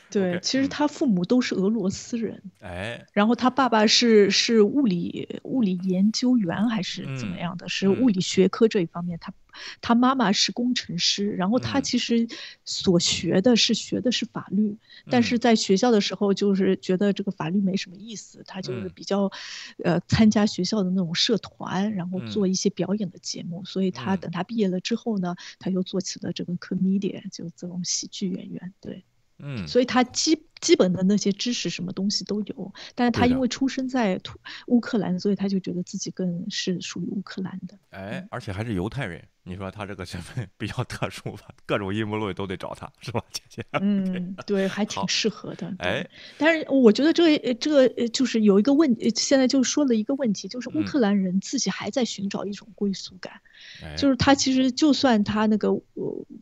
[0.10, 9.18] 对，其实他父母都是俄罗斯人，哎，然后他爸爸是是物理物理研究员还是怎么样的，是物理学科这一方面。
[9.20, 9.34] 他
[9.82, 12.28] 他妈妈是工程师，然后他其实
[12.64, 14.78] 所学的是学的是法律，
[15.10, 19.32] 但是在学校的时候就是觉得这个法律没什么意思，他就是比较，
[19.84, 23.66] 呃，参加学校的那种社团，然后做一些表演的节目。
[23.66, 29.04] 所以他等他毕业了之后呢，他又做起了这个 comedian，就这种喜剧演员，对。
[29.40, 37.78] 嗯，所以它基基本的那些知识什么东西都有，但是他因为出生在土乌克兰，所以他就觉得自己更是属于乌克兰的。
[37.90, 39.24] 哎，而且还是犹太人。
[39.44, 41.48] 你说他这个身份比较特殊吧？
[41.66, 43.66] 各种阴谋论都得找他，是吧，姐姐？
[43.80, 45.74] 嗯，对，还挺适合的。
[45.80, 46.06] 哎，
[46.38, 53.40] 但是我觉得这这个就是有一个问，现在就说了一个问题，就是乌克兰人自己还在寻找一种归属感，
[53.96, 55.70] 就是他其实就算他那个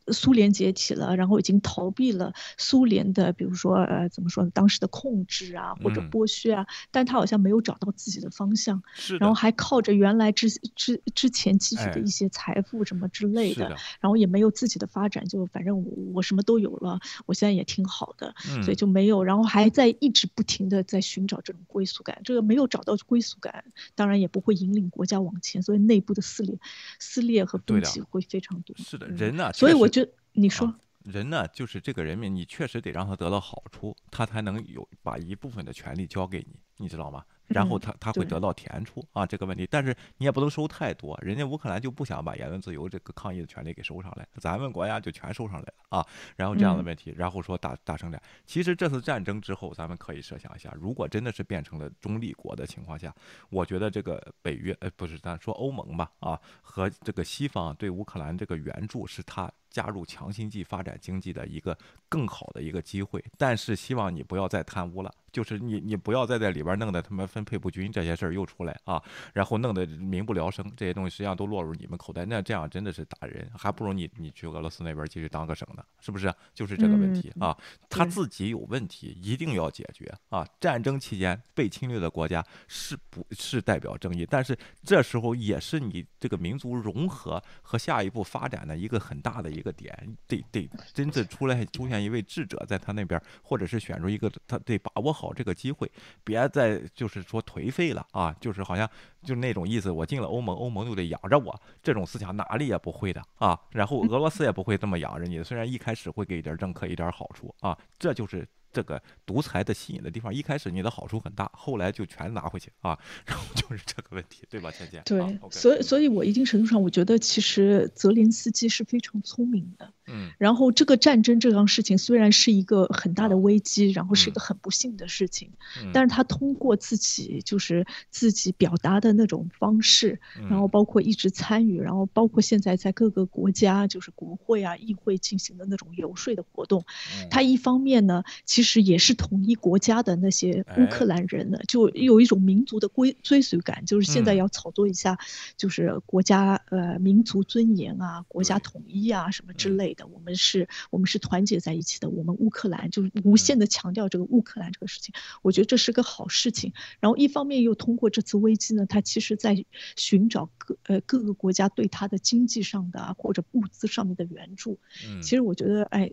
[0.07, 8.83] 苏联解体了，然后已经逃避了苏联的，比如说呃怎么说呢，当时的控制啊或者剥削啊，但他好像没有找到自己的方向，
[9.19, 13.09] 然后还靠着原来之之之前积蓄的一些财富什么。
[13.15, 13.69] 之类的，
[14.01, 23.63] 然后也没有自己的发展，就反正我我什么都有了，我现在也挺好的，所以就没有，然后还在一直不停的在寻找这种归属感，这个没有找到归属感，
[23.93, 26.57] 当然也不会引领国家往前，所以内部的撕裂、
[26.99, 28.75] 撕裂和分歧会非常多。
[28.77, 30.73] 是的，人呢，所以我觉得你说
[31.05, 37.23] 人呢，就是这个人民，你确实得让他得到好处，他才能有把一部分的权利交给你，你知道吗？
[37.47, 46.07] 然后他他会得到甜处啊，这个问题，但是你也不能收太多，人家乌克兰就不想把言论自由这个抗议的权利给收上来，咱们国家就全收上来了啊。
[46.35, 48.21] 然后这样的问题，然后说打打声点。
[48.45, 53.13] 其实这次战争之后，咱们可以设想一下，如果真的是变成了中立国的情况下，
[53.49, 61.77] 我觉得这个北约呃不是咱说欧盟吧啊，和这个西方对乌克兰这个援助是他加入强心剂发展经济的一个
[62.09, 63.23] 更好的一个机会。
[63.37, 65.13] 但是希望你不要再贪污了。
[65.35, 69.03] 就是你，你不要再在里边弄得他妈分配不均这些事儿又出来啊，
[69.33, 76.33] 然后弄得民不聊生，这些东西实际上都落入你们口袋，那这样真的是打人，还不如你你去俄罗斯那边继续当个省呢，是不是？
[76.53, 77.53] 就是这个问题啊，
[77.89, 80.47] 他自己有问题，一定要解决啊。
[80.57, 84.25] 战争期间被侵略的国家是不是代表正义？
[84.25, 95.24] 但是这时候也是你这个民族融合和下一步发展的一个很大的一个点，得得真正出来出现一位智者在他那边，或者是选出一个他得把握好。
[95.25, 95.91] 找这个机会，
[96.23, 98.35] 别再就是说颓废了啊！
[98.39, 98.89] 就是好像
[99.23, 103.59] 就那种意思，我进了欧盟，欧盟就得养着我，这种思想哪里也不会的啊！
[103.71, 110.33] 然后俄罗斯也不会这么养着你，虽然一开始会给一点政客一点好处啊，这就是这个独裁的吸引的地方。
[110.33, 112.97] 一开始你的好处很大，后来就全拿回去啊！
[113.25, 115.01] 然后就是这个问题，对吧，倩倩？
[115.05, 119.91] 对，所以，所以我一定程度上，我觉得其实泽连斯基是非常聪明的。
[120.07, 125.51] 嗯，然后这个战争这样事情虽然是一个很大的危机，然后是一个很不幸的事情，
[125.91, 130.19] 但是他通过自己就是自己表达的那种方式，
[130.49, 136.85] 然后包括一直参与，然后包括现在在各个国家就是国会啊、议会进行的那种游说的活动，
[137.29, 145.17] 他一方面呢，其实也是统一国家的那些乌克兰人呢，就有一种民族的归追随感，就是现在要炒作一下，
[145.57, 150.05] 就是国家呃民族尊严啊、国家统一啊什么之类的。
[150.07, 152.09] 我们是，我们是团结在一起的。
[152.09, 156.73] 我们乌克兰就是无限的强调这个乌克兰这个事情，我觉得这是个好事情。
[156.99, 159.65] 然后一方面又通过这次危机呢，他其实在
[159.95, 164.79] 寻找各呃各个国家对他的经济上的或者物资上面的援助。
[165.07, 166.11] 嗯，其实我觉得哎，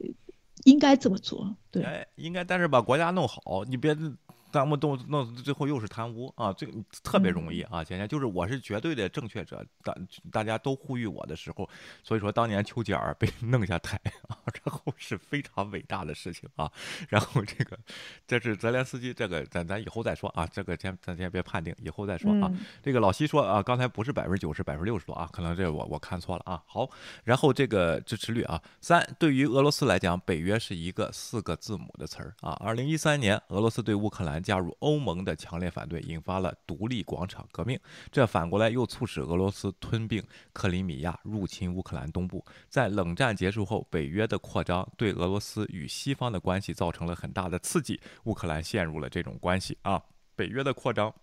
[0.65, 1.57] 应该这么做。
[1.71, 3.97] 对，哎，应该，但是把国家弄好，你别。
[4.53, 6.73] 咱们都弄最后又是贪污啊，这个
[7.03, 7.83] 特别容易啊！
[7.83, 9.97] 现在就是我是绝对的正确者，大
[10.31, 11.67] 大家都呼吁我的时候，
[12.03, 13.99] 所以说当年丘吉尔被 弄下台
[14.29, 16.71] 啊，然后是非常伟大的事情啊。
[17.09, 17.79] 然后这个
[18.27, 22.53] 这是泽连斯基，这个咱咱以后再说啊，这个先咱先别判定，以后再说啊。
[22.83, 26.63] 这个老西说啊，刚才不是百分之九十，百分之六十多啊，可能这我我看错了啊。
[26.67, 26.87] 好，
[27.25, 32.53] 然后这个支持率啊，三对于俄罗斯来讲，北约是一个四个字母的词儿啊。
[32.61, 34.42] 二零一三年，俄罗斯对乌克兰。
[34.43, 37.79] 加入欧盟的强烈反对，引发了独立广场革命。
[38.11, 42.45] 这反过来又促使俄罗斯吞并克里米亚，入侵乌克兰东部。
[42.69, 50.03] 在冷战结束后，北约的扩张对俄罗斯与西方的关系造成了很大的刺激，乌克兰陷入了这种关系啊。
[50.35, 51.15] 北约的扩张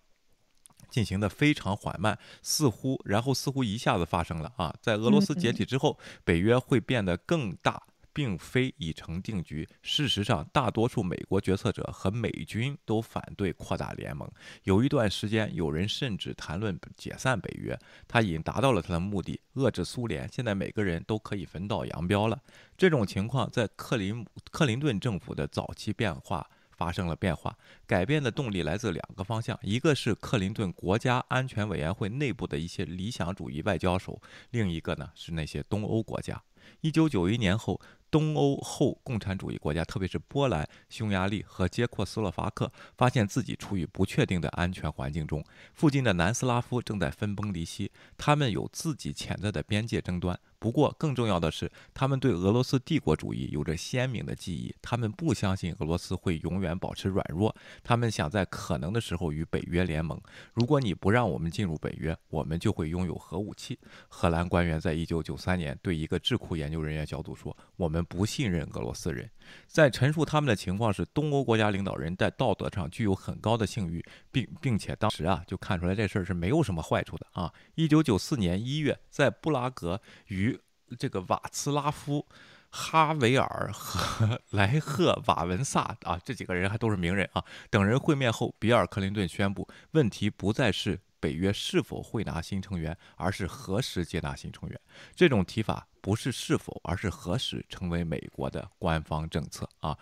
[0.89, 4.75] 进行的非常缓慢，似乎然后似乎一下子发生了啊。
[4.81, 7.83] 在俄罗斯解体之后，北约会变得更大。
[8.13, 9.67] 并非已成定局。
[9.81, 14.29] 事实上，大多数美国决策者和美军都反对扩大联盟。
[14.63, 17.77] 有一段时间，有人甚至谈论解散北约。
[18.07, 20.27] 他已经达到了他的目的，遏制苏联。
[20.31, 22.41] 现在每个人都可以分道扬镳了。
[22.77, 27.57] 这种情况在克林克林顿政府的早期变化发生了变化。
[27.85, 34.19] 改变的动力来自两个方向：一个是克林顿国家安全委员会内部的一些理想主义外交手；
[34.51, 36.41] 另一个呢是那些东欧国家。
[36.81, 37.79] 一九九一年后。
[38.11, 45.43] 东欧后共产主义国家，特别是波兰、匈牙利和捷克斯洛伐克，发现自己处于不确定的安全环境中。
[45.73, 50.39] 附近的南斯拉夫正在分崩离析，他们有自己潜在的边界争端。
[50.59, 54.75] 不过，更重要的是，他们对俄罗斯帝国主义有着鲜明的记忆。
[54.81, 57.55] 他们不相信俄罗斯会永远保持软弱。
[57.81, 60.19] 他们想在可能的时候与北约联盟。
[60.53, 63.79] 如果你不让我们进入北约，我们就会拥有核武器。
[64.09, 69.29] 荷兰官员在一九九三年对一个智库研究人员小组说：“我们不信任俄罗斯人。”
[69.67, 77.53] 在陈述他们的情况时，东欧国家领导人在道德上具有很高的信誉，并并且当时啊就看出来这事儿是没有什么坏处的啊。
[77.75, 80.59] 一九九四年一月，在布拉格与
[80.97, 82.25] 这个瓦茨拉夫·
[82.71, 94.79] 哈维尔和 莱赫瓦文萨啊这几个人还都是名人啊等人会面后，比尔·克林顿宣布，问题不再是北约是否会拿新成员，而是何时接纳新成员。
[95.13, 99.97] 这种提法不是是否，而是何时成为美国的官方政策啊。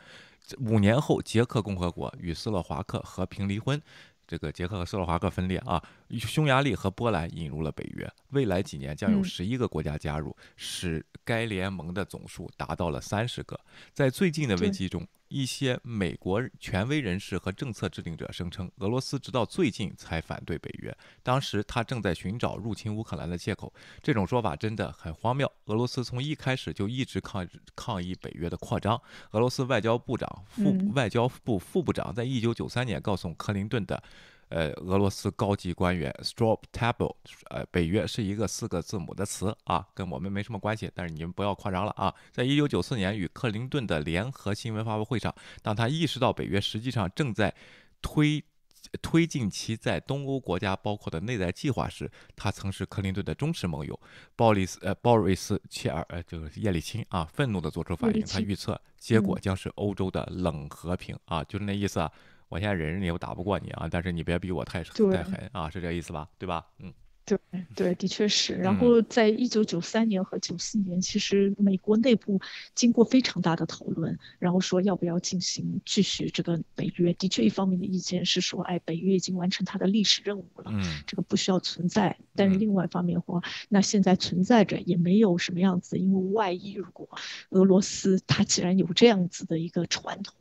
[0.60, 3.82] 五年后，捷克共和国与斯洛伐克和平离婚。
[4.26, 5.82] 这个捷克和斯洛伐克分裂啊，
[6.19, 13.60] 匈牙利和波兰引入了北约，未来几年将有十一个国家加入，使该联盟的总数达到了三十个。
[13.94, 15.07] 在最近的危机中。
[15.30, 23.74] 一些美国权威人士和政策制定者声称，俄罗斯直到最近才反对北约，当时他正在寻找入侵乌克兰的借口。
[24.02, 25.52] 这种说法真的很荒谬。
[25.66, 28.99] 俄罗斯从一开始就一直抗抗议北约的扩张。
[29.32, 34.02] 俄罗斯外交部长副外交部副部长在一九九三年告诉克林顿的。
[34.49, 37.15] 呃，俄罗斯高级官员 Stroptable，
[37.49, 40.90] 呃，北约是一个四个字母的词啊，跟我们没什么关系。
[40.95, 42.14] 但是你们不要夸张了啊！
[42.32, 47.53] 在一九九四年与克林顿的联合新闻发布会上，当他意识到北约实际上正在
[48.02, 48.41] 推
[49.02, 53.99] 推进其在东欧国家包括的内在计划时，他曾是克林顿的忠实盟友
[54.38, 62.10] 鲍里斯呃鲍瑞斯切尔呃就是叶利钦啊，愤怒地做出反应，他预测结果将是欧洲的冷和平啊，就是那意思啊。
[62.49, 63.88] 我现在忍着你，我打不过你啊！
[63.91, 66.30] 但是你别逼我太太狠啊，是这意思吧？
[66.38, 66.65] 对吧？
[66.80, 66.94] 嗯，
[67.26, 67.38] 对
[67.76, 68.56] 对，的确是。
[68.56, 72.40] 然后在一九九三年和九四年，其实美国内部
[72.74, 77.11] 经过非常大的讨论，然后说要不要进行继续这个北约。
[77.15, 82.18] 的确，一方面的意见是说，哎，北约已经完成它的历史任务了，嗯，这个不需要存在。
[82.34, 87.10] 但是另外一方面的话，那现在存在着也没有什么样子，因为万一如果
[87.49, 90.36] 俄罗斯它既然有这样子的一个传统。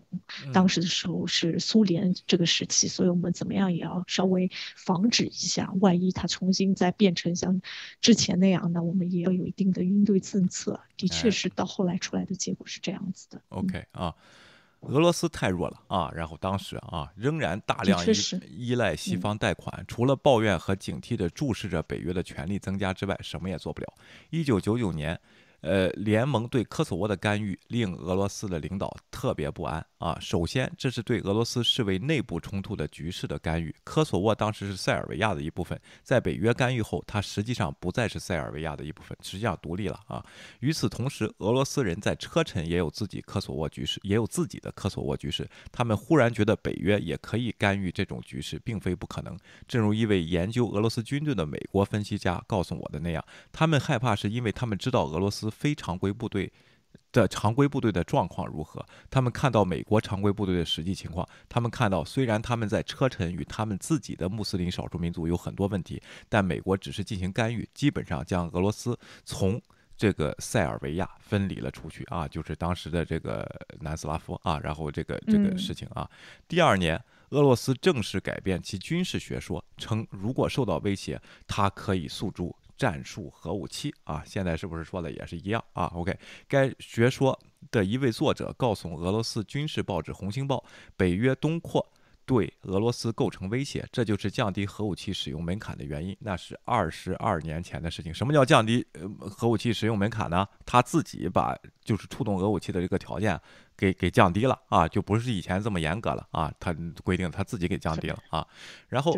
[0.53, 7.61] 当时的时候是苏联这个时期，所以我们怎么样也要稍微防止一下，万一它重新再变成像
[8.01, 10.81] 之前那样，那我们也要有一定的应对政策。
[10.97, 13.41] 的确是到后来出来的结果是这样子的。
[13.49, 14.15] OK 啊。
[14.81, 18.13] 俄罗斯太弱了啊，然后当时啊仍然大量依
[18.69, 23.95] 依赖西方贷款，除了抱怨和警惕地注视着北约的权力增加之外，什么也做不了。
[24.31, 25.19] 一九九九年。
[25.67, 30.17] 呃，联盟对科索沃的干预令俄罗斯的领导特别不安啊。
[30.21, 33.75] 首先，这是对俄罗斯视为内部冲突的局势的干预。
[33.83, 40.25] 科索沃当时是塞尔维亚的一部分，在北约干预后，它实际上不再是塞尔维亚的一部分，实际上独立了啊。
[40.61, 45.45] 与此同时，俄罗斯人在车臣也有自己科索沃局势，也有自己的科索沃局势。
[45.73, 49.37] 他们忽然觉得北约也可以干预这种局势，并非不可能。
[49.67, 55.51] 正如一位研究俄罗斯军队的美国分析家告诉我的那样，他们害怕是因为他们知道俄罗斯。
[55.57, 56.53] 非常规部队
[57.12, 58.85] 的常规部队的状况如何？
[59.11, 69.61] 他们看到美国常规部队的实际情况，他们看到虽然他们在车臣与他们自己的穆斯林少数民族有很多问题，但美国只是进行干预，基本上将俄罗斯从
[69.97, 73.49] 这个塞尔维亚分离了出去啊，就是当时的这个
[73.81, 76.09] 南斯拉夫啊，然后这个这个事情啊。
[76.47, 82.55] 第二年，俄罗斯正式改变其军事学说，称如果受到威胁，它可以诉诸。
[82.77, 86.16] 战术核武器啊，现在是不是说的也是一样啊？OK，
[86.47, 87.39] 该学说
[87.70, 90.57] 的一位作者告诉俄罗斯军事报纸《红星报》，
[90.97, 91.86] 北约东扩
[92.24, 96.16] 对俄罗斯构成威胁，这就是降低核武器使用门槛的原因。
[96.20, 98.12] 那是二十二年前的事情。
[98.12, 98.85] 什么叫降低
[99.20, 100.47] 核武器使用门槛呢？
[100.65, 103.40] 他自己把就是触动核武器的这个条件
[103.77, 106.53] 给给降低了啊，就不是以前这么严格了啊。
[106.59, 106.74] 他
[107.05, 108.47] 规定他自己给降低了啊，
[108.89, 109.15] 然后。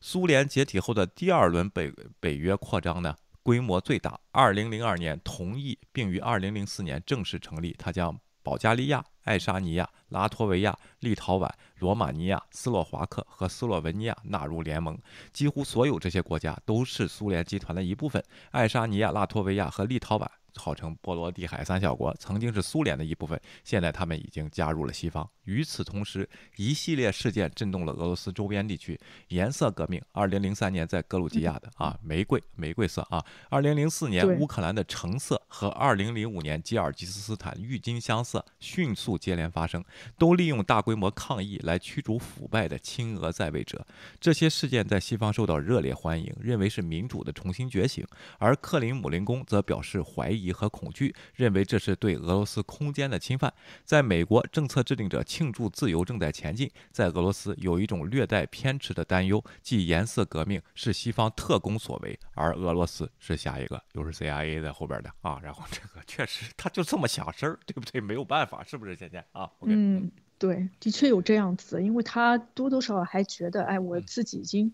[0.00, 4.20] 苏联解体后的第二轮北北约扩张呢，规模最大。
[4.30, 7.74] 二零零二年同意，并于二零零四年正式成立。
[7.78, 14.96] 它将保加利亚、爱沙尼亚、拉脱维亚、立陶宛、罗马尼亚、斯洛伐克和斯洛文尼亚纳入联盟。
[15.32, 18.22] 几乎所有这些国家都是苏联集团的一部分。
[18.52, 20.28] 爱沙尼亚、拉脱维亚和立陶宛。
[20.56, 25.28] 号称波罗的海三小国，曾经是苏联的一部分，现在他们已经加入了西方。
[25.44, 28.98] 与此同时，一系列事件震动了俄罗斯周边地区。
[29.28, 39.84] 颜色革命，二零零三年在格鲁吉亚的啊玫瑰玫瑰色啊，二零零四年乌克兰的橙色和二零零五年吉尔吉斯斯坦郁金香色迅速接连发生，
[40.18, 43.86] 都利用大规模抗议来驱逐腐败的亲俄在位者。
[44.18, 48.04] 这些事件在西方受到热烈欢迎，认为是民主的重新觉醒，
[48.38, 50.45] 而克林姆林宫则表示怀疑。
[50.52, 53.52] 和恐惧，认为这是对俄罗斯空间的侵犯。
[53.84, 65.38] 在美国，政策制定者庆祝自由正在前进；在俄罗斯，有一种略带偏执的担忧，即颜色革命是西方特工所为，而俄罗斯是下一个，又是 CIA 在后边的啊。
[65.42, 68.00] 然后这个确实，他就这么想事儿，对不对？
[68.00, 69.50] 没有办法，是不是，倩倩啊？
[69.62, 70.10] 嗯。
[70.38, 74.70] 对，的确有这样子，因为他多多少少还觉得，哎，我自己已经，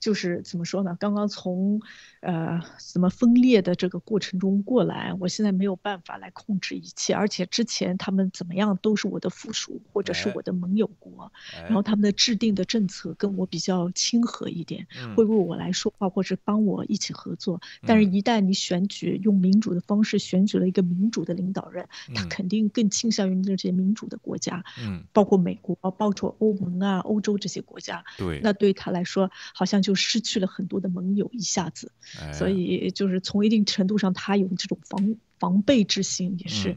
[0.00, 0.96] 就是怎么说呢？
[0.98, 1.78] 刚刚从，
[2.22, 11.32] 呃，怎么分裂的这个过程中过来，我现在没有办法来控制一切，而且之前他们怎么样都是我的附属或者是我的盟友国，
[11.64, 14.86] 然后他们的制定的政策跟我比较亲和一点，
[15.16, 17.60] 会为我来说话或者帮我一起合作。
[17.86, 24.64] 但是，一旦你选举用民主的方式选举了一个民主的领导人，他肯定更倾向于这些民主的国家。
[24.80, 25.02] 嗯。
[25.12, 31.92] 包括美国，包括欧盟啊、欧洲这些国家，对，那对他来说，好像就失去了很多的盟友，一下子，
[32.32, 36.76] 所以就是从一定程度上，他有这种防防备之心，也是。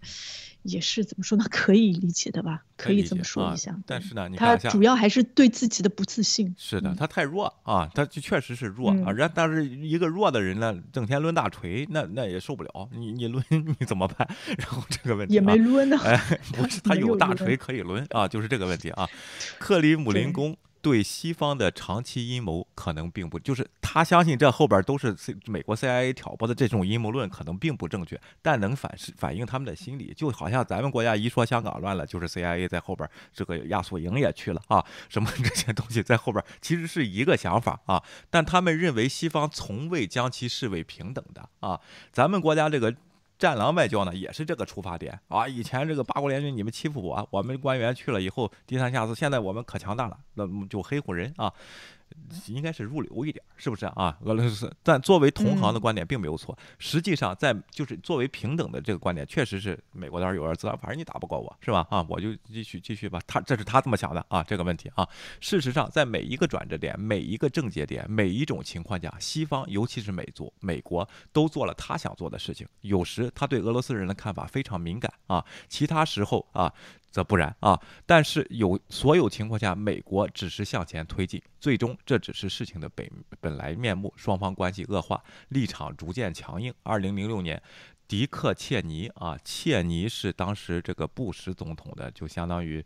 [0.65, 1.45] 也是怎么说呢？
[1.51, 2.63] 可以理解的吧？
[2.75, 3.79] 可以这么说一下。
[3.85, 6.55] 但是呢，他主要还是对自己的不自信。
[6.57, 9.11] 是的，他太弱啊，他就确实是弱啊。
[9.11, 12.89] 然但是一个弱的人呢，整天抡大锤，那那也受不了。
[12.91, 13.43] 你你抡
[13.79, 14.27] 你怎么办？
[14.57, 15.99] 然后这个问题也没抡呢。
[16.03, 16.17] 哎，
[16.53, 19.07] 不是，他有大锤可以抡啊，就是这个问题啊。
[19.59, 20.57] 克里姆林宫。
[20.85, 25.17] 对西方的长期阴谋可能并不，就是他相信这后边都是
[25.47, 41.81] 美国 CIA 挑拨的这种阴谋论可能并不正确，但能反是反映他们的心理，就好像咱们国家一说香港乱了，就是 CIA 在后边，这个亚速营也去了啊，什么 这些东西在后边其实是一个想法啊，但他们认为西方从未将其视为平等的啊，
[42.13, 42.95] 咱们国家这个。
[43.37, 45.47] 战狼外交呢，也是这个出发点啊！
[45.47, 51.53] 以前这个八国联军你们欺负我，我们官员去了以后低三下四，现在我们可强大了，那就黑虎人啊！
[52.47, 54.17] 应该是入流一点，是不是啊？
[54.21, 56.57] 俄罗斯，但作为同行的观点并没有错。
[56.79, 61.85] 实际上，在就是作为平等的这个观点，确实是美国那儿有点自反正你打不过我是吧？
[61.89, 63.19] 啊，我就继续继续吧。
[63.27, 65.07] 他这是他这么想的啊，这个问题啊。
[65.39, 72.67] 事实上，在每一个转折点、每一个症结点、每一种情况下，西方尤其是美族、美国都做了他想做的事情。
[72.81, 76.73] 有时他对俄罗斯人的看法非常敏感啊，其他时候啊。
[77.15, 77.79] 则不然啊。
[78.05, 83.09] 但是有所有情况下，美国只是向前推进，最终这只是事情的本
[83.39, 84.13] 本来面目。
[84.17, 86.73] 双方关系恶化，立场逐渐强硬。
[86.83, 87.61] 二零零六年。
[88.07, 92.85] 迪克·切尼啊，切尼是当时这个布什总统的，就相当于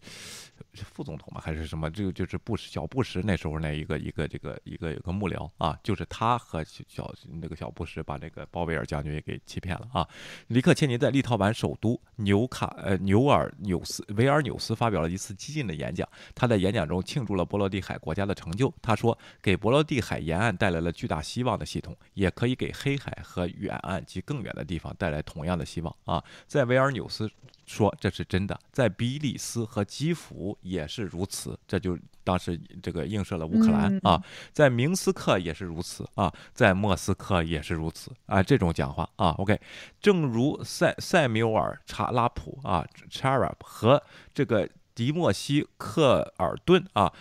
[0.74, 1.90] 是副总统嘛，还是什么？
[1.90, 10.08] 这个就是布什小布什那时候那一个一个这个一个有个幕僚啊，就是他和小那个小布什把那个鲍威尔将军也给欺骗了啊。
[10.48, 18.74] 迪克·切尼在立陶宛首都纽卡呃纽尔纽斯维尔纽斯发表了一次激进的演讲，他在演讲中庆祝了波罗的海国家的成就。
[18.82, 27.30] 他说：“给波罗的海沿岸带来了巨大希望的系统，也可以给黑海和远岸及更远的地方。”带来同样的希望啊，在维尔纽斯
[27.70, 34.20] 说这是真的，在比利斯和基辅也是如此，这就当时这个映射了乌克兰啊，
[34.52, 39.62] 在明斯克也是如此啊，在莫斯科也是如此啊，这种讲话啊，OK，
[40.02, 44.02] 正如塞塞缪尔查拉普啊 c h a r a p 和
[44.34, 47.14] 这个迪莫西克尔顿啊，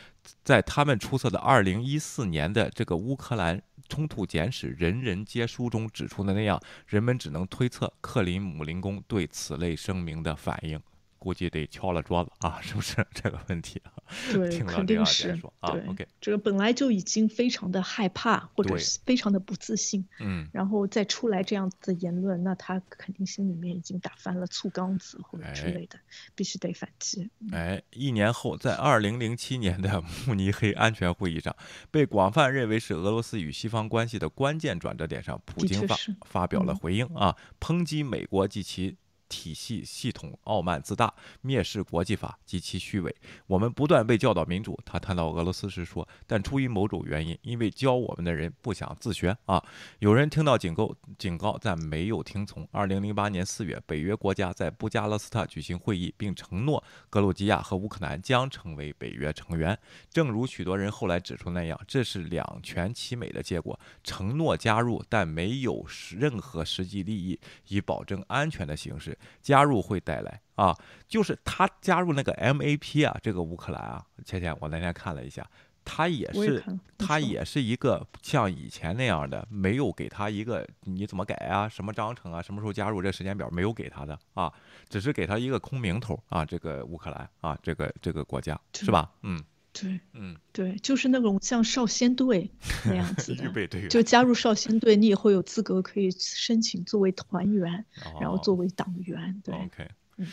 [0.43, 3.61] 在他们出色的二零一四年的这个乌克兰。
[3.89, 10.81] 冲突简史人人皆书中指出的那样，人们只能推测克林姆林宫对此类声明的反应。
[11.19, 13.93] 估计得敲了桌子啊，是不是 这个问题啊？
[14.33, 15.31] 对，肯定是
[15.61, 15.77] 啊。
[15.89, 25.99] OK，这个本来就已经非常的害怕，或者是非常的不自信，嗯，然后再出来这样子的言论，那他肯定心里面已经打翻了醋缸子或者之类的，
[26.35, 27.29] 必须得反击。
[27.53, 31.55] 哎，一年后，在二零零七年的慕尼黑安全会议上，
[31.91, 35.97] 被广泛认为是俄罗斯与西方关系的关键转折点上，普京发
[36.27, 38.97] 发表了回应啊，抨击美国及其。
[39.29, 41.13] 体系系统傲慢自大，
[41.45, 43.15] 蔑视国际法及其虚伪。
[43.47, 44.79] 我们不断被教导民主。
[44.85, 49.63] 他谈到俄罗斯时说：“但出于某种原因，因为教我们的人不想自学啊。”
[50.01, 52.67] 有人听到警告，警告，但没有听从。
[52.71, 59.79] 二零零八年四月，北约国家在布加勒斯特举行会议，并承诺格鲁吉亚和乌克兰将成为北约成员。
[60.11, 65.85] 正如许多人后来指出那样，这是两全其美的结果：承诺加入，但没有
[66.17, 69.18] 任何实际利益以保证安全的形式。
[69.41, 70.77] 加入会带来啊，
[71.07, 75.49] 就是他加入那个 MAP 啊，这个乌克兰啊，倩倩，我那天看了一下，
[75.85, 76.65] 他也是，
[76.99, 84.53] 他也是一个像以前那样的，没有给他一个你怎么改啊，什么章程啊，什么时候加入这时间表没有给他的啊，
[84.89, 89.11] 只是给他一个空名头啊，这个乌克兰啊，这个这个国家是吧？
[89.23, 89.43] 嗯。
[89.81, 92.51] 对，嗯，对，就是那种像少先队
[92.85, 97.85] 那样子的， 预备队员，就加入少先队，你以后有资格可以申请作为团员，
[98.21, 99.41] 然后作为党员。
[99.45, 100.27] 对，OK，嗯，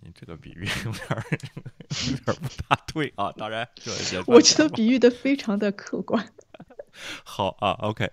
[0.00, 1.04] 你这个比喻有点
[2.10, 3.32] 有点不大对啊。
[3.32, 3.68] 当然，
[4.26, 6.32] 我觉得比喻的非常的客观。
[7.24, 8.10] 好啊，OK，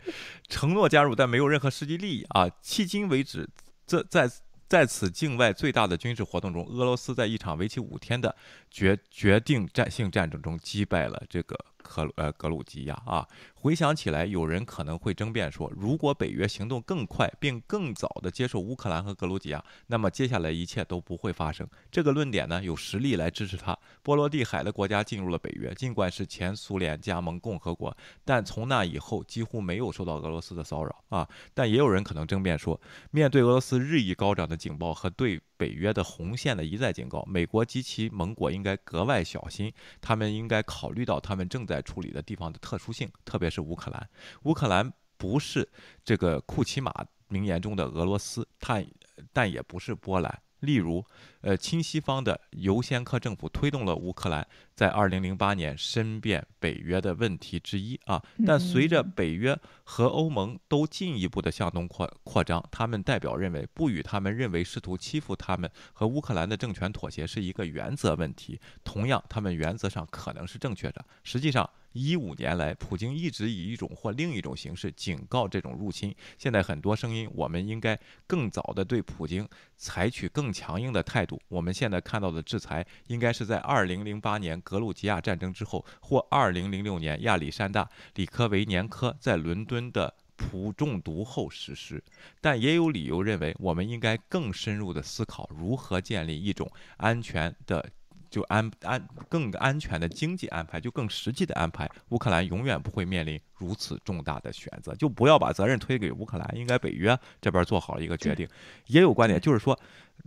[0.48, 2.48] 承诺加入，但没有任何实际利益啊。
[2.64, 3.50] 迄今为止，
[3.88, 4.30] 这在。
[4.68, 8.36] 在此境外最大的军事活动中，俄罗斯在一场为期五天的
[8.72, 11.58] 决决定战性战争中击败了这个。
[11.88, 21.68] 克呃格鲁吉亚啊，回想起来，有人可能会争辩说，如果北约行动更快，并更早的接受乌克兰和格鲁吉亚，那么接下来一切都不会发生。
[21.92, 23.78] 这个论点呢，有实力来支持它。
[24.02, 31.28] 波罗的海的国家进入了北约，尽管是前苏联加盟共和国，但从那以后几乎没有受到俄罗斯的骚扰啊。
[31.54, 32.80] 但也有人可能争辩说，
[33.12, 39.72] 面对俄罗斯日益高涨的警报和对北约的红线的一再警告，美国及其盟国应该格外小心。
[40.02, 44.10] 他们应该考虑到他们正在处理的地方的特殊性，特别是乌克兰。
[44.44, 45.68] 乌克兰不是
[46.04, 46.94] 这个库奇马
[47.28, 48.86] 名言中的俄罗斯，但
[49.32, 50.42] 但也不是波兰。
[50.62, 51.06] 例如，
[51.42, 58.22] 呃，亲西方的尤先科政府推动了乌克兰在2008年申辩北约的问题之一啊。
[58.46, 68.60] 但随着北约和欧盟都进一步的向东扩扩张，他们代表认为不与他们认为试图欺负他们和乌克兰的政权妥协是一个原则问题。
[68.84, 71.06] 同样，他们原则上可能是正确的。
[71.24, 76.14] 实际上，一五年来，普京一直以一种或另一种形式警告这种入侵。
[76.38, 77.98] 现在很多声音，我们应该
[78.28, 79.48] 更早的对普京
[79.78, 81.42] 采取更强硬的态度。
[81.48, 87.86] 我们现在看到的制裁，应该是在二零零八年格鲁吉亚战争之后，或二零零六年亚历山大·
[88.16, 92.04] 里科维年科在伦敦的普中毒后实施。
[92.42, 97.90] 但也有理由认为，我们应该更深入的思考如何建立一种安全的。
[98.36, 101.90] 就安安更安全的经济安排，就更实际的安排。
[102.10, 108.46] 乌克兰永远不会面临如此重大的选择，就不要把责任推给乌克兰，应该北约这边做好了一个决定。
[108.88, 109.80] 也有观点就是说，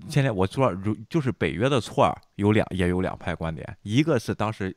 [0.09, 4.75] 现在我说如就是北约的错有两也有两派观点，一个是当时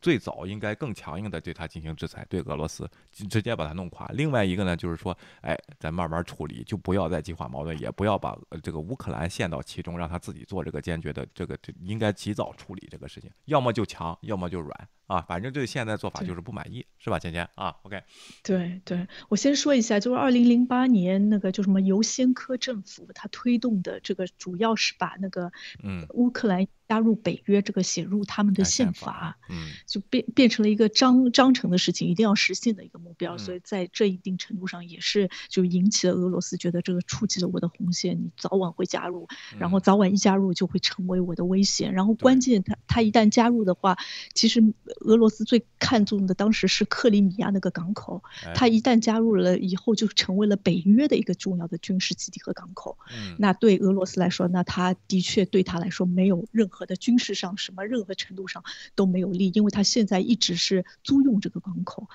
[0.00, 4.06] 最早应该更强硬的对他进行制裁，对俄罗斯直接把他弄垮。
[4.08, 14.88] 另外一个呢，就是说，哎，咱慢慢处理，就不要再激化矛盾，也不要把这个乌克兰陷到其中，让他自己做这个坚决的这个，应该及早处理这个事情，要么就强，要么就软。
[15.06, 18.02] 啊，反正对现在做法就是不满意，是吧，芊芊啊？OK，
[18.42, 25.52] 对对，我先说一下，就是二零零八年那个就什么尤先科政府，他推动的这个主要是把那个
[25.82, 26.66] 嗯乌克兰。
[26.88, 33.36] 加入北约这个写入他们的宪法，嗯，就变变成了一个章章程的事情，一定要实现的一个目标。
[33.38, 39.26] 所以在这一定程度上也是就引起了俄罗斯觉得这个触及了我的红线，你早晚会加入，
[39.58, 41.90] 然后早晚一加入就会成为我的威胁。
[41.90, 43.98] 然后关键他他一旦加入的话，
[44.32, 44.62] 其实
[45.00, 48.22] 俄罗斯最看重的当时是克里米亚那个港口，
[48.54, 52.96] 它一旦加入了以后就成为了北约的一个重要的军事基地和港口。
[53.38, 56.86] 那对俄罗斯来说，那它的确对他来说没有任何。
[56.86, 58.62] 的军事上什么任何程度上
[58.94, 62.08] 都没有利，因为他现在一直是租用这个港口。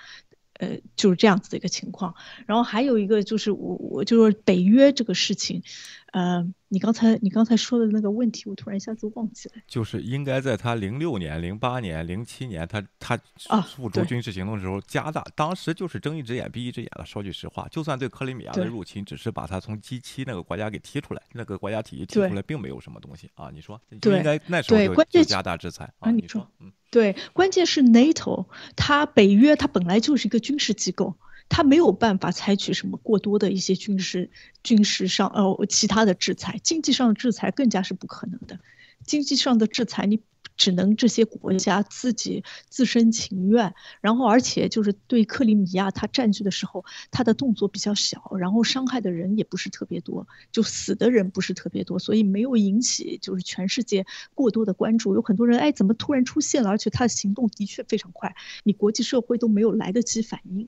[0.53, 2.16] 呃，就是这样子的一个情况。
[2.45, 5.64] 然后还有一个就是我我就是北约这个事情，
[6.14, 9.56] 呃，你刚才你刚才说的那个问题，我突然一下子忘记了。
[9.68, 13.18] 就是应该在他零六年、零八年、零七年，他他
[13.76, 17.06] 付出军事行动的时候加大，当时就是睁一只眼闭一只眼了。
[17.06, 23.52] 说句实话，就算对克里米亚的入侵，只是把他从 G 七那个国家给踢出来，那个国家体系踢出来，并没有什么东西啊。
[23.53, 26.10] 你说应该那时候就加大制裁啊？
[26.10, 26.72] 你说嗯。
[26.89, 28.45] 对，关键是 NATO，
[28.76, 31.15] 它北约它本来就是一个军事机构，
[31.52, 34.32] 他没有办法采取什么过多的一些军事、
[34.64, 38.57] 军事上呃其他的制裁，经济上的制裁更加是不可能的，
[39.06, 40.22] 经济上的制裁你。
[40.57, 54.06] 只能这些国家自己自身情愿，然后而且就是对克里米亚他占据的时候，他的动作比较小，然后伤害的人也不是特别多，就死的人不是特别多，所以没有引起就是全世界
[54.36, 55.15] 过多的关注。
[55.15, 56.69] 有很多人哎，怎么突然出现了？
[56.69, 60.68] 而且他的行动的确非常快，你国际社会都没有来得及反应，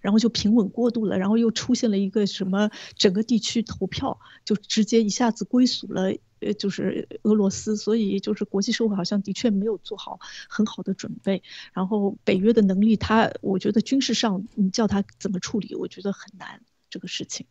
[0.00, 6.12] 然后就平稳过渡了，然后又出现了一个什么整个地区投票，就直接一下子归属了。
[6.40, 11.42] 呃，就是俄罗斯，所以就是国际社会好像的确没有做好很好的准备。
[11.72, 17.46] 然后北约的能力，他我觉得军事上你叫他怎么处理，我觉得很难这个事情。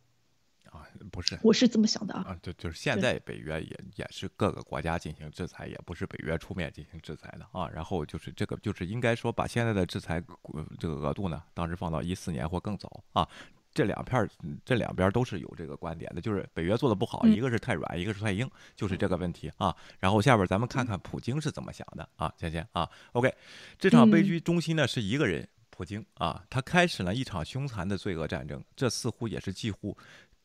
[1.00, 2.24] 啊，不是，我是这么想的啊。
[2.28, 7.68] 啊，对，就是现在北约也也是各个国家进行制裁，也不是北约出面进行制裁的啊。
[7.68, 10.22] 然后就是这个，就是应该说把现在的制裁
[10.78, 13.28] 这个额度呢，当时放到一四年或更早啊。
[13.74, 14.28] 这两片
[14.64, 19.76] 这两边都是有这个观点的，就是北约做的不好，一个是太软，一个是太硬，就是这个问题啊。
[20.00, 23.32] 然后下边咱们看看普京是怎么想的啊，先先啊，OK，
[23.78, 29.96] 这场悲剧中心呢是一个人，普京啊，他开始了一场凶残的罪恶战争，这似乎也是几乎。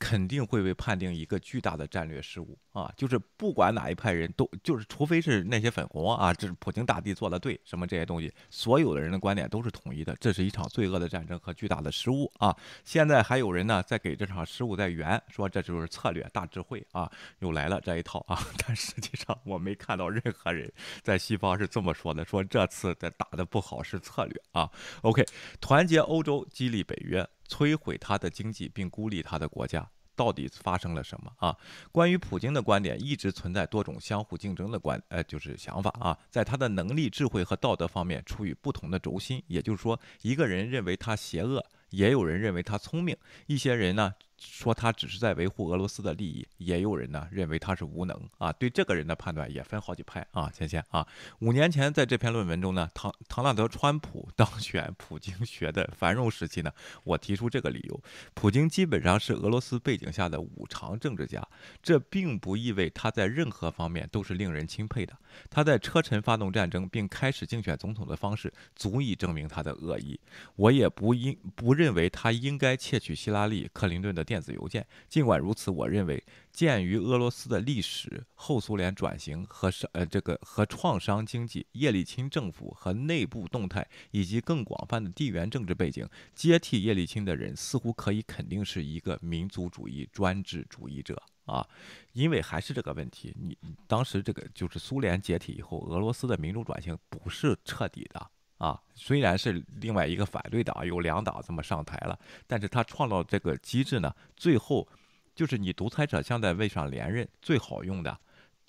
[0.04, 2.92] 肯定会被判定一个巨大的战略失误啊！
[2.98, 12.54] 就是不管哪一派人都，就是除非是那些粉红啊，这是普京大帝做的对，什么这些东西，所有的人的观点都是统一的，这是一场罪恶的战争和巨大的失误啊！
[12.84, 17.10] 现在还有人呢在给这场失误在圆，说这就是策略大智慧啊，
[17.40, 18.38] 又来了这一套啊！
[18.68, 20.70] 但实际上我没看到任何人
[21.02, 24.70] 在西方是这么说的，说这次的打的不好是策略啊。
[25.04, 25.26] OK，
[25.62, 27.26] 团结欧洲，激励北约。
[27.54, 31.56] 摧毁他的经济并孤立他的国家，到底发生了什么啊？
[31.92, 36.18] 关于普京的观点，一直存在多种相互竞争的观，呃，就是想法啊。
[36.32, 43.16] 在他的能力、智慧和道德方面处于不同的轴心，也就是说，一个人认为他邪恶，也有人认为他聪明，
[43.46, 44.14] 一些人呢。
[44.44, 48.52] 说他只是在维护俄罗斯的利益，也有人呢认为他是无能啊。
[48.52, 50.52] 对这个人的判断也分好几派啊。
[50.54, 51.08] 先先啊，
[51.40, 56.72] 五年前在这篇论文中呢，唐唐纳德川普当选普京学的繁荣时期呢，
[57.04, 58.04] 我提出这个理由：
[58.34, 61.46] 普京基本上是俄罗斯背景下的五常政治家，
[61.82, 65.18] 这并不意味他在任何方面都是令人钦佩的。
[65.50, 70.20] 他在车臣发动战争并开始竞选总统的方式，足以证明他的恶意。
[70.56, 74.84] 我也不应不认为他应该窃取希拉里·克林顿的电子邮件。
[75.08, 91.22] 尽管如此，我认为，鉴于俄罗斯的历史、后苏联转型和呃这个和创伤经济、叶利钦政府和内部动态以及更广泛的地缘政治背景，接替叶利钦的人似乎可以肯定是一个民族主义专制主义者。
[91.46, 91.68] 啊，
[92.14, 93.56] 因为还是这个问题，你
[93.86, 98.32] 当时这个就是苏联解体以后，俄罗斯的民主转型不是彻底的
[98.64, 98.80] 啊。
[98.94, 102.18] 虽然是另外一个反对党有两党这么上台了，
[102.48, 104.88] 但是他创造这个机制呢，最后
[105.36, 108.18] 就是你独裁者想在位上连任，最好用的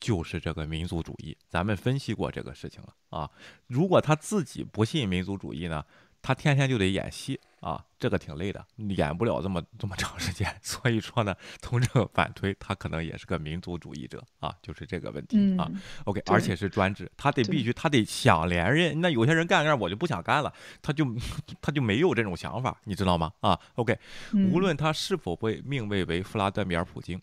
[0.01, 1.37] 就是这个民族主义。
[1.49, 3.31] 咱们分析过这个事情了啊。
[3.69, 5.85] 如果他自己不信民族主义呢，
[6.25, 7.39] 他天天就得演戏。
[7.61, 10.47] 啊，这个挺累的，演不了这么这么长时间。
[10.61, 15.67] 所以说呢，从这个反推，他可能也是个民族主义者啊，就是这个问题啊。
[16.05, 19.01] OK，而且是专制，他得必须他得想连任。
[19.01, 20.53] 那有些人干干我就不想干了，
[20.83, 21.07] 他就
[21.63, 23.33] 他就没有这种想法，你知道吗？
[23.41, 23.99] 啊，OK，
[24.53, 27.19] 无论他是否被命位为弗拉德米尔·普京。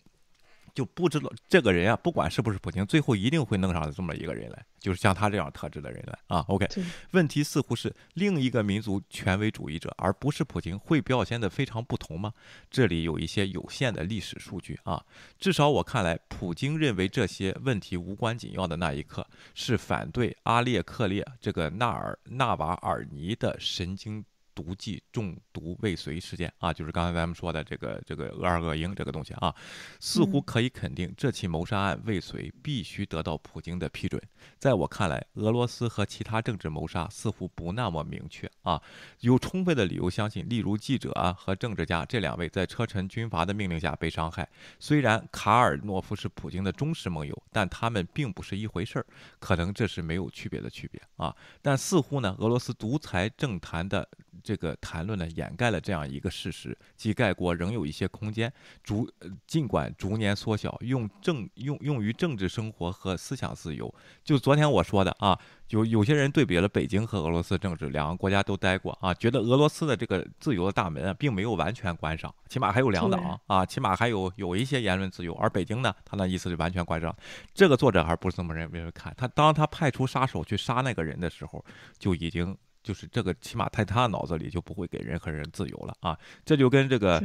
[0.74, 6.44] 就不知道这个人啊，不管是不是普京，最后一定会弄上这么一个人来，就是像他这样特质的人来啊。
[6.48, 6.66] OK，
[7.10, 12.32] 问题似乎是另一个民族权威主义者，而不是普京，会表现得非常不同吗？
[12.70, 15.04] 这里有一些有限的历史数据啊。
[15.38, 24.24] 至少我看来，普京认为这些问题无关紧要的那一刻，是反对阿列克列这个纳尔纳瓦尔尼的神经。
[24.54, 29.54] 毒剂中毒未遂事件啊，就是刚才咱们说的这个这个俄二恶英这个东西啊，
[30.00, 34.20] 似乎可以肯定这起谋杀案未遂必须得到普京的批准。
[34.58, 38.80] 在我看来，俄罗斯和其他政治谋杀似乎不那么明确啊，
[39.20, 44.48] 有充分的理由相信，例如记者啊和政治家这两位在车臣军阀的命令下被伤害。
[44.78, 49.06] 虽然卡尔诺夫是普京的忠实盟友，但他们并不是一回事儿，
[49.38, 51.34] 可能这是没有区别的区别啊。
[51.60, 54.08] 但似乎呢，俄罗斯独裁政坛的。
[54.42, 58.52] 这个谈论呢，掩盖了这样一个事实，即盖国仍有一些空间，
[58.82, 59.08] 逐
[59.46, 63.92] 尽管逐年缩小，用政用用于政治生活和思想自由。
[64.24, 65.38] 就昨天我说的啊，
[65.68, 75.32] 有有些人对比了北京和俄罗斯政治，两个国家都待过啊，觉得俄罗斯的这个自由的大门啊，并没有完全关上，起码还有两党啊，起码还有有一些言论自由。
[75.34, 77.14] 而北京呢，他那意思是完全关上。
[77.54, 81.64] 这个作者还不是这么认为看，他当他派出杀手去杀那个人的时候，
[81.98, 82.56] 就已经。
[82.82, 86.18] 就是这个，起码在他脑子里就不会给任何人自由了啊！
[86.44, 87.22] 这就跟这个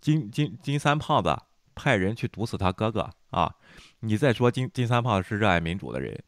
[0.00, 1.36] 金金金三胖子
[1.74, 3.54] 派人去毒死他哥哥啊！
[4.00, 6.22] 你再说金金三胖是热爱民主的人，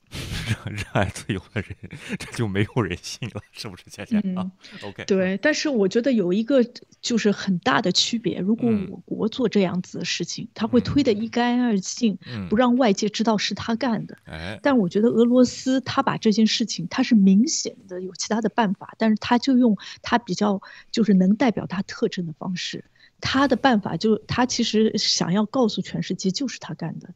[0.51, 1.77] 热 热爱自由的人，
[2.19, 3.85] 这就没有人性了，是不是？
[3.89, 4.51] 倩倩啊
[4.83, 5.05] ，OK。
[5.05, 6.65] 对，但是我觉得有一个
[7.01, 12.19] 就是很大的区别，如果我国做这样子的事情，他会推得一干二净，
[12.49, 14.17] 不让外界知道是他干的。
[14.25, 20.61] 哎，但我觉得俄罗斯他把这件事情，他是明显的有其他的办法，但是他就用他比较
[20.91, 22.85] 就是能代表他特征的方式，
[23.21, 27.15] 他的办法就他其实想要告诉全世界，就是他干的。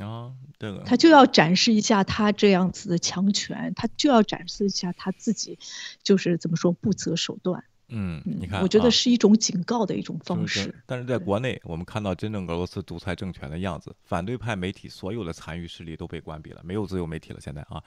[0.00, 5.58] 啊，对了他就要展示一下他这样子的强权，他就要展示一下他自己，
[6.02, 7.64] 就是怎么说不择手段。
[7.88, 10.74] 嗯，你看，我觉得是一种警告的一种方式。
[10.86, 17.40] 但是在国内，我们看到真正俄罗斯独裁政权的样子，反对派媒体所有的残余势力都被关闭了，没有自由媒体了。
[17.40, 17.82] 现在啊。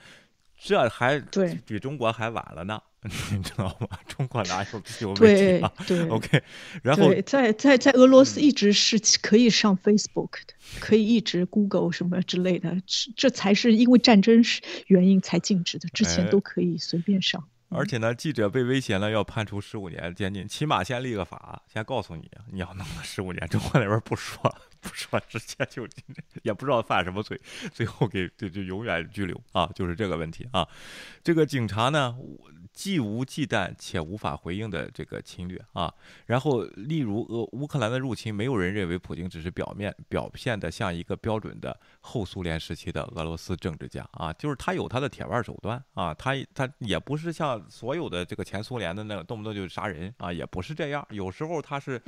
[0.62, 2.82] 这还对比中国还晚了呢，
[3.32, 3.88] 你知道吗？
[4.08, 5.72] 中国哪有有问题啊？
[5.88, 6.44] 对，OK。
[6.84, 12.76] 然后在在在俄罗斯一直是可以上 Facebook 的，可以一直 Google 什么之类的，
[13.16, 17.48] 这才是因为战争是原因才禁止的，之前都可以随便上。
[17.70, 23.48] 而且呢，记者被威胁了，要判处十五年监禁，起码先立个法，先告诉你，你要弄了十五年。
[23.48, 24.42] 中国那边不说，
[24.82, 25.88] 不说，直接就
[26.42, 27.40] 也不知道犯什么罪，
[27.72, 30.68] 最后给就就永远拘留啊，就是这个问题啊。
[31.24, 32.16] 这个警察呢？
[32.80, 35.94] 既无忌惮且无法回应的这个侵略啊，
[36.28, 52.02] 然后例如俄乌克兰的入侵，没有人认为普京只是表面表现的像一个标准的后苏联时期的俄罗斯政治家啊，就是他有他的铁腕手段啊，他他也不是像所有的这个前苏联的那个动不动就杀人啊，也不是这样，有时候他是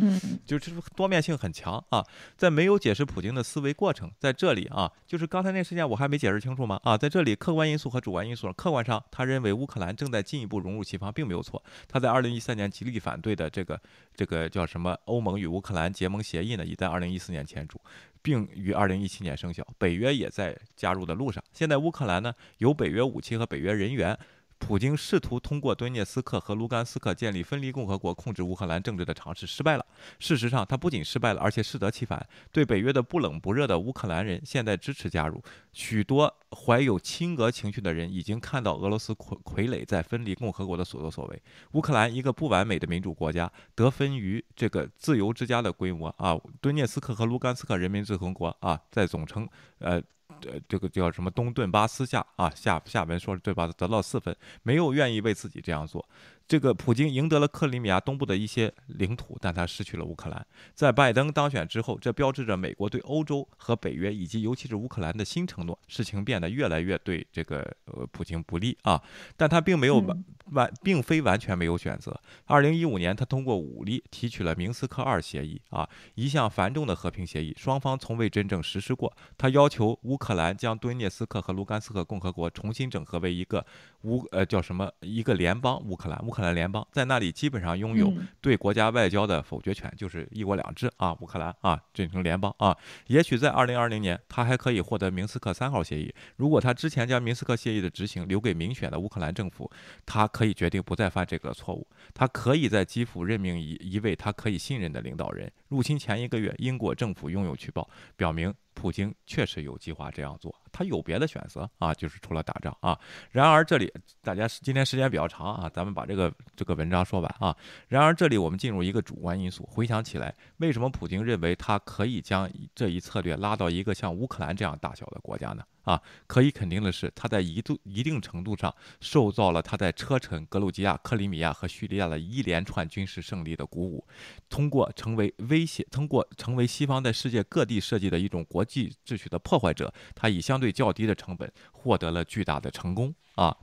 [0.45, 2.01] 就是多面性很强啊，
[2.37, 6.79] 在没有解释普京的思维过程，在这里啊，就是刚才那事件我还没解释清楚吗？
[6.85, 10.60] 啊，在这里客观因素和主观因素，客观上他认为乌克兰正在进一步。
[10.61, 11.61] 融入西方并没有错。
[11.87, 13.79] 他在二零一三年极力反对的这个
[14.15, 17.81] 这个叫什么欧盟与乌克兰结盟协议呢，已在二零一四年签署，
[18.21, 19.65] 并于二零一七年生效。
[19.77, 21.43] 北约也在加入的路上。
[21.51, 24.17] 现在乌克兰呢有北约武器和北约人员。
[24.61, 29.85] 普京试图通过顿涅斯克和卢甘斯克建立分离共和国，控制乌克兰政治的尝试失败了。
[30.19, 32.25] 事实上，他不仅失败了，而且适得其反。
[32.51, 35.43] 对北约的不冷不热的乌克兰人现在支持加入。
[35.73, 41.41] 许多怀有亲俄情绪的人已经看到俄罗斯傀傀儡在分离共和国的所作所为。
[41.71, 46.39] 乌克兰一个不完美的民主国家，得分于这个自由之家的规模啊。
[46.61, 50.01] 顿涅斯克和卢甘斯克人民共和国啊，在总称呃。
[50.49, 53.67] 呃，这个叫什么东顿巴斯下啊下下文说对吧？
[53.77, 56.05] 得到四分，没有愿意为自己这样做。
[56.51, 60.45] 这个普京赢得了克里米亚东部的一些领土，但他失去了乌克兰。
[60.75, 65.79] 在拜登当选之后，这标志着美国对欧洲和北约以及尤其是乌克兰的新承诺。
[65.87, 69.01] 事情变得越来越对这个呃普京不利啊，
[69.37, 72.19] 但他并没有完完，并非完全没有选择。
[72.43, 79.15] 二零一五年，他通过武力提取了明斯克二协议啊，一项繁重的和平协议，双方从未真正实施过。
[79.37, 83.65] 他要求乌克兰将顿涅斯克和卢甘斯克共和国重新整合为一个
[84.03, 86.41] 乌呃叫什么一个联邦乌克兰乌克。
[86.41, 88.11] 兰联邦，在那里基本上拥有
[88.41, 92.75] 对国家外交的否决权，就是一国两制啊，乌克兰啊，变成联邦啊。
[93.05, 96.11] 也许在二零二零年，他还可以获得明斯克三号协议。
[96.37, 99.69] 如果他之前将明斯克协议的执行留给民选的乌克兰政府，
[100.03, 101.87] 他可以决定不再犯这个错误。
[102.11, 105.51] 他可以在基辅任命一一位他可以信任的领导人。
[105.67, 108.51] 入侵前一个月，英国政府拥有情报表明。
[108.73, 112.97] 普京确实有计划这样做，他有别的选择啊，就是除了打仗啊。
[113.31, 113.91] 然而这里
[114.21, 117.55] 大家今天时间比较长啊，咱们把这个这个文章说完啊。
[117.87, 125.63] 然而这里我们进入一个主观因素，回想起来，为什么普京认为他可以将这一策略拉到一个像乌克兰这样大小的国家呢？
[125.83, 134.05] 啊，可以肯定的是，他在一度一定程度上受到了他在车臣、格鲁吉亚、克里米亚和叙利亚的一连串军事胜利的鼓舞。
[134.49, 143.13] 通过成为威胁，通过成为西方在世界各地设计的一种国际秩序的破坏者，他以相对较低的成本获得了巨大的成功。
[143.35, 143.55] 啊，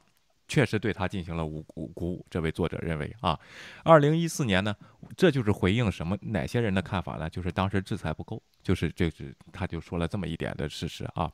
[0.48, 1.62] 确实对他进行了鼓
[1.94, 2.26] 鼓舞。
[2.30, 3.38] 这位作者认为啊，
[3.84, 4.74] 二零一四年呢，
[5.16, 7.28] 这就是回应什么哪些人的看法呢？
[7.30, 11.30] 就是当时制裁不够，就是这是他就说了这么一点的事实啊。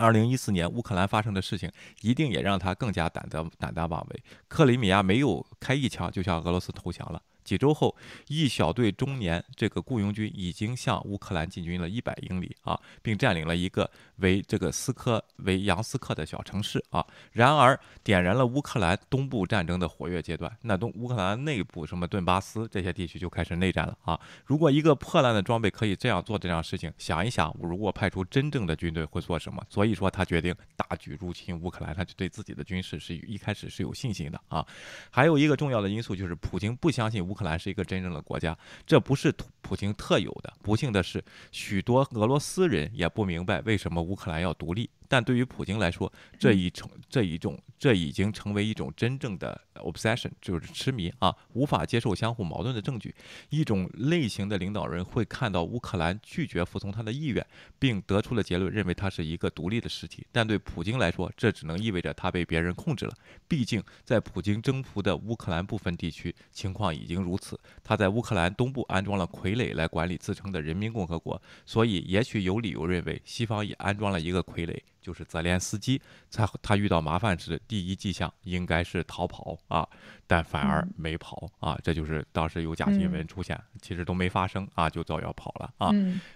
[0.00, 1.70] 二零一四年乌克兰发生的事情，
[2.00, 4.22] 一定也让他更加胆大胆大妄为。
[4.48, 7.22] 克里米亚没有开一枪，就向俄罗斯投降了。
[7.44, 7.96] 几周后，
[8.28, 17.04] 一小队中年这个雇佣军已经向乌克兰进军了一百英里啊，并占领了一个为这个斯科为扬斯克的小城市啊。
[17.32, 20.54] 然而，点燃了乌克兰东部战争的活跃阶段。
[20.62, 24.20] 那东乌克兰内部什么顿巴斯这些地区就开始内战了啊。
[24.44, 29.60] 如果一个破烂的装备可以这样做这样事情，想一想，如果派出真正的军队会做什么？
[29.68, 34.64] 所以说，他决定大举入侵乌克兰，他就对自己的军事是一开始是有信心的啊。
[35.10, 37.34] 还有一个重要的因素就是，普京不相信乌。
[37.40, 38.56] 乌克兰是一个真正的国家，
[38.86, 40.52] 这不是普京特有的。
[40.62, 44.90] 不幸的是，许多俄罗斯人也不明白为什么乌克兰要独立。
[45.10, 53.12] 但对于普京来说，这一成这一种这已经成为一种真正的 obsession，就是痴迷啊，无法接受相互矛盾的证据。
[53.48, 57.44] 一种类型的领导人会看到乌克兰拒绝服从他的意愿，
[57.76, 60.24] 并得出了结论，认为他是一个独立的实体。
[60.30, 63.12] 但对普京来说，这只能意味着他被别人控制了。
[63.48, 67.58] 毕竟，在普京征服的乌克兰部分地区，情况已经如此。
[67.82, 74.78] 他在乌克兰东部安装了傀儡来管理自称的人民共和国，所以也许有理由认为，西方也安装了一个傀儡。
[75.00, 76.00] 就是泽连斯基，
[76.30, 79.88] 他他遇到麻烦时，第一迹象应该是逃跑啊，
[80.26, 85.90] 但反而没跑啊，这就是当时有假新闻出现，其实都没发生啊，就早要跑了啊。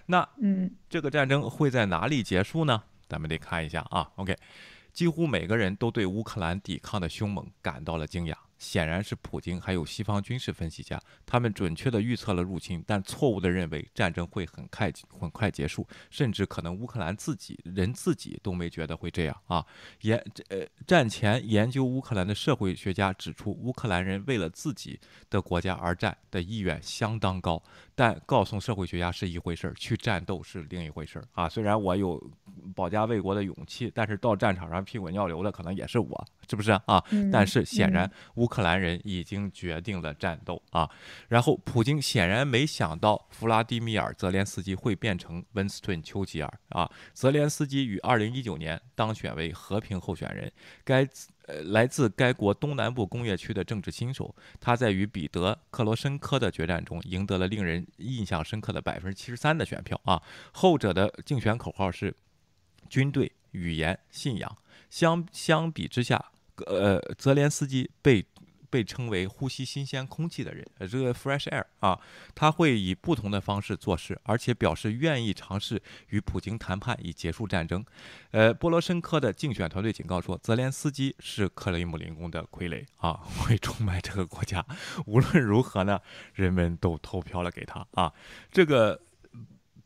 [0.05, 0.27] 那
[0.89, 2.83] 这个战争会在哪里结束呢？
[3.07, 4.09] 咱们得看一下啊。
[4.15, 4.35] OK，
[4.91, 8.35] 几乎每个人都对乌克兰抵抗的凶猛感到了惊讶。
[8.57, 19.65] 显然是普京，还有西方军事分析家，他们准确地预测了入侵，但错误地认为战争会很快很快结束，甚至可能乌克兰自己人自己都没觉得会这样啊。
[20.01, 20.17] 研
[20.47, 24.97] 呃战前研究乌克兰的社会学家指出，乌克兰人为了自己
[25.29, 27.61] 的国家而战的意愿相当高，
[27.93, 31.49] 但告诉社会学家是一回事儿，去战斗是另一回事儿啊。
[31.49, 32.21] 虽然我有
[32.73, 37.03] 保家卫国的勇气，但是到战场上屁滚尿流的可能也是我，是不是啊？
[37.29, 38.44] 但是显然乌。
[38.45, 40.87] 乌克兰人已经决定了战斗啊，
[41.29, 46.87] 然后普京显然没想到弗拉迪米尔·泽连斯基会变成温斯顿·丘吉尔啊。
[47.11, 50.51] 泽连斯基于二零一九年当选为和平候选人，
[50.83, 51.07] 该
[51.47, 60.21] 呃来自该国东南部工业区的政治新手，他在与彼得·克罗申科的决战中赢得了令人印象深刻的百分之七十三的选票啊。
[60.51, 62.15] 后者的竞选口号是
[62.91, 64.55] “军队、语言、信仰”。
[64.91, 66.23] 相相比之下，
[66.67, 68.23] 呃，泽连斯基被。
[68.75, 71.97] 被称为呼吸新鲜空气的人，呃，这个 fresh air 啊，
[72.35, 77.85] 他会以不同的方式做事，而且表示愿意尝试与普京谈判以结束战争。
[78.31, 84.65] 呃，波罗申科的竞选团队警告说，泽连斯基是克里姆林宫的傀儡啊， 会出卖这个国家。
[85.05, 86.01] 无论如何呢，
[86.33, 88.11] 人们都投票了给他啊，
[88.51, 89.04] 这个。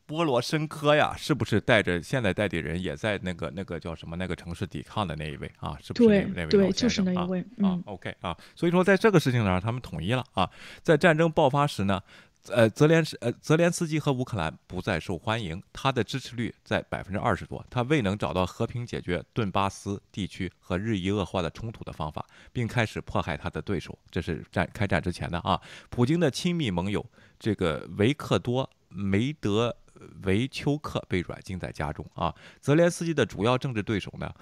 [0.10, 5.78] 波罗申科呀，是不是带着现在代理人也在那个那个叫什么那个城市抵抗的那一位啊？
[5.84, 7.80] 是不是那位对，就是那一位啊。
[7.86, 10.50] OK 啊，所以说在这个事情上，他们统一了啊。
[10.82, 12.02] 在战争爆发时呢，
[12.48, 23.96] 呃，泽连斯呃泽连斯基和乌克兰不再受欢迎，他的支持率在百分之二十多，他未能找到和平解决顿巴斯地区和日益恶化的冲突的方法，并开始迫害他的对手。
[24.10, 25.62] 这是战开战之前的啊。
[25.92, 27.06] 普京的亲密盟友
[27.38, 29.78] 这个维克多梅德。
[30.24, 32.34] 维丘克被软禁在家中啊。
[32.60, 34.34] 泽连斯基的主要政治对手呢，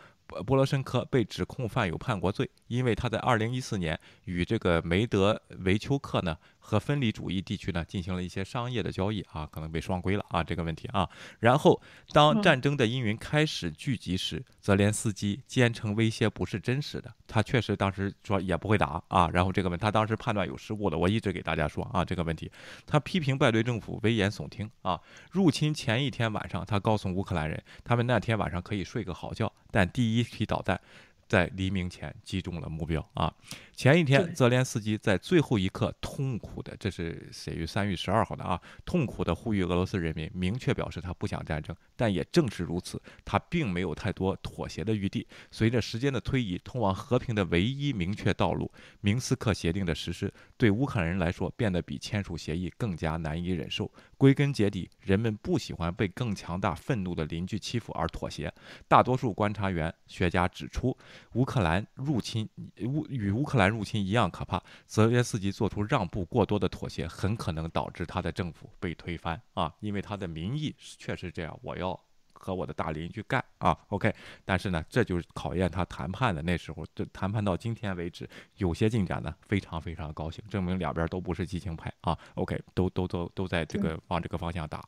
[0.46, 6.38] 波罗申科被指控犯有叛国罪，因为他在二零一四年与这个梅德维丘克呢。
[6.68, 11.10] 和分离主义地区呢进行了一些商业的交易啊，可能被双规了啊这个问题啊。
[11.40, 11.82] 然后
[12.12, 19.30] 当战争的阴云开始聚集时，泽连斯基坚称威胁不是真实的，他确实当时说也不会打啊。
[19.32, 22.52] 然后这个问他当时判断有失误的，我一直给大家说啊这个问题，
[22.86, 25.00] 他批评拜登政府危言耸听啊。
[25.32, 30.80] 入侵前一天晚上，他告诉乌克兰人，他们那天晚上可以睡个好觉，但第一批导弹。
[31.28, 33.34] 在黎明前击中了目标啊！
[33.78, 41.76] 前一天，泽连斯基在最后一刻痛苦的，这是写于三月十二号的啊，痛苦的呼吁俄罗斯人民明确表示他不想战争。
[41.96, 45.28] 但也正是如此，他并没有太多妥协的余地。
[45.52, 48.72] 随着时间的推移，通往和平的唯一明确道路——
[49.02, 53.92] 明斯克协定的实施，对乌克兰人来说变得比签署协议更加难以忍受。
[54.18, 58.52] 归根结底，人们不喜欢被更强大、愤怒的邻居欺负而妥协。
[58.88, 60.98] 大多数观察员、学家指出。
[61.34, 62.50] 乌克兰入侵
[62.82, 64.62] 乌与乌克兰入侵一样可怕。
[64.86, 69.74] 泽连斯基做出让步过多的妥协，很可能导致他的政府被推翻啊！
[69.80, 72.00] 因为他的民意确实这样，我要
[72.34, 73.78] 和我的大邻居干啊。
[73.90, 74.14] OK，
[74.46, 76.42] 但是呢，这就是考验他谈判的。
[76.42, 82.18] 那时候，这谈判到今天为止有些进展呢，非常非常高兴，证明两边都不是激情派啊。
[82.36, 84.84] OK，都都都都在这个往这个方向打。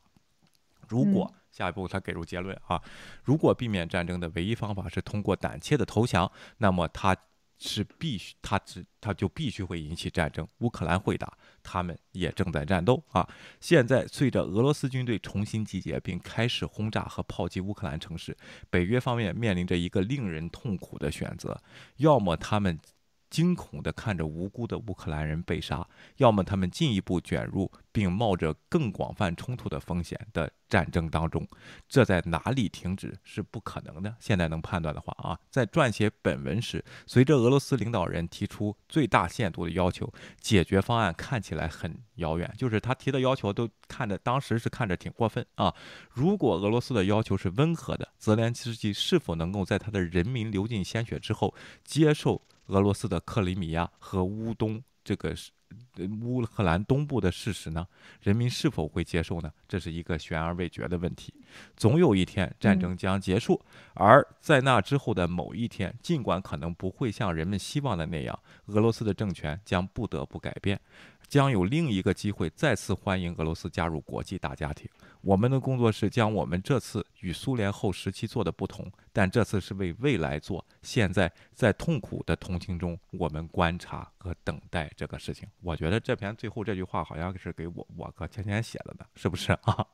[0.88, 2.80] 如果下一步他给出结论啊，
[3.22, 7.16] 如果避免战争的唯一方法是通过胆怯的投降，那么他
[7.60, 10.44] 是必须，他只他就必须会引起战争。
[10.58, 11.32] 乌克兰会打，
[11.62, 13.28] 他们也正在战斗啊。
[13.60, 18.36] 现在随着俄罗斯军队重新集结并开始轰炸和炮击乌克兰城市，
[18.68, 21.62] 北约方面面临着一个令人痛苦的选择：
[21.98, 22.76] 要么他们。
[23.30, 31.46] 惊恐地看着无辜的乌克兰人被杀，要么他们进一步卷入并冒着更广泛冲突的风险的战争当中，
[31.88, 34.14] 这在哪里停止是不可能的。
[34.20, 40.10] 现在能判断的话啊，在撰写本文时，随着俄罗斯领导人提出最大限度的要求，
[40.40, 42.50] 解决方案看起来很遥远。
[42.56, 45.74] 就是他提的要求都看着当时是看着挺过分啊。
[46.10, 51.52] 如果俄罗斯的要求是温和的，泽连斯基是否能够在他的人民流尽鲜血之后
[51.84, 52.40] 接受？
[52.66, 55.34] 俄罗斯的克里米亚和乌东这个
[56.22, 57.86] 乌克兰东部的事实呢？
[58.22, 59.52] 人民是否会接受呢？
[59.68, 61.32] 这是一个悬而未决的问题。
[61.76, 63.60] 总有一天战争将结束，
[63.94, 70.80] 而在那之后的某一天，尽管可能不会像人们希望的那样，俄罗斯的政权将不得不改变。
[71.30, 74.90] 将有另一个机会再次欢迎俄罗斯加入国际大家庭。
[75.20, 80.64] 我们的工作是将我们这次与苏联后时期做的不同，但这次是为未来做。
[80.82, 85.48] 现在在痛苦的同情中，我们观察和等待这个事情。
[85.60, 89.86] 我觉得这篇最后这句话好像是给我我和芊芊写的呢，是不是啊？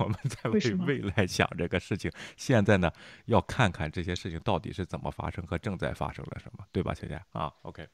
[0.00, 2.10] 我们在为未来想这个事情。
[2.36, 2.90] 现在呢，
[3.26, 7.86] 要看看这些事情到底是怎么发生和正在发生了什么，对吧，芊芊啊？OK。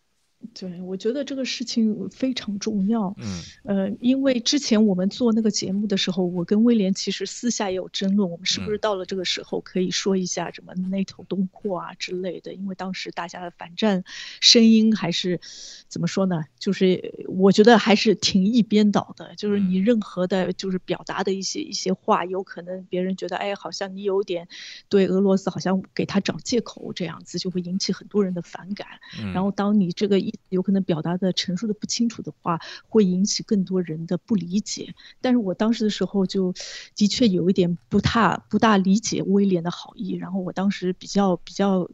[0.55, 3.15] 对，我觉得这个事情非常重要。
[3.19, 12.55] 嗯，呃，因为之前我们做那个节目的时候，我跟威廉其实私下也有争论，我们是不是到了这个时候可以说一下什么 NATO 东扩啊之类的？
[12.55, 14.05] 因为当时大家的反战
[14.41, 15.41] 声音还是
[15.89, 16.45] 怎么说呢？
[16.59, 24.49] 就是我觉得还是挺一边倒的，就是你任何的，就是表达的一些一些话，有可能别人觉得，哎，好像你有点
[24.89, 28.87] 对俄罗斯好像给他找借口这样子，就会引起很多人的反感。
[29.35, 30.28] 然后当你这个。
[30.49, 34.95] 有可能表达的陈述的不清楚的话，会引起更多人的不理解。
[35.21, 36.53] 但是我当时的时候就
[36.97, 41.89] 的确有一点不太不大理解威廉的好意，然后我当时比较比较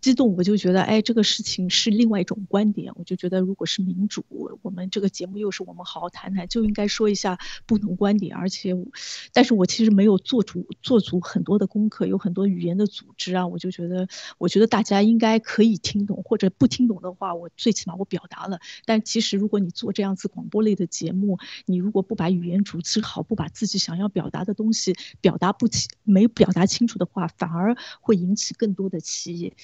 [0.00, 2.92] 激动，我就觉得，哎，这个事情是另外一种观点。
[2.96, 4.24] 我就觉得，如果是民主，
[4.62, 8.36] 我们这个节目又是我们好好谈谈，就应该说一下不同观点。
[8.36, 8.76] 而且，
[9.32, 14.06] 但是我其实没有做足做足很多的功课，有很多语言的组织啊，我就觉得，
[14.38, 17.70] 我觉得大家应该可以听懂，或者不听懂的话，我最。
[17.80, 29.54] 起码我表达了，但其实如果你做这样子广播类的节目，你如果不把语言组织好，不把自己想要表达的东西表达不清，没表达清楚的话，反而会引起更多的歧义。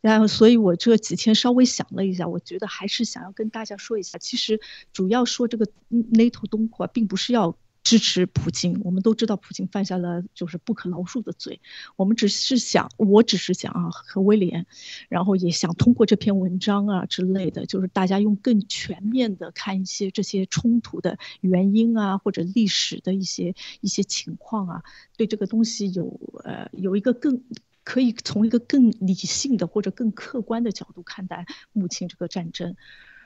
[0.00, 4.60] 然后，所以我这几天稍微想了一下，我觉得还是想要跟大家说一下，其实
[4.92, 7.56] 主要说这个 NATO 东扩，并不是要。
[7.86, 11.60] 支持普京，我们都知道普京犯下了就是不可饶恕的罪。
[11.94, 14.66] 我们只是想，我只是想啊，和威廉，
[15.08, 24.82] 然后也想通过这篇文章啊之类的，就是大家用更全面的看一些这些冲突的原因啊，或者历史的一些一些情况啊，
[25.16, 27.44] 对这个东西有呃有一个更
[27.84, 32.74] 可以从一个更理性的或者更客观的角度看待目前这个战争。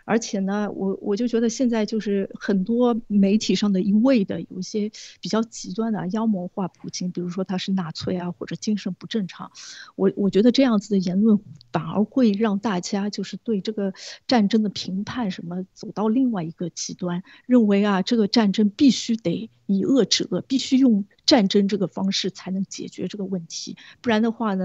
[0.05, 4.91] 而且呢，我我就觉得现在就是很多媒体上的一味的有一些
[5.21, 9.51] 比较极端的妖魔化普京，比如说他是纳粹啊，或者精神不正常。
[9.97, 11.39] 我我觉得这样子的言论
[11.73, 13.93] 反而会让大家就是对这个
[14.27, 23.77] 战争的评判什么走到另外一个极端，认为啊这个战争必须得以恶制恶，必须用战争这个方式才能解决这个问题。
[24.01, 24.65] 不然的话呢，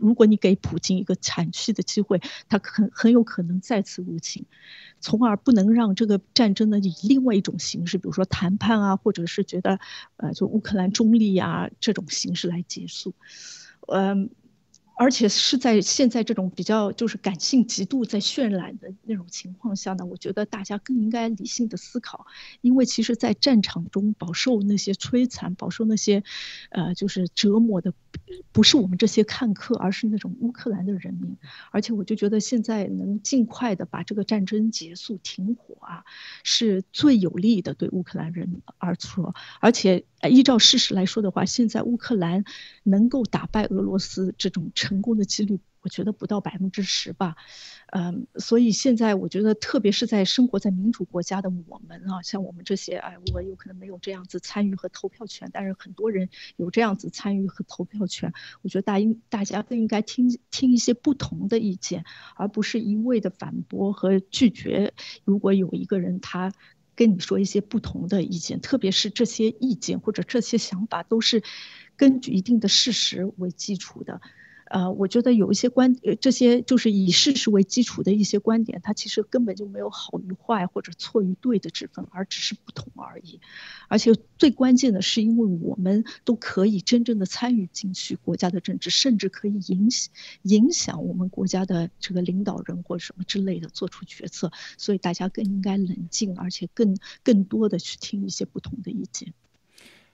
[0.00, 4.44] 如果你给普京一个喘息的机会，他很很有可能再次入侵。
[4.98, 9.78] 从而不能让这个战争呢以另外一种形式，比如说谈判啊，或者是觉得，
[10.16, 13.14] 呃，就乌克兰中立啊这种形式来结束，
[13.86, 14.30] 嗯。
[15.02, 22.26] 而且是在现在这种比较就是感性极度在渲染的那种情况下呢，我觉得大家更应该理性的思考，
[22.60, 26.22] 因为其实，在战场中饱受那些摧残、饱受那些，
[26.68, 27.94] 呃，就是折磨的，
[28.52, 31.36] 不是我们这些看客，而是那种乌克兰的人民。
[31.70, 36.04] 而且，我就觉得现在能尽快的把这个战争结束、停火啊，
[36.42, 39.34] 是最有利的对乌克兰人而说。
[39.60, 42.44] 而且，依照事实来说的话，现在乌克兰
[42.82, 44.70] 能够打败俄罗斯这种。
[44.72, 47.36] 成功的几率，我觉得不到百分之十吧，
[47.92, 62.04] 嗯，所以现在我觉得，特别是在生活在民主国家的我们啊，像我们这些，哎，我有可能没有这样子参与和投票权，但是很多人有这样子参与和投票权，我觉得大应大家更应该听听一些不同的意见，
[62.36, 64.92] 而不是一味的反驳和拒绝。
[65.24, 66.52] 如果有一个人他
[66.94, 71.42] 跟你说一些不同的意见，特别是这些意见或者这些想法都是
[71.96, 74.20] 根据一定的事实为基础的。
[74.70, 83.40] 呃，我觉得有一些观，呃，这些就是以事实为基础的一些观点，它其实根本就没有好与坏或者错与对的之分，而只是不同而已。
[83.88, 99.34] 而且最关键的是，因为我们都可以真正的参与进去国家的政治，甚至可以影响影响我们国家的这个领导人或者什么之类的做出决策，所以大家更应该冷静，而且更更多的去听一些不同的意见。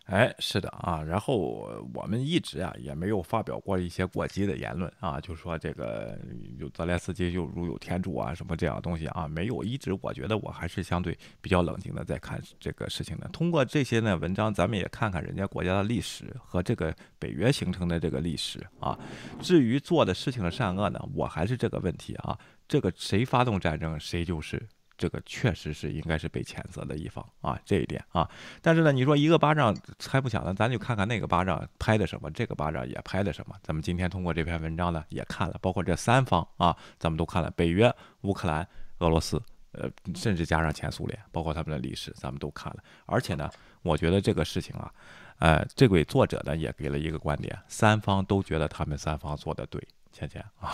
[0.06, 6.16] 哎，是的啊，然后我们一直啊也没有发表过一些过激的言论啊，就说这个
[6.58, 13.26] 有泽连斯基就如有天助啊什么这样东西啊，没有，一直我觉得我还是相对比较冷静的在看这个事情的。
[13.32, 18.96] 通过这些呢文章，咱们也看看人家国家的历史和这个北约形成的这个历史啊。
[19.40, 22.38] 至于做的事情的善恶呢，我还是这个问题啊，
[22.68, 24.64] 这个谁发动战争，谁就是。
[24.98, 28.28] 这个确实是应该是被谴责的一方啊，这一点啊。
[28.62, 33.54] 但是呢，你说一个巴掌拍不响呢，咱就看看那个巴掌拍的什么，这个巴掌也拍的什么。
[33.62, 38.66] 咱们今天通过这篇文章呢，也看了，包括这三方啊，咱们都看了，北约、乌克兰、
[38.98, 39.42] 俄罗斯，
[39.72, 42.82] 呃，甚至加上前苏联，包括他们的历史，咱们都看了。
[43.04, 43.50] 而且呢，
[43.82, 44.92] 我觉得这个事情啊，
[45.38, 49.82] 呃，这位作者呢也给了一个观点，三方都觉得他们三方做的对。
[50.16, 50.72] 倩倩啊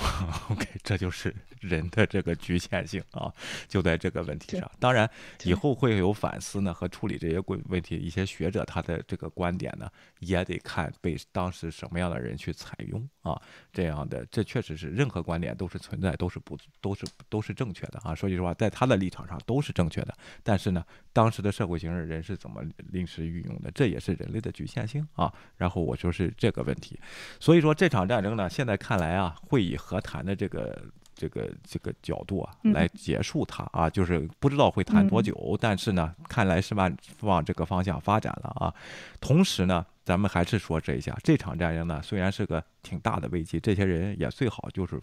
[0.50, 3.32] ，OK， 这就是人的这个局限性啊，
[3.66, 4.70] 就在这个问题上。
[4.78, 5.10] 当然，
[5.42, 7.96] 以后会有反思呢和处理这些问问题。
[7.96, 9.90] 一些学者他的这个观点呢，
[10.20, 13.40] 也得看被当时什么样的人去采用啊。
[13.72, 18.14] 这样的，这确实是任何观点都是存在，都是不都是都是正确的啊。
[18.14, 20.16] 说句实话，在他的立场上都是正确的。
[20.44, 25.32] 但是呢，当时的社会形势，人是怎么临时运用的，这也是人类的局限性啊。
[25.56, 26.98] 然后我就是这个问题，
[27.38, 29.36] 所以说这场战争呢，现在看来啊。
[29.48, 30.82] 会以和谈的这个
[31.14, 38.72] 这个这个角度啊来结束它啊，就是不知道会谈多久，但是呢，看来是往往这个方向发展了啊。
[39.20, 45.00] 同时呢，咱们还是说这一下，这场战争呢虽然是个挺大的危机，这些人也最好就是，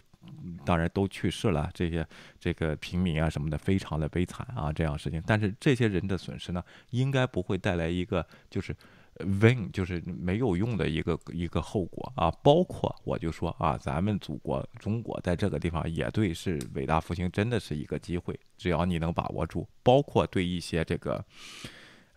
[0.64, 2.06] 当然都去世了，这些
[2.38, 8.74] 这个平民啊什么的非常的悲惨啊这样事情，但是这些人的损失呢，应该不会带来一个就是。
[9.42, 21.22] win 就是没有用的一个一个后果啊，包括我就说啊，咱们祖国中国在这个地方也对是伟大复兴真的是一个机会，只要你能把握住，包括对一些这个，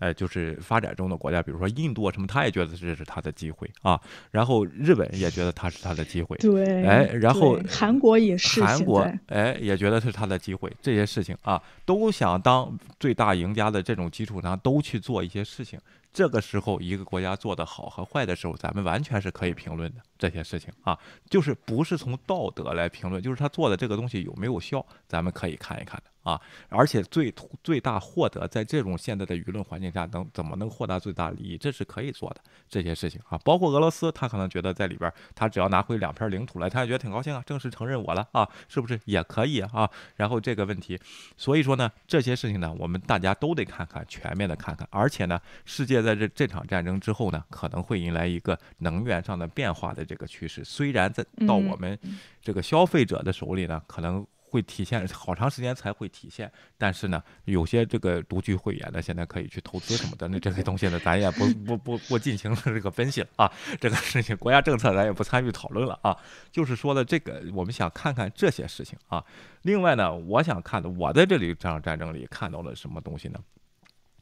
[0.04, 3.98] 呃，就是发展中的国家，比如说印度啊什么，他也觉得这是他的机会啊，
[4.32, 15.80] 然后日本也觉得他是他的机会，对，哎，然后韩国也是，韩国哎也觉得是他的机会，这些事情啊，都想当最大赢家的这种基础上，都去做一些事情。
[16.12, 20.98] 这个时候，一个国家做的好和坏的时候，咱们完全是可以评论的这些事情啊，
[21.30, 26.10] 就是不是从道德来评论，就是他做的这个东西有没有效，咱们可以看一看的。
[26.24, 26.40] 啊，
[26.70, 32.38] 而且最最大获得在这种现在的舆论环境下，能怎么能获得最大利益，这是可以做的
[32.70, 33.38] 这些事情啊。
[33.44, 39.90] 包括俄罗斯，他可能觉得在里边，他只要拿回两片领土来，他也觉得挺高兴啊，正式承认我了啊，是不是也可以啊？
[40.16, 40.98] 然后这个问题，
[41.36, 44.88] 所以说呢，这些事情呢，我们大家都得看看，全面的看看。
[44.92, 50.64] 而且呢，世界在这这场战争之后呢，可能会迎来一个能源上的变化的个趋势。
[50.64, 51.98] 虽然在到我们
[52.42, 54.26] 这个消费者的手里呢，可能。
[54.54, 56.52] 会体现好长时间才会体现。
[56.78, 63.52] 但是呢，有些这个独具慧眼的，现在可以去投资什么的，那这些东西呢，咱也不不不不进行这个分析了啊。
[63.82, 66.16] 这个事情国家政策咱也不参与讨论了啊。
[66.52, 69.26] 就是说的这个，我们想看看这些事情啊。
[69.64, 73.40] 另外呢，我想看的，我在这里这场战争里看到了什么东西呢？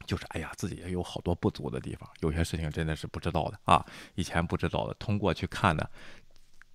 [0.06, 3.84] 就是哎呀，自己也有好多不足的地方，有些事情真的是不知道的啊，
[4.14, 5.88] 以前不知道的，通过去看呢。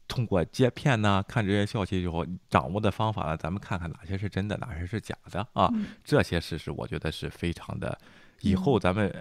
[0.09, 5.69] 通过接片呢，看这些消息以后掌握的方法呢，咱们看看哪些是真的，哪些是假的啊？
[6.01, 7.99] 这些事实我觉得是非常的。
[8.39, 9.13] 以后咱们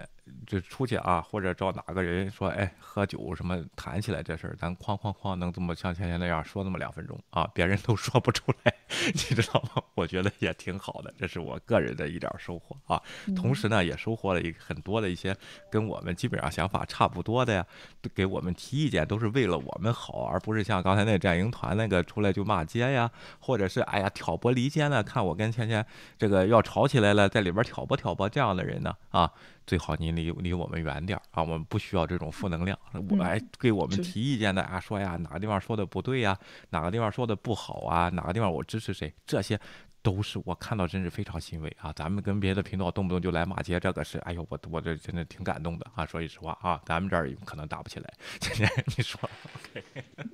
[0.45, 8.73] 就出去啊，或者找哪个人说，哎，喝酒什么谈起来这事儿，咱哐哐哐能这么像前天那样说那么两分钟啊，别人都说不出来，
[9.13, 9.81] 你知道吗？
[9.95, 13.01] 我觉得也挺好的，这是我个人的一点收获啊。
[13.35, 15.35] 同时呢，也收获了一很多的一些
[15.69, 17.65] 跟我们基本上想法差不多的呀，
[18.13, 23.09] 给我们提意见都是为了我们好，而不是像刚才那战营团那个出来就骂街呀，
[23.39, 25.85] 或者是哎呀挑拨离间呢，看我跟倩倩
[26.17, 28.95] 这个要吵起来了，在里边挑拨挑拨这样的人呢。
[29.09, 29.31] 啊，
[29.67, 31.43] 最好您离离我们远点儿啊！
[31.43, 32.79] 我们不需要这种负能量。
[33.09, 36.35] 我来，给我们提意见的啊，说呀，哪个地方说的不对呀？
[36.69, 38.07] 哪个地方说的不好啊？
[38.09, 39.13] 哪个地方我支持谁？
[39.25, 39.59] 这些。
[40.07, 41.91] 都是我看到真是非常欣慰啊！
[41.91, 46.05] 咱们跟别的频道动不动就来骂街，这个是哎呦我我这真的挺感动的啊！
[46.05, 48.13] 说句实话啊，咱们这儿可能打不起来。
[48.39, 49.19] 今 天你说
[49.53, 49.83] ，OK？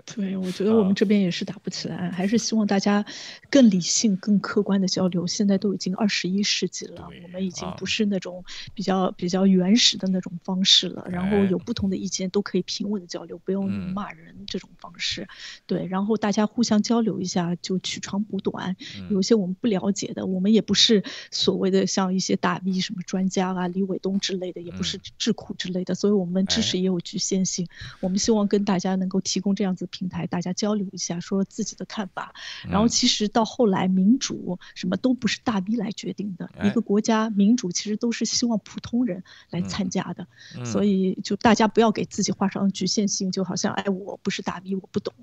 [0.06, 3.04] 对，我觉得我们这边也是打不起来，还是希望大家
[3.50, 5.26] 更理性、更客观的交流。
[5.26, 8.46] 现在都已经二十一世纪了，我们已经不是那种
[8.76, 11.04] 比较比较原始的那种方式了。
[11.10, 15.28] 然后有不同的意见都可以平稳的交流，不用骂人这种方式。
[15.66, 18.76] 对，然后大家互相交流一下，就取长补短。
[19.10, 19.58] 有些我们。
[19.64, 27.66] 不了解的，我们也不是所谓的像一些大 V 什么专家啊，李伟东之类的，也不是智库之类的，所以我们知识也有局限性。
[28.02, 32.34] 我们希望跟大家能够提供这样子平台，大家交流一下，说自己的看法。
[32.70, 40.28] 然后其实到后来，民主什么都不是大 V 来决定的，一个国家民主其实都是希望普通人来参加的。
[40.66, 45.14] 所以就大家不要给自己画上局限性，就好像哎，我不是大 V，我不懂。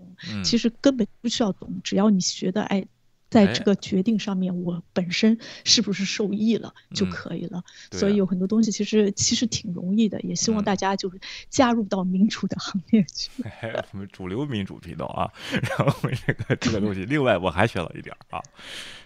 [0.43, 2.87] 其实根本不需要懂，只要你学的哎。
[3.31, 7.63] 在这个决定上面，我本身是不是受益了就可以了。
[7.93, 13.31] 所以有很多东西其实其实挺容易的，也希望大家就是加入到民主的行列去。
[13.93, 18.43] 我们主流民主频道啊，然后这个这个东西， 另外我还学了一点啊，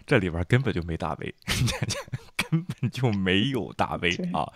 [0.06, 1.34] 这里边根本就没大 V，
[2.50, 4.50] 根本就没有大 V 啊。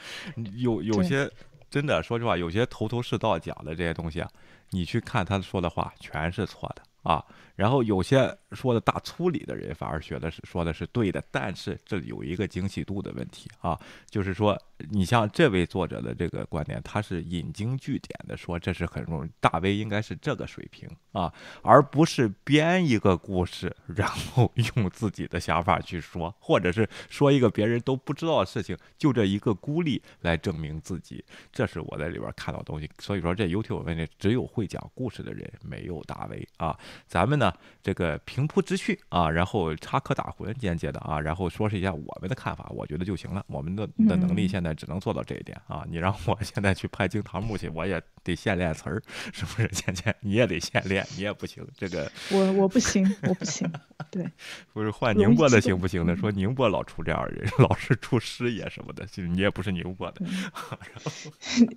[0.57, 1.31] 有有些
[1.71, 4.31] 真的说实话，有些头头是道讲的这些东西啊，
[4.71, 7.23] 你去看他说的话，全是错的啊。
[7.55, 14.59] 然后有些说的大粗理的人，反而学的是说的是对的，但是这里有一个精细度的问题啊，就是说，
[14.91, 32.89] 你像这位作者的这个观点，他是引经据典的说，这是很容，大 V 应该是这个水平啊，而不是编一个故事，然后 用自己的想法去说，或者是说一个别人都不知道的事情，就这一个孤立来证明自己，这是我在里边看到东西。
[32.99, 37.53] 所以说，这 YouTube 问题只有会讲故事的人，没有大 V 啊，咱们呢？
[37.83, 43.45] 这个平铺直叙啊，然后插科打诨，间接的啊，然后说是一下我们的看法，我觉得就行了。
[43.49, 45.85] 我们的的能力现在只能做到这一点啊。
[45.89, 49.03] 你让我 现在去拍惊堂木去，我也得现练词儿，
[49.33, 49.67] 是不是？
[49.71, 51.67] 倩倩，你也得现练，你也不行。
[51.77, 53.69] 这个我我不行，我不行。
[54.09, 54.25] 对，
[54.73, 56.15] 不是换宁波的行不行的？
[56.15, 60.25] 说宁波老出这样的人，老是出师爷什么的，其实你也不是宁波的。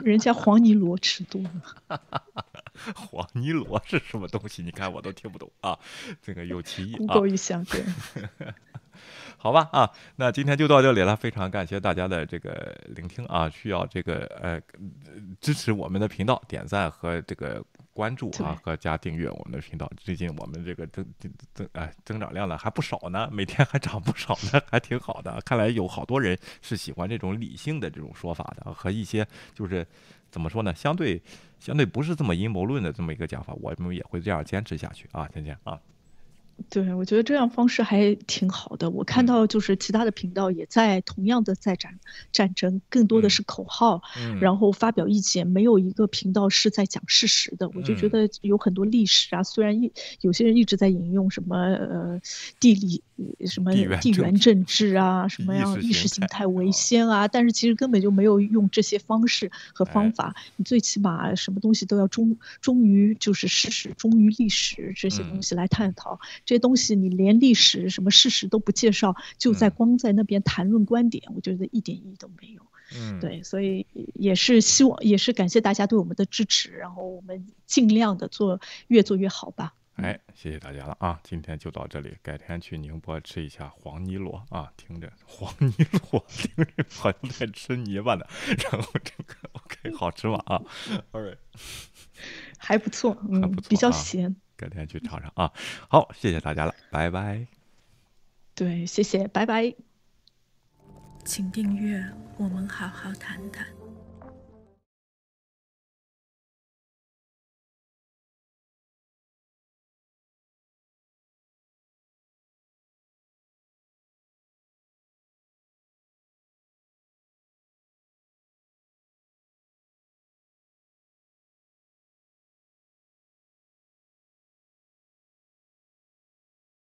[0.05, 1.99] 人家黄泥螺吃多了。
[2.95, 4.61] 黄泥螺是什么东西？
[4.61, 5.77] 你看我都听不懂啊，
[6.21, 7.15] 这个有歧义 啊。
[9.37, 14.61] 好吧啊，那今天就到这里了，非常感谢大家的这个聆听啊，需要这个呃
[15.39, 17.59] 支持我们的频道，点赞和这个
[17.91, 19.91] 关注啊，和加订阅我们的频道。
[19.97, 25.41] 最近我们这个增增增哎增长量呢还不少呢，每天还涨不少呢，还挺好的。
[25.43, 29.83] 看来有好多人是喜欢这种理性的这种说法的，和一些就是
[30.29, 31.19] 怎么说呢，相对。
[31.59, 35.79] 相对不是这么阴谋论的这么一个讲法，我们也会这样坚持下去啊，天天啊。
[36.69, 38.89] 对，我觉得这样方式还挺好的。
[38.89, 41.99] 我看到就是其他的频道也在同样的在战
[42.31, 44.01] 战争，更多的是口号，
[44.39, 47.69] 然后发表意见，没有一个频道是在讲事实的。
[47.69, 52.21] 我就觉得有很多历史啊，虽然一有些人一直在引用什么呃
[52.59, 53.03] 地理
[53.45, 53.71] 什么
[54.01, 60.35] 地缘政治啊，什么样意识形态为先啊，但是其实根本就没有用这些方式和方法。
[60.55, 66.19] 你最起码什么东西都要忠忠于就是事实，忠于历史这些东西来探讨。
[66.45, 72.61] 这些东西你连历史什么事实都不介绍，就在光在那边谈论观点，我觉得一点意义都没有。
[72.93, 79.73] 嗯，对，所以也是希望，也是感谢大家对我们的支持，然后我们尽量的做，越做越好吧。
[79.95, 81.19] 哎，谢谢大家了啊！
[81.23, 84.71] 今天就到这里，改天去宁波吃一下黄泥螺啊！
[84.75, 85.73] 听着黄泥
[86.11, 88.25] 螺，听着好像在吃泥巴呢。
[88.71, 90.41] 然后这个 OK，好吃吗？
[90.47, 90.61] 啊，
[91.11, 91.37] All right，
[92.57, 94.35] 还不错，嗯，还不错比较啊咸。
[94.55, 95.51] 改天去尝尝啊！
[95.89, 97.45] 好，谢谢大家了，拜拜。
[98.55, 99.75] 对，谢谢，拜拜。
[101.23, 102.03] 请订阅，
[102.37, 103.80] 我们好好谈谈。